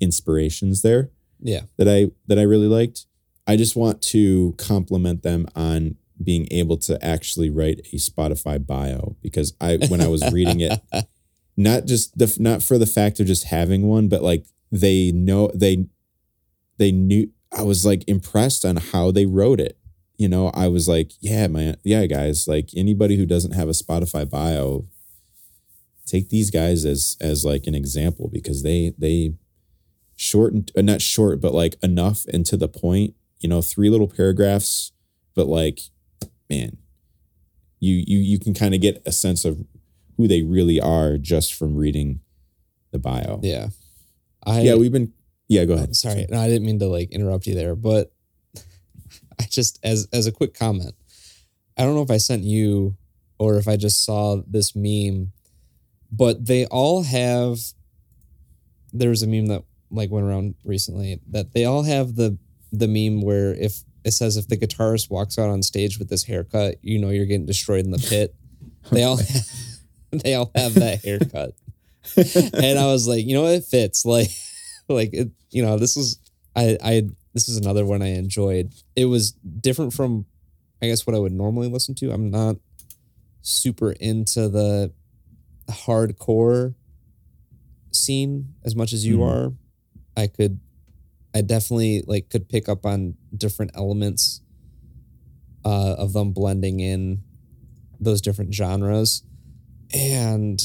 inspirations 0.01 0.83
there 0.83 1.11
Yeah. 1.41 1.63
that 1.79 1.89
i 1.89 2.13
that 2.29 2.39
i 2.39 2.43
really 2.43 2.69
liked 2.69 3.07
i 3.47 3.57
just 3.57 3.77
want 3.77 4.03
to 4.03 4.55
compliment 4.59 5.23
them 5.23 5.47
on 5.55 5.97
being 6.23 6.47
able 6.51 6.77
to 6.77 7.03
actually 7.05 7.51
write 7.51 7.81
a 7.93 7.97
spotify 7.97 8.65
bio 8.65 9.17
because 9.21 9.55
i 9.61 9.79
when 9.89 10.01
i 10.01 10.09
was 10.09 10.23
reading 10.33 10.61
it 10.61 10.81
not 11.57 11.85
just 11.87 12.17
the 12.19 12.37
not 12.41 12.63
for 12.63 12.79
the 12.79 12.87
fact 12.87 13.21
of 13.21 13.27
just 13.27 13.45
having 13.45 13.87
one 13.87 14.09
but 14.09 14.23
like 14.23 14.47
they 14.71 15.13
know 15.13 15.51
they 15.55 15.87
they 16.79 16.93
knew 16.93 17.31
i 17.57 17.63
was 17.63 17.85
like 17.85 18.05
impressed 18.09 18.65
on 18.65 18.77
how 18.77 19.11
they 19.11 19.27
wrote 19.27 19.61
it. 19.61 19.79
You 20.17 20.29
know 20.29 20.49
i 20.55 20.69
was 20.69 20.89
like 20.89 21.13
yeah 21.21 21.49
man 21.49 21.77
yeah 21.83 22.07
guys 22.07 22.47
like 22.47 22.71
anybody 22.77 23.17
who 23.17 23.27
doesn't 23.27 23.53
have 23.53 23.69
a 23.69 23.73
spotify 23.73 24.29
bio 24.29 24.85
take 26.07 26.29
these 26.29 26.51
guys 26.51 26.85
as 26.85 27.17
as 27.21 27.45
like 27.45 27.67
an 27.67 27.75
example 27.75 28.29
because 28.33 28.63
they 28.63 28.95
they 28.99 29.35
short 30.17 30.53
and 30.53 30.71
uh, 30.77 30.83
not 30.83 31.03
short 31.03 31.41
but 31.41 31.53
like 31.53 31.75
enough 31.83 32.25
and 32.33 32.47
to 32.47 32.57
the 32.57 32.69
point 32.69 33.15
you 33.45 33.49
know 33.49 33.61
three 33.61 33.91
little 33.91 34.09
paragraphs 34.09 34.91
but 35.35 35.47
like 35.47 35.79
man 36.49 36.79
you 37.79 38.03
you 38.07 38.17
you 38.17 38.39
can 38.39 38.55
kind 38.55 38.75
of 38.75 38.81
get 38.81 39.03
a 39.05 39.13
sense 39.13 39.45
of 39.45 39.63
who 40.17 40.27
they 40.27 40.41
really 40.41 40.81
are 40.81 41.19
just 41.19 41.53
from 41.53 41.77
reading 41.77 42.21
the 42.91 42.99
bio 42.99 43.41
Yeah. 43.43 43.69
I 44.47 44.63
yeah 44.63 44.77
we've 44.77 44.91
been 44.91 45.13
yeah 45.47 45.67
go 45.67 45.75
ahead 45.75 45.95
sorry. 45.95 46.27
No, 46.31 46.41
I 46.41 46.49
didn't 46.49 46.65
mean 46.65 46.79
to 46.79 46.87
like 46.87 47.11
interrupt 47.13 47.47
you 47.47 47.55
there, 47.55 47.75
but 47.75 48.15
I 49.39 49.45
just 49.51 49.79
as 49.83 50.09
as 50.11 50.27
a 50.27 50.33
quick 50.33 50.55
comment. 50.55 50.95
I 51.77 51.83
don't 51.83 51.95
know 51.95 52.03
if 52.03 52.11
I 52.11 52.17
sent 52.17 52.45
you 52.45 52.97
or 53.39 53.57
if 53.59 53.69
I 53.69 53.77
just 53.77 54.07
saw 54.07 54.41
this 54.47 54.75
meme, 54.75 55.33
but 56.11 56.47
they 56.47 56.65
all 56.67 57.03
have 57.03 57.59
there's 58.93 59.23
a 59.23 59.27
meme 59.27 59.49
that 59.49 59.65
like 59.91 60.11
went 60.11 60.25
around 60.27 60.55
recently 60.65 61.21
that 61.29 61.53
they 61.53 61.67
all 61.67 61.83
have 61.83 62.15
the 62.15 62.39
the 62.79 62.89
meme 62.89 63.23
where 63.23 63.55
if 63.55 63.83
it 64.05 64.11
says 64.13 64.37
if 64.37 64.49
the 64.49 64.57
guitarist 64.57 65.11
walks 65.11 65.39
out 65.39 65.49
on 65.51 65.63
stage 65.63 65.99
with 65.99 66.09
this 66.09 66.25
haircut, 66.25 66.77
you 66.83 66.99
know 66.99 67.11
you're 67.11 67.27
getting 67.27 67.47
destroyed 67.47 67.85
in 67.85 67.91
the 67.91 67.99
pit. 67.99 68.35
They 68.91 69.03
all 69.03 69.19
they 70.11 70.35
all 70.35 70.51
have 70.55 70.75
that 70.75 71.03
haircut. 71.03 71.55
and 72.63 72.79
I 72.79 72.85
was 72.87 73.09
like, 73.09 73.25
you 73.25 73.35
know, 73.35 73.47
it 73.47 73.65
fits. 73.65 74.05
Like, 74.15 74.29
like 74.89 75.15
it, 75.15 75.31
you 75.51 75.63
know, 75.63 75.79
this 75.79 75.97
is 75.97 76.19
I 76.55 76.77
I 76.85 77.03
this 77.33 77.49
is 77.49 77.57
another 77.57 77.87
one 77.87 78.03
I 78.03 78.09
enjoyed. 78.09 78.73
It 78.95 79.07
was 79.07 79.33
different 79.33 79.95
from, 79.95 80.27
I 80.83 80.87
guess, 80.89 81.07
what 81.07 81.17
I 81.17 81.19
would 81.19 81.33
normally 81.33 81.69
listen 81.69 81.95
to. 81.97 82.13
I'm 82.13 82.31
not 82.31 82.57
super 83.41 83.93
into 83.93 84.49
the 84.51 84.93
hardcore 85.71 86.75
scene 87.93 88.55
as 88.65 88.77
much 88.77 88.93
as 88.93 89.07
you 89.07 89.19
Mhm. 89.19 89.23
are. 89.31 89.53
I 90.17 90.27
could, 90.29 90.61
I 91.35 91.41
definitely 91.43 92.03
like 92.07 92.31
could 92.31 92.49
pick 92.49 92.69
up 92.69 92.87
on 92.87 93.15
different 93.37 93.73
elements 93.75 94.41
uh, 95.65 95.95
of 95.99 96.13
them 96.13 96.33
blending 96.33 96.81
in 96.81 97.23
those 97.99 98.21
different 98.21 98.55
genres. 98.55 99.23
And 99.93 100.61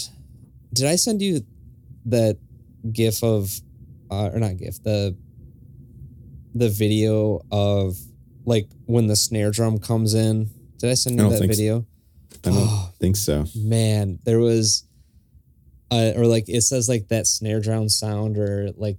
did 0.74 0.86
I 0.86 0.96
send 0.96 1.22
you 1.22 1.42
that 2.06 2.38
gif 2.92 3.24
of 3.24 3.52
uh, 4.12 4.30
or 4.34 4.40
not 4.40 4.58
gif 4.58 4.82
the 4.84 5.16
the 6.56 6.70
video 6.70 7.42
of 7.52 7.96
like 8.46 8.68
when 8.86 9.08
the 9.08 9.16
snare 9.16 9.52
drum 9.52 9.78
comes 9.78 10.14
in. 10.14 10.50
Did 10.78 10.90
I 10.90 10.94
send 10.96 11.16
you 11.16 11.22
don't 11.22 11.32
that 11.32 11.40
think 11.40 11.54
so. 11.54 11.58
video? 11.58 11.86
I 12.44 12.50
don't 12.50 12.56
Oh, 12.58 12.92
think 13.00 13.16
so. 13.16 13.46
man, 13.56 14.20
there 14.24 14.40
was 14.40 14.86
uh, 15.92 16.14
or 16.16 16.26
like 16.26 16.48
it 16.48 16.62
says 16.62 16.88
like 16.90 17.08
that 17.10 17.28
snare 17.28 17.60
drum 17.60 17.90
sound 17.90 18.38
or 18.38 18.72
like 18.76 18.98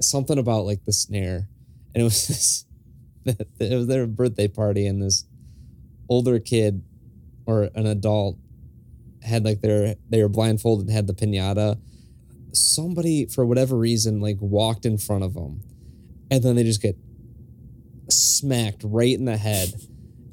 something 0.00 0.38
about 0.38 0.64
like 0.64 0.84
the 0.84 0.92
snare. 0.92 1.48
And 1.94 2.00
it 2.00 2.04
was 2.04 2.26
this 3.24 3.36
it 3.58 3.74
was 3.74 3.86
their 3.86 4.06
birthday 4.06 4.48
party 4.48 4.86
and 4.86 5.02
this 5.02 5.24
older 6.08 6.38
kid 6.38 6.82
or 7.46 7.70
an 7.74 7.86
adult 7.86 8.38
had 9.22 9.44
like 9.44 9.60
their 9.60 9.96
they 10.08 10.22
were 10.22 10.28
blindfolded 10.28 10.86
and 10.86 10.94
had 10.94 11.06
the 11.06 11.14
pinata. 11.14 11.78
Somebody 12.52 13.26
for 13.26 13.44
whatever 13.44 13.76
reason 13.76 14.20
like 14.20 14.38
walked 14.40 14.86
in 14.86 14.98
front 14.98 15.24
of 15.24 15.34
them, 15.34 15.62
and 16.30 16.42
then 16.42 16.56
they 16.56 16.62
just 16.62 16.82
get 16.82 16.96
smacked 18.08 18.82
right 18.84 19.14
in 19.14 19.24
the 19.24 19.36
head. 19.36 19.72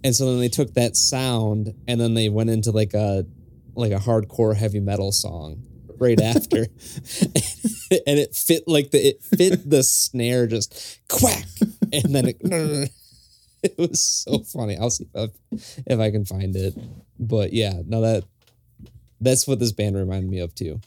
And 0.03 0.16
so 0.16 0.26
then 0.26 0.39
they 0.39 0.49
took 0.49 0.74
that 0.74 0.95
sound 0.95 1.74
and 1.88 1.99
then 1.99 2.14
they 2.14 2.30
went 2.30 2.49
into 2.49 2.72
like 2.72 2.93
a 2.93 3.26
like 3.76 3.91
a 3.91 3.97
hardcore 3.97 4.55
heavy 4.55 4.80
metal 4.80 5.11
song 5.11 5.64
right 6.00 6.20
after, 6.20 6.58
and 8.08 8.20
it 8.20 8.36
fit 8.36 8.64
like 8.68 8.91
the 8.91 9.00
it 9.00 9.24
fit 9.24 9.70
the 9.70 9.84
snare 9.84 10.48
just 10.48 11.00
quack, 11.08 11.46
and 11.91 12.16
then 12.16 12.28
it. 12.30 12.91
It 13.66 13.78
was 13.78 14.02
so 14.02 14.39
funny. 14.39 14.78
I'll 14.78 14.89
see 14.89 15.08
if, 15.16 15.32
if 15.88 15.98
I 15.98 16.12
can 16.12 16.26
find 16.26 16.54
it. 16.54 16.78
But 17.18 17.54
yeah, 17.54 17.82
no 17.86 18.02
that 18.02 18.26
that's 19.22 19.48
what 19.48 19.60
this 19.60 19.72
band 19.72 19.96
reminded 19.96 20.30
me 20.30 20.39
of 20.39 20.54
too. 20.54 20.82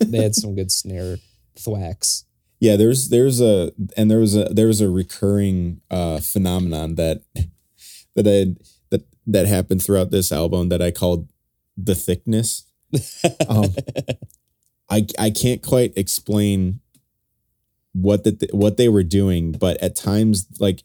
They 0.00 0.22
had 0.22 0.34
some 0.34 0.54
good 0.54 0.72
snare 0.72 1.18
thwacks. 1.56 2.24
Yeah, 2.60 2.76
there's 2.76 3.10
there's 3.10 3.40
a 3.40 3.72
and 3.96 4.10
there 4.10 4.18
was 4.18 4.34
a 4.34 4.44
there 4.44 4.66
was 4.66 4.80
a 4.80 4.88
recurring 4.88 5.80
uh 5.90 6.20
phenomenon 6.20 6.96
that 6.96 7.22
that 8.16 8.26
I 8.26 8.56
that 8.90 9.06
that 9.26 9.46
happened 9.46 9.82
throughout 9.82 10.10
this 10.10 10.32
album 10.32 10.70
that 10.70 10.82
I 10.82 10.90
called 10.90 11.28
the 11.76 11.94
thickness. 11.94 12.64
Um, 13.48 13.74
I 14.90 15.06
I 15.18 15.30
can't 15.30 15.62
quite 15.62 15.92
explain 15.96 16.80
what 17.92 18.24
the 18.24 18.48
what 18.52 18.76
they 18.76 18.88
were 18.88 19.02
doing, 19.02 19.52
but 19.52 19.76
at 19.82 19.96
times 19.96 20.46
like 20.60 20.84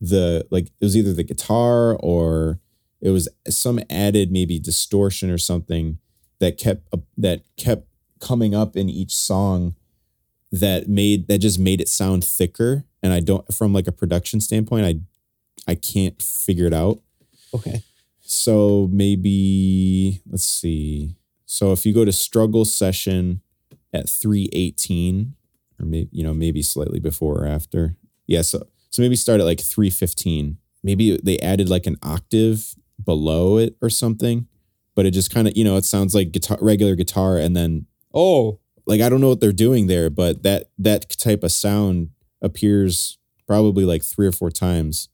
the 0.00 0.46
like 0.50 0.66
it 0.66 0.84
was 0.84 0.96
either 0.96 1.12
the 1.12 1.22
guitar 1.22 1.94
or 1.96 2.58
it 3.00 3.10
was 3.10 3.28
some 3.48 3.80
added 3.90 4.30
maybe 4.32 4.58
distortion 4.58 5.30
or 5.30 5.38
something 5.38 5.98
that 6.38 6.58
kept 6.58 6.86
uh, 6.92 6.98
that 7.16 7.42
kept 7.56 7.86
coming 8.20 8.54
up 8.54 8.76
in 8.76 8.88
each 8.88 9.14
song 9.14 9.74
that 10.50 10.88
made 10.88 11.28
that 11.28 11.38
just 11.38 11.58
made 11.58 11.80
it 11.80 11.88
sound 11.88 12.24
thicker 12.24 12.84
and 13.02 13.12
I 13.12 13.20
don't 13.20 13.52
from 13.52 13.72
like 13.72 13.86
a 13.86 13.92
production 13.92 14.40
standpoint 14.40 14.86
I 14.86 15.00
I 15.70 15.74
can't 15.74 16.20
figure 16.20 16.66
it 16.66 16.74
out. 16.74 17.00
Okay. 17.54 17.82
So 18.20 18.88
maybe 18.90 20.22
let's 20.26 20.44
see. 20.44 21.16
So 21.52 21.70
if 21.72 21.84
you 21.84 21.92
go 21.92 22.06
to 22.06 22.12
struggle 22.12 22.64
session 22.64 23.42
at 23.92 24.08
318 24.08 25.34
or 25.78 25.84
maybe 25.84 26.08
you 26.10 26.24
know 26.24 26.32
maybe 26.32 26.62
slightly 26.62 26.98
before 26.98 27.42
or 27.42 27.46
after. 27.46 27.94
Yeah, 28.26 28.40
so 28.40 28.62
so 28.88 29.02
maybe 29.02 29.16
start 29.16 29.38
at 29.38 29.44
like 29.44 29.60
315. 29.60 30.56
Maybe 30.82 31.20
they 31.22 31.38
added 31.40 31.68
like 31.68 31.86
an 31.86 31.98
octave 32.02 32.74
below 33.04 33.58
it 33.58 33.76
or 33.82 33.90
something, 33.90 34.46
but 34.94 35.04
it 35.04 35.10
just 35.10 35.30
kind 35.30 35.46
of, 35.46 35.54
you 35.54 35.62
know, 35.62 35.76
it 35.76 35.84
sounds 35.84 36.14
like 36.14 36.32
guitar 36.32 36.56
regular 36.62 36.94
guitar 36.96 37.36
and 37.36 37.54
then 37.54 37.84
Oh, 38.14 38.58
like 38.86 39.02
I 39.02 39.10
don't 39.10 39.20
know 39.20 39.28
what 39.28 39.40
they're 39.40 39.52
doing 39.52 39.88
there, 39.88 40.08
but 40.08 40.42
that 40.44 40.70
that 40.78 41.10
type 41.10 41.42
of 41.44 41.52
sound 41.52 42.08
appears 42.40 43.18
probably 43.46 43.84
like 43.84 44.02
3 44.02 44.26
or 44.26 44.32
4 44.32 44.50
times, 44.50 45.10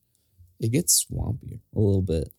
it 0.60 0.70
gets 0.70 1.04
swampier 1.04 1.58
a 1.74 1.80
little 1.80 2.02
bit. 2.02 2.32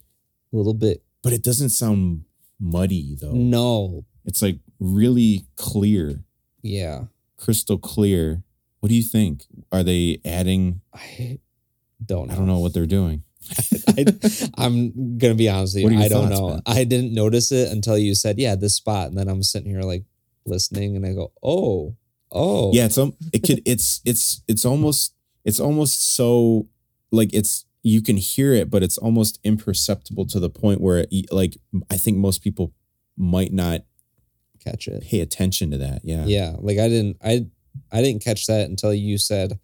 A 0.53 0.55
little 0.55 0.73
bit. 0.73 1.03
but 1.21 1.33
it 1.33 1.43
doesn't 1.43 1.69
sound 1.71 2.23
muddy 2.59 3.15
though. 3.19 3.31
No. 3.33 4.05
It's 4.25 4.41
like 4.41 4.59
really 4.79 5.45
clear, 5.55 6.23
Yeah. 6.61 7.05
crystal 7.37 7.77
clear. 7.77 8.43
What 8.79 8.89
do 8.89 8.95
you 8.95 9.03
think? 9.03 9.45
Are 9.71 9.83
they 9.83 10.21
adding? 10.23 10.81
I 10.93 11.39
don't 12.05 12.27
know. 12.27 12.33
I 12.33 12.37
don't 12.37 12.47
know 12.47 12.59
what 12.59 12.73
they're 12.73 12.85
doing. 12.85 13.23
I, 13.97 14.05
I'm 14.57 15.17
gonna 15.17 15.33
be 15.35 15.49
honest 15.49 15.75
with 15.75 15.91
you. 15.91 15.99
I 15.99 16.07
don't 16.07 16.29
thoughts, 16.29 16.39
know. 16.39 16.49
man? 16.49 16.61
I 16.65 16.83
didn't 16.83 17.13
notice 17.13 17.51
it 17.51 17.71
until 17.71 17.97
you 17.97 18.13
said, 18.15 18.37
"Yeah, 18.39 18.55
this 18.55 18.75
spot," 18.75 19.07
and 19.09 19.17
then 19.17 19.27
I'm 19.27 19.43
sitting 19.43 19.69
here 19.71 19.81
like 19.81 20.03
listening, 20.45 20.95
and 20.95 21.05
I 21.05 21.13
go, 21.13 21.31
"Oh, 21.41 21.95
oh, 22.31 22.71
Yeah, 22.73 22.85
it's 22.85 22.97
um, 22.97 23.13
it 23.33 23.39
could. 23.39 23.61
It's 23.65 24.01
it's 24.05 24.41
it's 24.47 24.65
almost 24.65 25.13
it's 25.45 25.59
almost 25.59 26.15
so 26.15 26.67
like 27.11 27.33
it's 27.33 27.65
you 27.81 28.01
can 28.01 28.17
hear 28.17 28.53
it, 28.53 28.69
but 28.69 28.83
it's 28.83 28.97
almost 28.97 29.39
imperceptible 29.43 30.25
to 30.27 30.39
the 30.39 30.49
point 30.49 30.81
where 30.81 31.05
it, 31.11 31.31
like 31.31 31.57
I 31.89 31.97
think 31.97 32.17
most 32.17 32.43
people 32.43 32.73
might 33.17 33.53
not 33.53 33.81
catch 34.59 34.87
it." 34.87 35.03
pay 35.03 35.21
attention 35.21 35.71
to 35.71 35.77
that. 35.77 36.01
Yeah. 36.03 36.25
Yeah, 36.25 36.55
like 36.59 36.77
I 36.77 36.89
didn't, 36.89 37.17
I, 37.23 37.45
I 37.91 38.01
didn't 38.01 38.23
catch 38.23 38.47
that 38.47 38.69
until 38.69 38.93
you 38.93 39.17
said, 39.17 39.59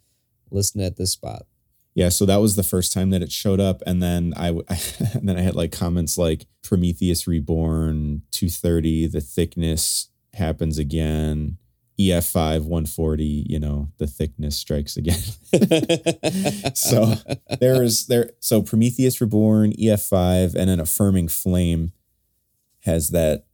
"Listen 0.51 0.82
at 0.82 0.97
this 0.97 1.11
spot." 1.11 1.45
Yeah, 1.93 2.09
so 2.09 2.26
that 2.26 2.41
was 2.41 2.57
the 2.57 2.63
first 2.63 2.91
time 2.91 3.09
that 3.11 3.22
it 3.22 3.32
showed 3.32 3.59
up, 3.59 3.82
and 3.86 4.03
then 4.03 4.34
I, 4.36 4.49
and 5.13 5.28
then 5.28 5.38
I 5.38 5.41
had 5.41 5.55
like 5.55 5.72
comments 5.72 6.18
like 6.18 6.45
Prometheus 6.63 7.28
Reborn, 7.28 8.24
two 8.32 8.49
thirty, 8.49 9.07
the 9.07 9.22
thickness 9.22 10.09
happens 10.34 10.78
again, 10.78 11.57
EF 11.99 12.25
five 12.25 12.65
one 12.65 12.85
forty, 12.85 13.45
you 13.47 13.59
know, 13.59 13.89
the 13.97 14.07
thickness 14.07 14.57
strikes 14.57 14.97
again. 14.97 15.21
so 16.75 17.13
there 17.59 17.81
is 17.81 18.07
there, 18.07 18.31
so 18.39 18.61
Prometheus 18.61 19.21
Reborn, 19.21 19.73
EF 19.79 20.01
five, 20.01 20.55
and 20.55 20.69
an 20.69 20.79
affirming 20.79 21.29
flame 21.29 21.93
has 22.81 23.09
that, 23.09 23.45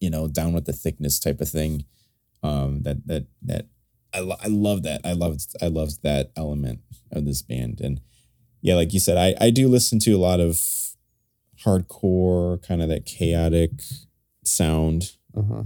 you 0.00 0.10
know, 0.10 0.26
down 0.28 0.52
with 0.52 0.64
the 0.64 0.72
thickness 0.72 1.20
type 1.20 1.40
of 1.40 1.48
thing. 1.48 1.84
Um, 2.42 2.82
that 2.82 3.06
that 3.06 3.26
that 3.42 3.66
I, 4.14 4.20
lo- 4.20 4.36
I 4.42 4.48
love 4.48 4.82
that. 4.84 5.00
I 5.04 5.12
loved 5.12 5.54
I 5.60 5.66
loved 5.66 6.02
that 6.02 6.30
element 6.36 6.80
of 7.10 7.24
this 7.24 7.42
band. 7.42 7.80
And 7.80 8.00
yeah, 8.60 8.74
like 8.76 8.92
you 8.92 9.00
said, 9.00 9.16
I, 9.16 9.34
I 9.44 9.50
do 9.50 9.68
listen 9.68 9.98
to 10.00 10.12
a 10.12 10.18
lot 10.18 10.40
of 10.40 10.60
hardcore, 11.64 12.66
kind 12.66 12.82
of 12.82 12.88
that 12.88 13.06
chaotic 13.06 13.70
sound. 14.44 15.16
uh-huh. 15.36 15.64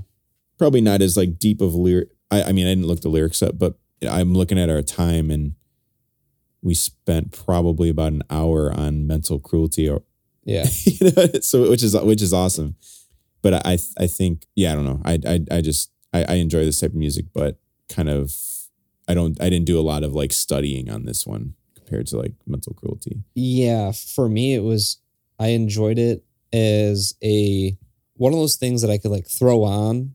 Probably 0.59 0.81
not 0.81 1.03
as 1.03 1.17
like 1.17 1.39
deep 1.39 1.61
of 1.61 1.75
lyric. 1.75 2.09
I, 2.31 2.45
I 2.45 2.53
mean, 2.53 2.67
I 2.67 2.71
didn't 2.71 2.87
look 2.87 3.01
the 3.01 3.09
lyrics 3.09 3.43
up, 3.43 3.59
but 3.59 3.79
I'm 4.09 4.35
looking 4.35 4.59
at 4.59 4.71
our 4.71 4.83
time 4.83 5.31
and 5.31 5.55
we 6.63 6.75
spent 6.75 7.33
probably 7.33 7.89
about 7.89 8.13
an 8.13 8.23
hour 8.31 8.73
on 8.73 9.07
mental 9.07 9.39
cruelty 9.39 9.89
or 9.89 10.03
Yeah, 10.45 10.67
you 10.85 11.11
know, 11.11 11.27
so 11.43 11.69
which 11.69 11.83
is 11.83 11.95
which 11.95 12.23
is 12.23 12.33
awesome. 12.33 12.77
But 13.43 13.67
I 13.67 13.79
I 13.99 14.07
think 14.07 14.47
yeah 14.57 14.73
I 14.73 14.75
don't 14.75 14.87
know 14.87 15.03
I 15.05 15.19
I 15.27 15.59
I 15.59 15.61
just 15.61 15.91
I, 16.13 16.25
I 16.25 16.35
enjoy 16.35 16.65
this 16.65 16.81
type 16.81 16.91
of 16.91 16.97
music, 16.97 17.27
but 17.35 17.59
kind 17.91 18.09
of 18.09 18.35
I 19.07 19.15
don't 19.15 19.41
I 19.43 19.51
didn't 19.51 19.67
do 19.67 19.79
a 19.79 19.83
lot 19.83 20.05
of 20.05 20.15
like 20.15 20.33
studying 20.33 20.91
on 20.91 21.05
this 21.05 21.27
one 21.27 21.55
compared 21.75 22.07
to 22.09 22.19
like 22.19 22.33
mental 22.47 22.73
cruelty. 22.75 23.23
yeah. 23.35 23.93
For 23.93 24.29
me, 24.29 24.55
it 24.55 24.63
was 24.63 24.99
I 25.39 25.49
enjoyed 25.49 25.99
it 25.99 26.25
as 26.53 27.15
a 27.23 27.77
one 28.15 28.33
of 28.33 28.39
those 28.39 28.57
things 28.57 28.83
that 28.83 28.91
I 28.91 28.99
could 28.99 29.11
like 29.11 29.29
throw 29.29 29.65
on 29.65 30.15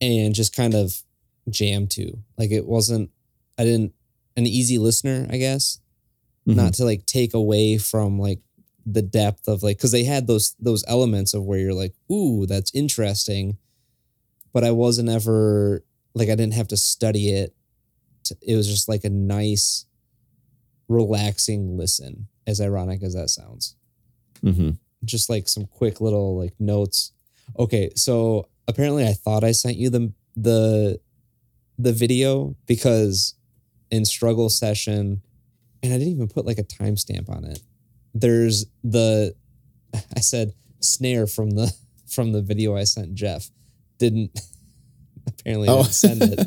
and 0.00 0.34
just 0.34 0.54
kind 0.54 0.74
of 0.74 1.02
jam 1.48 1.86
to. 1.88 2.18
Like 2.36 2.50
it 2.50 2.66
wasn't. 2.66 3.10
I 3.58 3.64
didn't 3.64 3.92
an 4.36 4.46
easy 4.46 4.78
listener, 4.78 5.26
I 5.30 5.36
guess. 5.38 5.80
Mhm. 6.48 6.56
not 6.56 6.74
to 6.74 6.84
like 6.84 7.04
take 7.06 7.34
away 7.34 7.76
from 7.78 8.18
like 8.18 8.40
the 8.86 9.02
depth 9.02 9.46
of 9.46 9.62
like 9.62 9.76
because 9.76 9.92
they 9.92 10.04
had 10.04 10.26
those 10.26 10.56
those 10.58 10.82
elements 10.88 11.34
of 11.34 11.44
where 11.44 11.58
you're 11.58 11.74
like 11.74 11.92
ooh 12.10 12.46
that's 12.46 12.74
interesting 12.74 13.58
but 14.54 14.64
i 14.64 14.70
wasn't 14.70 15.08
ever 15.08 15.84
like 16.14 16.30
i 16.30 16.34
didn't 16.34 16.54
have 16.54 16.66
to 16.68 16.78
study 16.78 17.28
it 17.30 17.54
to- 18.24 18.36
it 18.40 18.56
was 18.56 18.66
just 18.66 18.88
like 18.88 19.04
a 19.04 19.10
nice 19.10 19.84
relaxing 20.88 21.76
listen 21.76 22.26
as 22.46 22.60
ironic 22.60 23.02
as 23.02 23.14
that 23.14 23.28
sounds 23.30 23.76
Mhm. 24.42 24.78
just 25.04 25.28
like 25.28 25.46
some 25.46 25.66
quick 25.66 26.00
little 26.00 26.36
like 26.38 26.54
notes 26.58 27.12
okay 27.58 27.90
so 27.94 28.48
apparently 28.66 29.06
i 29.06 29.12
thought 29.12 29.44
i 29.44 29.52
sent 29.52 29.76
you 29.76 29.90
the 29.90 30.10
the 30.36 31.00
the 31.82 31.92
video 31.92 32.54
because 32.66 33.34
in 33.90 34.04
struggle 34.04 34.48
session 34.48 35.22
and 35.82 35.92
i 35.92 35.98
didn't 35.98 36.12
even 36.12 36.28
put 36.28 36.44
like 36.46 36.58
a 36.58 36.64
timestamp 36.64 37.28
on 37.28 37.44
it 37.44 37.60
there's 38.14 38.66
the 38.84 39.34
i 40.16 40.20
said 40.20 40.52
snare 40.80 41.26
from 41.26 41.50
the 41.50 41.72
from 42.08 42.32
the 42.32 42.42
video 42.42 42.76
i 42.76 42.84
sent 42.84 43.14
jeff 43.14 43.50
didn't 43.98 44.38
apparently 45.26 45.68
Oh. 45.68 45.82
didn't 45.82 45.92
send 45.94 46.22
it 46.22 46.40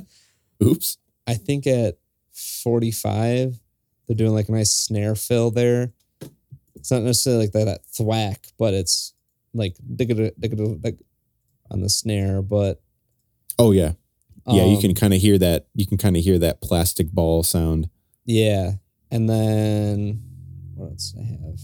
Oops. 0.64 0.98
I 1.28 1.34
think 1.34 1.68
at 1.68 1.98
45, 2.32 3.60
they're 4.08 4.16
doing 4.16 4.34
like 4.34 4.48
a 4.48 4.52
nice 4.54 4.72
snare 4.72 5.16
fill 5.16 5.52
there. 5.52 5.92
It's 6.76 6.90
not 6.92 7.02
necessarily 7.04 7.44
like 7.46 7.52
that, 7.54 7.66
that 7.66 7.86
thwack, 7.86 8.48
but 8.58 8.74
it's 8.74 9.14
like 9.54 9.76
digga- 9.96 10.32
digga- 10.40 10.80
digga- 10.80 11.00
on 11.70 11.82
the 11.82 11.90
snare. 11.90 12.42
But 12.42 12.82
Oh 13.60 13.72
yeah. 13.72 13.94
Yeah, 14.48 14.66
you 14.66 14.76
Um, 14.76 14.82
can 14.82 14.94
kind 14.94 15.14
of 15.14 15.22
hear 15.22 15.38
that. 15.38 15.68
You 15.74 15.86
can 15.86 15.98
kind 15.98 16.18
of 16.18 16.24
hear 16.24 16.38
that 16.39 16.62
plastic 16.62 17.12
ball 17.12 17.44
sound. 17.44 17.89
Yeah. 18.26 18.74
And 19.12 19.30
then 19.30 20.22
what 20.76 20.91
else 20.91 21.12
do 21.12 21.22
I 21.22 21.26
have? 21.26 21.60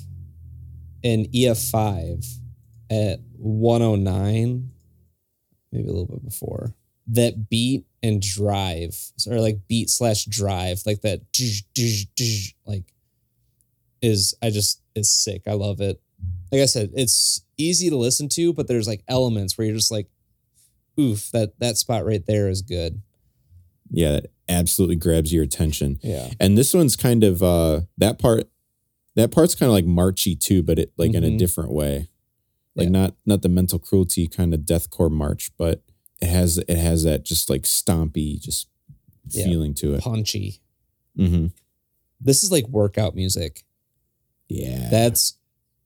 An 1.04 1.26
EF5 1.32 2.40
at 2.90 3.20
109, 3.38 4.72
maybe 5.72 5.84
a 5.88 5.92
little 5.92 6.06
bit 6.06 6.24
before. 6.24 6.76
That 7.08 7.50
beat 7.50 7.86
and 8.04 8.22
drive, 8.22 8.96
or 9.28 9.40
like 9.40 9.68
beat 9.68 9.90
slash 9.90 10.26
drive, 10.26 10.82
like 10.86 11.02
that, 11.02 11.22
like 12.66 12.84
is, 14.02 14.34
I 14.42 14.50
just, 14.52 14.82
is 14.96 15.10
sick. 15.10 15.44
I 15.48 15.54
love 15.54 15.82
it. 15.82 16.00
Like 16.52 16.62
I 16.62 16.66
said, 16.66 16.92
it's 16.96 17.44
easy 17.58 17.90
to 17.90 17.98
listen 17.98 18.30
to, 18.30 18.54
but 18.54 18.68
there's 18.68 18.88
like 18.88 19.04
elements 19.08 19.58
where 19.58 19.66
you're 19.66 19.76
just 19.76 19.92
like, 19.92 20.08
oof, 21.00 21.32
that, 21.32 21.58
that 21.60 21.78
spot 21.78 22.06
right 22.06 22.26
there 22.26 22.50
is 22.50 22.62
good. 22.62 23.02
Yeah, 23.92 24.12
that 24.14 24.32
absolutely 24.48 24.98
grabs 24.98 25.34
your 25.34 25.44
attention. 25.44 26.00
Yeah. 26.04 26.30
And 26.40 26.58
this 26.58 26.74
one's 26.74 26.96
kind 26.96 27.24
of 27.24 27.42
uh 27.42 27.82
that 27.98 28.20
part 28.20 28.50
that 29.16 29.32
part's 29.32 29.56
kind 29.56 29.68
of 29.70 29.74
like 29.74 29.86
marchy 29.86 30.36
too, 30.36 30.62
but 30.62 30.78
it 30.80 30.92
like 30.98 31.14
in 31.14 31.24
a 31.24 31.28
Mhm. 31.30 31.38
different 31.40 31.72
way. 31.72 32.10
Like 32.76 32.86
Yeah. 32.86 32.92
not 32.92 33.16
not 33.26 33.42
the 33.42 33.50
mental 33.50 33.80
cruelty 33.80 34.28
kind 34.28 34.54
of 34.54 34.62
deathcore 34.62 35.10
march, 35.12 35.52
but 35.58 35.82
it 36.22 36.28
has 36.30 36.58
it 36.60 36.78
has 36.78 37.04
that 37.04 37.24
just 37.24 37.50
like 37.50 37.64
stompy 37.64 38.40
just 38.40 38.68
Yeah. 39.32 39.46
feeling 39.46 39.74
to 39.76 39.96
it. 39.96 40.02
Punchy. 40.02 40.60
hmm 41.16 41.48
This 42.22 42.44
is 42.44 42.52
like 42.52 42.68
workout 42.68 43.16
music. 43.16 43.64
Yeah. 44.48 44.90
That's 44.90 45.36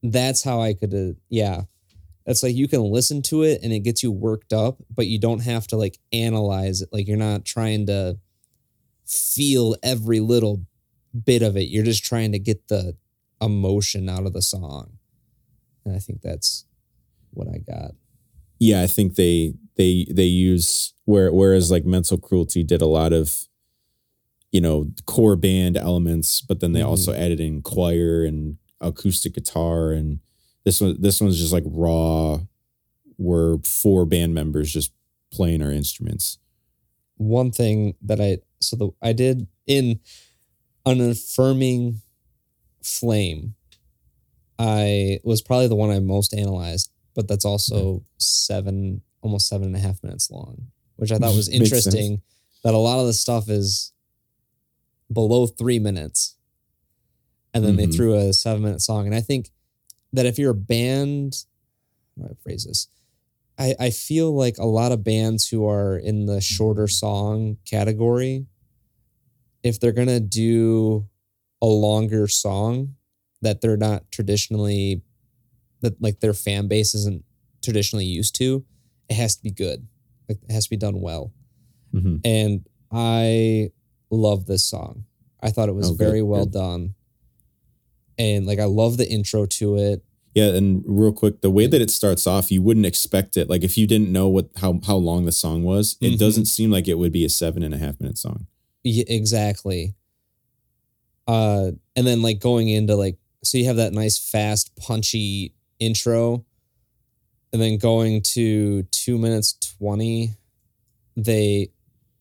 that's 0.02 0.44
how 0.44 0.60
I 0.62 0.74
could 0.74 0.94
uh, 0.94 1.14
yeah. 1.30 1.64
It's 2.26 2.42
like 2.44 2.56
you 2.56 2.68
can 2.68 2.82
listen 2.82 3.22
to 3.24 3.44
it 3.44 3.60
and 3.64 3.74
it 3.74 3.80
gets 3.82 4.02
you 4.04 4.12
worked 4.12 4.54
up, 4.54 4.78
but 4.94 5.08
you 5.08 5.20
don't 5.20 5.42
have 5.42 5.68
to 5.68 5.78
like 5.78 6.00
analyze 6.14 6.82
it. 6.82 6.90
Like 6.92 7.08
you're 7.08 7.18
not 7.18 7.44
trying 7.46 7.86
to 7.88 8.18
feel 9.06 9.76
every 9.84 10.20
little 10.20 10.66
bit 11.26 11.42
of 11.42 11.58
it. 11.58 11.68
You're 11.68 11.84
just 11.84 12.06
trying 12.06 12.32
to 12.32 12.40
get 12.40 12.68
the 12.70 12.96
emotion 13.42 14.08
out 14.10 14.26
of 14.26 14.34
the 14.34 14.42
song. 14.42 14.94
And 15.86 15.96
I 15.96 16.00
think 16.00 16.22
that's 16.22 16.66
what 17.32 17.48
I 17.48 17.58
got. 17.58 17.92
yeah, 18.60 18.82
I 18.82 18.88
think 18.88 19.16
they 19.16 19.56
they 19.76 20.06
they 20.10 20.24
use 20.24 20.94
where 21.06 21.34
whereas 21.34 21.70
like 21.72 21.84
mental 21.84 22.18
cruelty 22.18 22.64
did 22.64 22.82
a 22.82 22.86
lot 22.86 23.12
of 23.12 23.48
you 24.52 24.62
know 24.62 24.88
core 25.06 25.36
band 25.36 25.76
elements, 25.76 26.40
but 26.42 26.62
then 26.62 26.72
they 26.72 26.80
Mhm. 26.80 26.88
also 26.88 27.12
added 27.14 27.40
in 27.42 27.62
choir 27.62 28.24
and 28.24 28.58
acoustic 28.80 29.34
guitar 29.34 29.92
and 29.92 30.20
this 30.66 30.80
one 30.82 30.96
this 31.02 31.20
one's 31.22 31.40
just 31.40 31.54
like 31.54 31.64
raw 31.68 32.40
where 33.18 33.58
four 33.64 34.06
band 34.06 34.34
members 34.34 34.72
just 34.72 34.92
playing 35.32 35.62
our 35.62 35.72
instruments. 35.72 36.38
one 37.18 37.52
thing 37.52 37.96
that 38.02 38.20
I 38.22 38.40
so 38.60 38.76
the 38.76 38.90
I 39.02 39.14
did 39.14 39.48
in 39.68 40.00
an 40.86 41.02
affirming 41.12 42.02
flame. 42.82 43.56
I 44.60 45.20
was 45.24 45.42
probably 45.42 45.68
the 45.68 45.76
one 45.76 45.90
I 45.90 46.00
most 46.00 46.34
analyzed, 46.34 46.92
but 47.16 47.28
that's 47.28 47.46
also 47.46 48.04
seven, 48.18 49.02
almost 49.22 49.48
seven 49.48 49.68
and 49.68 49.76
a 49.76 49.80
half 49.80 50.02
minutes 50.04 50.30
long, 50.30 50.68
which 50.98 51.12
I 51.12 51.18
thought 51.20 51.36
was 51.36 51.50
interesting. 51.50 52.22
That 52.64 52.74
a 52.74 52.78
lot 52.78 53.00
of 53.00 53.08
the 53.08 53.14
stuff 53.14 53.50
is 53.50 53.92
below 55.12 55.48
three 55.48 55.80
minutes, 55.80 56.36
and 57.54 57.64
then 57.64 57.76
they 57.76 57.88
Mhm. 57.88 57.96
threw 57.96 58.14
a 58.16 58.32
seven 58.34 58.64
minute 58.64 58.82
song. 58.82 59.06
And 59.06 59.16
I 59.16 59.22
think 59.22 59.52
that 60.14 60.26
if 60.26 60.38
you're 60.38 60.52
a 60.52 60.56
band, 60.56 61.36
how 62.18 62.28
do 62.28 62.32
I 62.32 62.36
phrase 62.44 62.66
this? 62.66 62.88
I, 63.58 63.76
I 63.80 63.90
feel 63.92 64.36
like 64.36 64.58
a 64.58 64.66
lot 64.66 64.92
of 64.92 65.04
bands 65.04 65.48
who 65.48 65.68
are 65.68 65.98
in 65.98 66.26
the 66.26 66.42
shorter 66.42 66.88
song 66.88 67.58
category, 67.66 68.46
if 69.64 69.80
they're 69.80 69.92
gonna 69.92 70.20
do 70.20 71.08
a 71.62 71.66
longer 71.68 72.28
song 72.28 72.96
that 73.42 73.62
they're 73.62 73.78
not 73.78 74.10
traditionally 74.12 75.02
that 75.82 76.02
like 76.02 76.20
their 76.20 76.34
fan 76.34 76.68
base 76.68 76.96
isn't 76.96 77.24
traditionally 77.64 78.06
used 78.06 78.36
to, 78.36 78.66
it 79.10 79.16
has 79.16 79.36
to 79.36 79.44
be 79.44 79.52
good. 79.52 79.88
Like 80.30 80.40
it 80.48 80.52
has 80.52 80.66
to 80.66 80.70
be 80.70 80.78
done 80.78 81.02
well. 81.02 81.34
Mhm. 81.94 82.22
And 82.26 82.66
I 82.92 83.72
love 84.10 84.46
this 84.46 84.64
song. 84.66 85.06
I 85.42 85.50
thought 85.52 85.70
it 85.70 85.76
was 85.76 85.88
Oh, 85.90 85.92
good, 85.92 85.98
very 85.98 86.22
well 86.22 86.46
good. 86.46 86.54
done. 86.54 86.96
And 88.18 88.46
like 88.46 88.60
I 88.60 88.66
love 88.66 88.98
the 88.98 89.10
intro 89.10 89.46
to 89.46 89.76
it. 89.78 90.04
Yeah, 90.36 90.46
and 90.56 90.84
real 90.88 91.12
quick, 91.14 91.42
the 91.42 91.52
way 91.52 91.68
that 91.68 91.80
it 91.82 91.92
starts 91.92 92.26
off, 92.26 92.52
you 92.52 92.62
wouldn't 92.62 92.86
expect 92.88 93.38
it. 93.38 93.50
Like 93.50 93.64
if 93.64 93.78
you 93.78 93.86
didn't 93.86 94.12
know 94.12 94.28
what 94.28 94.50
how 94.58 94.80
how 94.86 94.96
long 94.96 95.26
the 95.26 95.32
song 95.32 95.64
was, 95.64 95.96
it 96.02 96.14
Mhm. 96.14 96.18
doesn't 96.18 96.46
seem 96.46 96.72
like 96.72 96.88
it 96.88 96.98
would 96.98 97.12
be 97.12 97.24
a 97.26 97.30
seven 97.30 97.62
and 97.64 97.74
a 97.74 97.78
half 97.78 98.00
minute 98.00 98.18
song. 98.18 98.48
Yeah, 98.84 99.04
exactly. 99.08 99.94
Uh, 101.28 101.72
and 101.96 102.06
then 102.06 102.22
like 102.22 102.40
going 102.40 102.68
into 102.68 102.96
like, 102.96 103.18
so 103.44 103.58
you 103.58 103.66
have 103.66 103.78
that 103.78 103.94
nice, 103.94 104.18
fast, 104.18 104.76
punchy 104.76 105.54
intro, 105.80 106.46
and 107.52 107.62
then 107.62 107.78
going 107.78 108.22
to 108.22 108.84
two 108.84 109.18
minutes 109.18 109.54
twenty, 109.78 110.32
they 111.16 111.70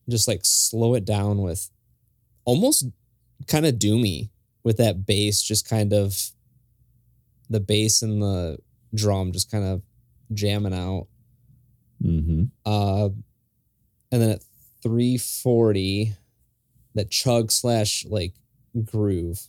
just 0.09 0.27
like 0.27 0.41
slow 0.43 0.93
it 0.93 1.05
down 1.05 1.41
with 1.41 1.69
almost 2.45 2.85
kind 3.47 3.65
of 3.65 3.75
doomy 3.75 4.29
with 4.63 4.77
that 4.77 5.05
bass, 5.05 5.41
just 5.41 5.67
kind 5.67 5.93
of 5.93 6.31
the 7.49 7.59
bass 7.59 8.01
and 8.01 8.21
the 8.21 8.57
drum 8.95 9.31
just 9.31 9.51
kind 9.51 9.63
of 9.65 9.81
jamming 10.33 10.73
out. 10.73 11.07
Mm-hmm. 12.03 12.43
Uh, 12.65 13.09
and 14.11 14.21
then 14.21 14.29
at 14.29 14.43
340, 14.81 16.13
that 16.95 17.09
chug 17.09 17.51
slash 17.51 18.05
like 18.09 18.33
groove. 18.85 19.41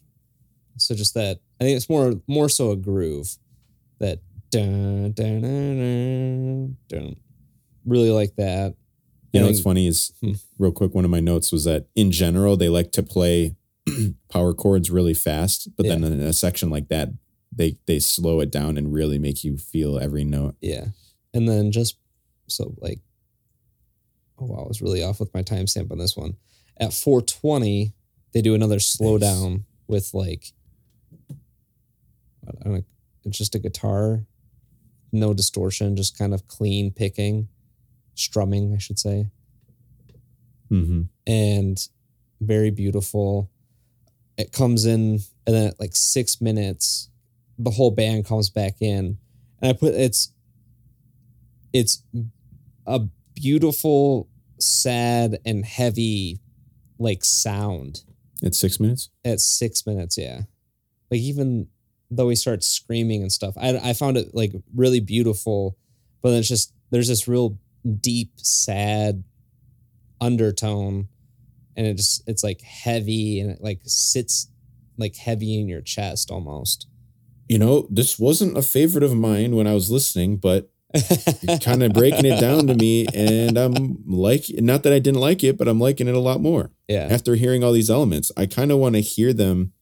So 0.77 0.95
just 0.95 1.15
that, 1.15 1.41
I 1.61 1.65
think 1.65 1.77
it's 1.77 1.89
more 1.91 2.15
more 2.27 2.49
so 2.49 2.71
a 2.71 2.77
groove. 2.77 3.37
That 4.01 4.21
dun, 4.51 5.12
dun, 5.12 5.41
dun, 5.43 5.79
dun, 5.79 6.77
dun. 6.89 7.17
really 7.87 8.11
like 8.11 8.35
that. 8.37 8.75
You 9.33 9.41
know 9.41 9.47
what's 9.47 9.61
funny 9.61 9.87
is 9.89 10.12
Hmm. 10.21 10.33
real 10.59 10.71
quick. 10.73 10.95
One 10.95 11.05
of 11.05 11.11
my 11.11 11.21
notes 11.21 11.51
was 11.51 11.65
that 11.65 11.87
in 11.97 12.11
general 12.12 12.57
they 12.57 12.69
like 12.69 12.93
to 12.93 13.03
play 13.03 13.57
power 14.30 14.55
chords 14.55 14.91
really 14.91 15.14
fast, 15.14 15.68
but 15.76 15.87
then 15.87 16.05
in 16.05 16.20
a 16.20 16.32
section 16.32 16.70
like 16.70 16.89
that, 16.89 17.11
they 17.53 17.76
they 17.87 17.99
slow 17.99 18.41
it 18.41 18.51
down 18.51 18.76
and 18.76 18.93
really 18.93 19.18
make 19.18 19.45
you 19.45 19.57
feel 19.57 19.99
every 19.99 20.24
note. 20.24 20.57
Yeah. 20.61 20.87
And 21.32 21.49
then 21.49 21.70
just 21.72 21.99
so 22.49 22.74
like, 22.78 23.01
oh 24.39 24.47
wow, 24.47 24.64
I 24.64 24.68
was 24.68 24.82
really 24.82 25.03
off 25.03 25.20
with 25.20 25.32
my 25.35 25.43
timestamp 25.43 25.91
on 25.93 25.99
this 25.99 26.16
one. 26.16 26.37
At 26.78 26.93
420, 26.93 27.93
they 28.32 28.43
do 28.43 28.55
another 28.55 28.78
slowdown 28.78 29.64
with 29.87 30.12
like, 30.14 30.53
I 31.30 32.51
don't 32.64 32.74
know, 32.74 32.82
it's 33.24 33.39
just 33.39 33.55
a 33.55 33.59
guitar, 33.61 34.24
no 35.12 35.32
distortion, 35.32 35.97
just 35.97 36.18
kind 36.18 36.35
of 36.35 36.49
clean 36.49 36.91
picking, 36.91 37.49
strumming, 38.14 38.74
I 38.74 38.78
should 38.78 38.99
say, 38.99 39.26
Mm-hmm. 40.72 41.03
and 41.26 41.78
very 42.41 42.70
beautiful. 42.70 43.51
It 44.37 44.53
comes 44.53 44.85
in, 44.85 45.20
and 45.47 45.55
then 45.55 45.66
at 45.68 45.80
like 45.80 45.95
six 45.95 46.41
minutes, 46.41 47.09
the 47.59 47.70
whole 47.70 47.91
band 47.91 48.24
comes 48.24 48.51
back 48.51 48.80
in, 48.80 49.18
and 49.61 49.70
I 49.70 49.72
put 49.72 49.95
it's 49.95 50.32
it's 51.72 52.03
a 52.87 53.01
beautiful, 53.35 54.28
sad, 54.59 55.39
and 55.45 55.64
heavy 55.64 56.41
like 56.99 57.24
sound 57.24 58.03
at 58.45 58.55
six 58.55 58.78
minutes. 58.80 59.11
at 59.24 59.41
six 59.41 59.87
minutes. 59.87 60.18
Yeah, 60.18 60.43
like 61.11 61.20
even 61.20 61.68
though 62.11 62.28
he 62.28 62.37
starts 62.37 62.66
screaming 62.66 63.22
and 63.22 63.32
stuff, 63.32 63.55
I 63.57 63.76
I 63.76 63.93
found 63.93 64.16
it 64.16 64.35
like 64.35 64.53
really 64.74 65.01
beautiful, 65.01 65.76
but 66.22 66.30
then 66.30 66.41
it's 66.41 66.49
just 66.49 66.72
there's 66.91 67.09
this 67.09 67.28
real 67.28 67.59
deep, 68.01 68.32
sad 68.37 69.24
undertone, 70.20 71.09
and 71.77 71.87
it 71.87 71.97
just 71.97 72.22
it's 72.27 72.45
like 72.45 72.61
heavy 72.61 73.41
and 73.41 73.51
it 73.51 73.59
like 73.61 73.81
sits 73.85 74.49
like 74.97 75.16
heavy 75.16 75.59
in 75.59 75.68
your 75.68 75.81
chest 75.81 76.31
almost. 76.31 76.87
You 77.49 77.59
know, 77.59 77.87
this 77.91 78.18
wasn't 78.18 78.57
a 78.57 78.62
favorite 78.62 79.05
of 79.05 79.14
mine 79.14 79.55
when 79.55 79.66
I 79.66 79.75
was 79.75 79.91
listening, 79.91 80.37
but 80.37 80.70
kind 81.62 81.83
of 81.83 81.93
breaking 81.93 82.25
it 82.25 82.41
down 82.41 82.68
to 82.68 82.75
me, 82.75 83.07
and 83.12 83.59
I'm 83.59 83.99
like, 84.07 84.45
not 84.59 84.85
that 84.85 84.93
I 84.93 85.01
didn't 85.01 85.20
like 85.20 85.43
it, 85.43 85.59
but 85.59 85.66
I'm 85.66 85.81
liking 85.81 86.09
it 86.09 86.14
a 86.14 86.20
lot 86.20 86.41
more. 86.41 86.70
yeah, 86.89 87.09
after 87.11 87.35
hearing 87.35 87.64
all 87.64 87.72
these 87.72 87.91
elements, 87.91 88.31
I 88.37 88.47
kind 88.47 88.70
of 88.70 88.79
want 88.79 88.95
to 88.95 89.01
hear 89.01 89.33
them. 89.33 89.72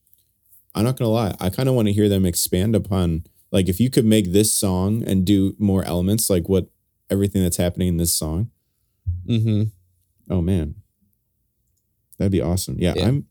I'm 0.74 0.84
not 0.84 0.96
gonna 0.96 1.10
lie, 1.10 1.34
I 1.38 1.50
kind 1.50 1.68
of 1.68 1.74
want 1.74 1.88
to 1.88 1.92
hear 1.92 2.08
them 2.08 2.24
expand 2.24 2.74
upon 2.74 3.24
like 3.52 3.68
if 3.68 3.78
you 3.78 3.90
could 3.90 4.06
make 4.06 4.32
this 4.32 4.52
song 4.52 5.04
and 5.06 5.24
do 5.24 5.54
more 5.58 5.84
elements, 5.84 6.30
like 6.30 6.48
what 6.48 6.68
everything 7.10 7.42
that's 7.42 7.58
happening 7.58 7.88
in 7.88 7.98
this 7.98 8.14
song. 8.14 8.50
mm-hmm. 9.26 9.64
Oh 10.30 10.40
man, 10.40 10.76
that'd 12.18 12.32
be 12.32 12.40
awesome. 12.40 12.76
Yeah, 12.78 12.94
Yeah. 12.96 13.08
I'm, 13.08 13.26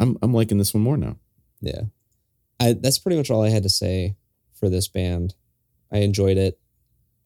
I'm, 0.00 0.18
I'm 0.22 0.34
liking 0.34 0.58
this 0.58 0.74
one 0.74 0.82
more 0.82 0.96
now. 0.96 1.16
Yeah. 1.60 1.82
I 2.60 2.74
that's 2.74 2.98
pretty 2.98 3.16
much 3.16 3.30
all 3.30 3.42
I 3.42 3.48
had 3.50 3.62
to 3.64 3.68
say 3.68 4.16
for 4.54 4.68
this 4.68 4.88
band. 4.88 5.34
I 5.92 5.98
enjoyed 5.98 6.36
it. 6.36 6.58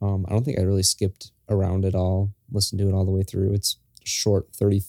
Um, 0.01 0.25
I 0.29 0.33
don't 0.33 0.45
think 0.45 0.59
I 0.59 0.63
really 0.63 0.83
skipped 0.83 1.33
around 1.49 1.85
at 1.85 1.95
all. 1.95 2.33
Listened 2.51 2.79
to 2.81 2.89
it 2.89 2.95
all 2.95 3.05
the 3.05 3.11
way 3.11 3.23
through. 3.23 3.53
It's 3.53 3.77
short, 4.05 4.49
thirty, 4.55 4.83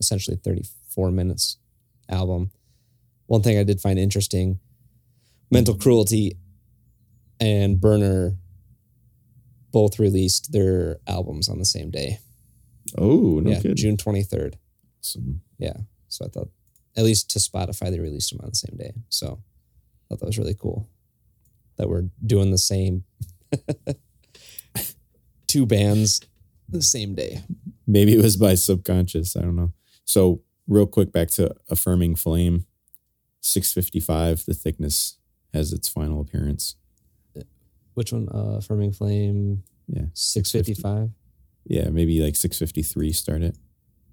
essentially 0.00 0.36
thirty-four 0.36 1.10
minutes 1.10 1.58
album. 2.08 2.50
One 3.26 3.42
thing 3.42 3.58
I 3.58 3.64
did 3.64 3.80
find 3.80 3.98
interesting: 3.98 4.60
Mental 5.50 5.76
Cruelty 5.76 6.38
and 7.40 7.80
Burner 7.80 8.36
both 9.72 9.98
released 9.98 10.52
their 10.52 10.98
albums 11.06 11.48
on 11.48 11.58
the 11.58 11.64
same 11.64 11.90
day. 11.90 12.18
Oh, 12.96 13.40
no 13.40 13.50
yeah, 13.50 13.56
kidding. 13.56 13.76
June 13.76 13.96
twenty-third. 13.96 14.56
Awesome. 15.00 15.40
Yeah. 15.58 15.76
So 16.08 16.24
I 16.24 16.28
thought, 16.28 16.48
at 16.96 17.04
least 17.04 17.30
to 17.30 17.38
Spotify, 17.38 17.90
they 17.90 17.98
released 18.00 18.30
them 18.30 18.40
on 18.42 18.50
the 18.50 18.54
same 18.56 18.76
day. 18.76 18.92
So 19.08 19.26
I 19.36 20.02
thought 20.08 20.20
that 20.20 20.26
was 20.26 20.38
really 20.38 20.54
cool 20.54 20.88
that 21.76 21.88
we're 21.88 22.08
doing 22.24 22.50
the 22.52 22.58
same 22.58 23.04
two 25.46 25.66
bands 25.66 26.20
the 26.68 26.82
same 26.82 27.14
day. 27.14 27.42
Maybe 27.86 28.14
it 28.14 28.22
was 28.22 28.36
by 28.36 28.54
subconscious. 28.54 29.36
I 29.36 29.40
don't 29.42 29.56
know. 29.56 29.72
So, 30.04 30.42
real 30.68 30.86
quick, 30.86 31.12
back 31.12 31.28
to 31.32 31.54
Affirming 31.68 32.16
Flame, 32.16 32.66
655, 33.40 34.44
the 34.46 34.54
thickness 34.54 35.18
has 35.52 35.72
its 35.72 35.88
final 35.88 36.20
appearance. 36.20 36.76
Which 37.94 38.12
one? 38.12 38.28
Uh, 38.34 38.56
Affirming 38.58 38.92
Flame 38.92 39.62
Yeah. 39.86 40.06
655. 40.14 41.10
Yeah, 41.66 41.88
maybe 41.90 42.20
like 42.20 42.36
653 42.36 43.12
start 43.12 43.42
it. 43.42 43.56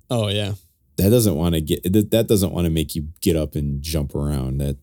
Oh, 0.09 0.27
yeah. 0.29 0.53
That 0.97 1.09
doesn't 1.09 1.35
want 1.35 1.55
to 1.55 1.61
get, 1.61 1.83
that 1.91 2.11
that 2.11 2.27
doesn't 2.27 2.51
want 2.51 2.65
to 2.65 2.71
make 2.71 2.95
you 2.95 3.07
get 3.21 3.35
up 3.35 3.55
and 3.55 3.81
jump 3.81 4.13
around. 4.15 4.59
That, 4.59 4.77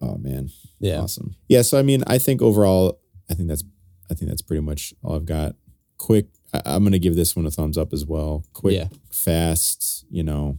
oh 0.00 0.16
man. 0.16 0.50
Yeah. 0.78 1.00
Awesome. 1.00 1.34
Yeah. 1.48 1.62
So, 1.62 1.78
I 1.78 1.82
mean, 1.82 2.02
I 2.06 2.18
think 2.18 2.42
overall, 2.42 3.00
I 3.30 3.34
think 3.34 3.48
that's, 3.48 3.64
I 4.10 4.14
think 4.14 4.28
that's 4.30 4.42
pretty 4.42 4.62
much 4.62 4.92
all 5.02 5.16
I've 5.16 5.24
got. 5.24 5.56
Quick, 5.96 6.26
I, 6.52 6.60
I'm 6.66 6.82
going 6.82 6.92
to 6.92 6.98
give 6.98 7.16
this 7.16 7.34
one 7.34 7.46
a 7.46 7.50
thumbs 7.50 7.78
up 7.78 7.92
as 7.92 8.04
well. 8.04 8.44
Quick, 8.52 8.74
Yeah. 8.76 8.88
fast, 9.10 10.04
you 10.10 10.22
know. 10.22 10.58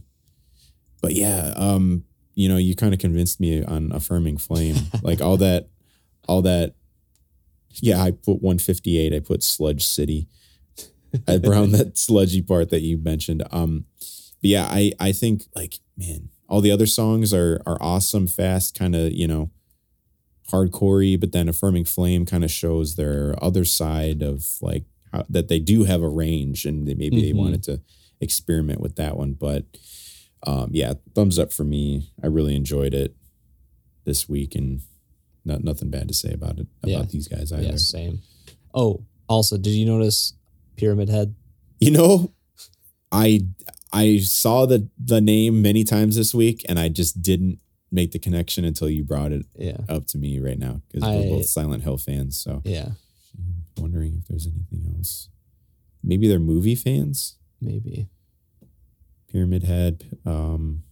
But 1.02 1.12
yeah, 1.14 1.52
um, 1.56 2.04
you 2.34 2.48
know, 2.48 2.56
you 2.56 2.74
kind 2.74 2.92
of 2.92 2.98
convinced 3.00 3.38
me 3.40 3.62
on 3.64 3.92
affirming 3.92 4.38
flame. 4.38 4.76
like 5.02 5.20
all 5.20 5.36
that, 5.38 5.68
all 6.28 6.42
that. 6.42 6.74
Yeah, 7.80 8.02
I 8.02 8.10
put 8.10 8.42
158. 8.42 9.14
I 9.14 9.20
put 9.20 9.42
Sludge 9.42 9.86
City. 9.86 10.26
I 11.28 11.40
around 11.42 11.72
that 11.72 11.98
sludgy 11.98 12.42
part 12.42 12.70
that 12.70 12.80
you 12.82 12.98
mentioned. 12.98 13.42
Um, 13.50 13.84
but 13.98 14.50
yeah, 14.50 14.66
I 14.70 14.92
I 15.00 15.12
think 15.12 15.44
like 15.54 15.78
man, 15.96 16.28
all 16.48 16.60
the 16.60 16.70
other 16.70 16.86
songs 16.86 17.32
are 17.34 17.60
are 17.66 17.78
awesome, 17.80 18.26
fast, 18.26 18.78
kind 18.78 18.94
of 18.94 19.12
you 19.12 19.26
know, 19.26 19.50
hardcorey. 20.50 21.18
But 21.18 21.32
then 21.32 21.48
affirming 21.48 21.84
flame 21.84 22.24
kind 22.26 22.44
of 22.44 22.50
shows 22.50 22.96
their 22.96 23.34
other 23.42 23.64
side 23.64 24.22
of 24.22 24.46
like 24.60 24.84
how, 25.12 25.24
that 25.28 25.48
they 25.48 25.58
do 25.58 25.84
have 25.84 26.02
a 26.02 26.08
range, 26.08 26.64
and 26.64 26.86
they, 26.86 26.94
maybe 26.94 27.20
they 27.20 27.32
Mhm. 27.32 27.36
wanted 27.36 27.62
to 27.64 27.80
experiment 28.20 28.80
with 28.80 28.96
that 28.96 29.16
one. 29.16 29.32
But 29.32 29.64
um, 30.46 30.70
yeah, 30.72 30.94
thumbs 31.14 31.38
up 31.38 31.52
for 31.52 31.64
me. 31.64 32.10
I 32.22 32.26
really 32.28 32.54
enjoyed 32.54 32.94
it 32.94 33.16
this 34.04 34.28
week, 34.28 34.54
and 34.54 34.82
not 35.44 35.64
nothing 35.64 35.90
bad 35.90 36.08
to 36.08 36.14
say 36.14 36.32
about 36.32 36.58
it 36.58 36.66
about 36.82 36.90
Yeah. 36.90 37.02
these 37.02 37.28
guys 37.28 37.52
either. 37.52 37.62
Yeah, 37.64 37.76
same. 37.76 38.20
Oh, 38.74 39.02
also, 39.28 39.56
did 39.56 39.70
you 39.70 39.86
notice 39.86 40.34
Pyramid 40.76 41.08
Head? 41.08 41.34
You 41.80 41.90
know, 41.90 42.32
I 43.12 43.40
I 43.92 44.18
saw 44.18 44.66
the 44.66 44.88
the 45.02 45.20
name 45.20 45.62
many 45.62 45.84
times 45.84 46.16
this 46.16 46.34
week, 46.34 46.64
and 46.68 46.78
I 46.78 46.88
just 46.88 47.22
didn't 47.22 47.58
make 47.92 48.12
the 48.12 48.18
connection 48.18 48.64
until 48.64 48.88
you 48.90 49.04
brought 49.04 49.32
it 49.32 49.46
Yeah. 49.58 49.78
up 49.88 50.06
to 50.08 50.18
me 50.18 50.38
right 50.40 50.58
now 50.58 50.82
because 50.90 51.02
we're 51.08 51.36
both 51.38 51.46
Silent 51.46 51.82
Hill 51.84 51.98
fans. 51.98 52.36
So 52.38 52.62
Yeah. 52.64 52.92
I'm 53.38 53.64
wondering 53.82 54.16
if 54.20 54.26
there's 54.28 54.46
anything 54.46 54.92
else. 54.96 55.28
Maybe 56.02 56.28
they're 56.28 56.38
movie 56.38 56.74
fans. 56.74 57.36
Maybe. 57.60 58.08
Pyramid 59.28 59.64
Head, 59.64 60.18
um, 60.24 60.82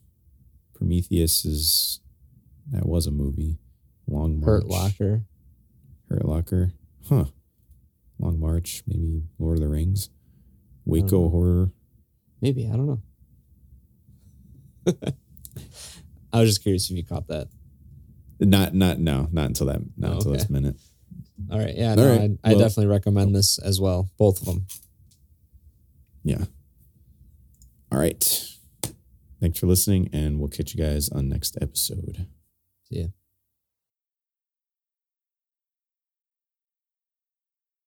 Prometheus 0.74 1.44
is 1.44 2.00
that 2.70 2.86
was 2.86 3.06
a 3.06 3.10
movie. 3.10 3.58
Long 4.06 4.40
March, 4.40 4.46
Hurt 4.46 4.66
Locker. 4.66 5.24
Hurt 6.08 6.24
Locker, 6.24 6.72
huh? 7.08 7.26
Long 8.24 8.40
March, 8.40 8.82
maybe 8.86 9.22
Lord 9.38 9.58
of 9.58 9.62
the 9.62 9.68
Rings, 9.68 10.08
Waco 10.84 11.26
um, 11.26 11.30
horror. 11.30 11.70
Maybe. 12.40 12.66
I 12.68 12.76
don't 12.76 12.86
know. 12.86 13.02
I 16.32 16.40
was 16.40 16.50
just 16.50 16.62
curious 16.62 16.90
if 16.90 16.96
you 16.96 17.04
caught 17.04 17.28
that. 17.28 17.48
Not 18.40 18.74
not 18.74 18.98
no 18.98 19.28
not 19.30 19.46
until 19.46 19.66
that 19.68 19.80
not 19.96 20.10
Oh, 20.10 20.14
until 20.16 20.32
this 20.32 20.44
okay. 20.44 20.52
minute. 20.52 20.76
All 21.50 21.58
right. 21.58 21.74
Yeah. 21.76 21.90
All 21.90 21.96
No, 21.96 22.10
right. 22.16 22.30
I, 22.42 22.50
I 22.50 22.52
Well- 22.54 22.58
definitely 22.60 22.86
recommend 22.86 23.34
this 23.34 23.58
as 23.58 23.80
well. 23.80 24.10
Both 24.18 24.40
of 24.40 24.46
them. 24.46 24.66
Yeah. 26.24 26.44
All 27.92 27.98
right. 27.98 28.48
Thanks 29.40 29.58
for 29.58 29.66
listening, 29.66 30.08
and 30.12 30.38
we'll 30.38 30.48
catch 30.48 30.74
you 30.74 30.82
guys 30.82 31.08
on 31.10 31.28
next 31.28 31.56
episode. 31.60 32.26
See 32.88 33.00
ya. 33.00 33.06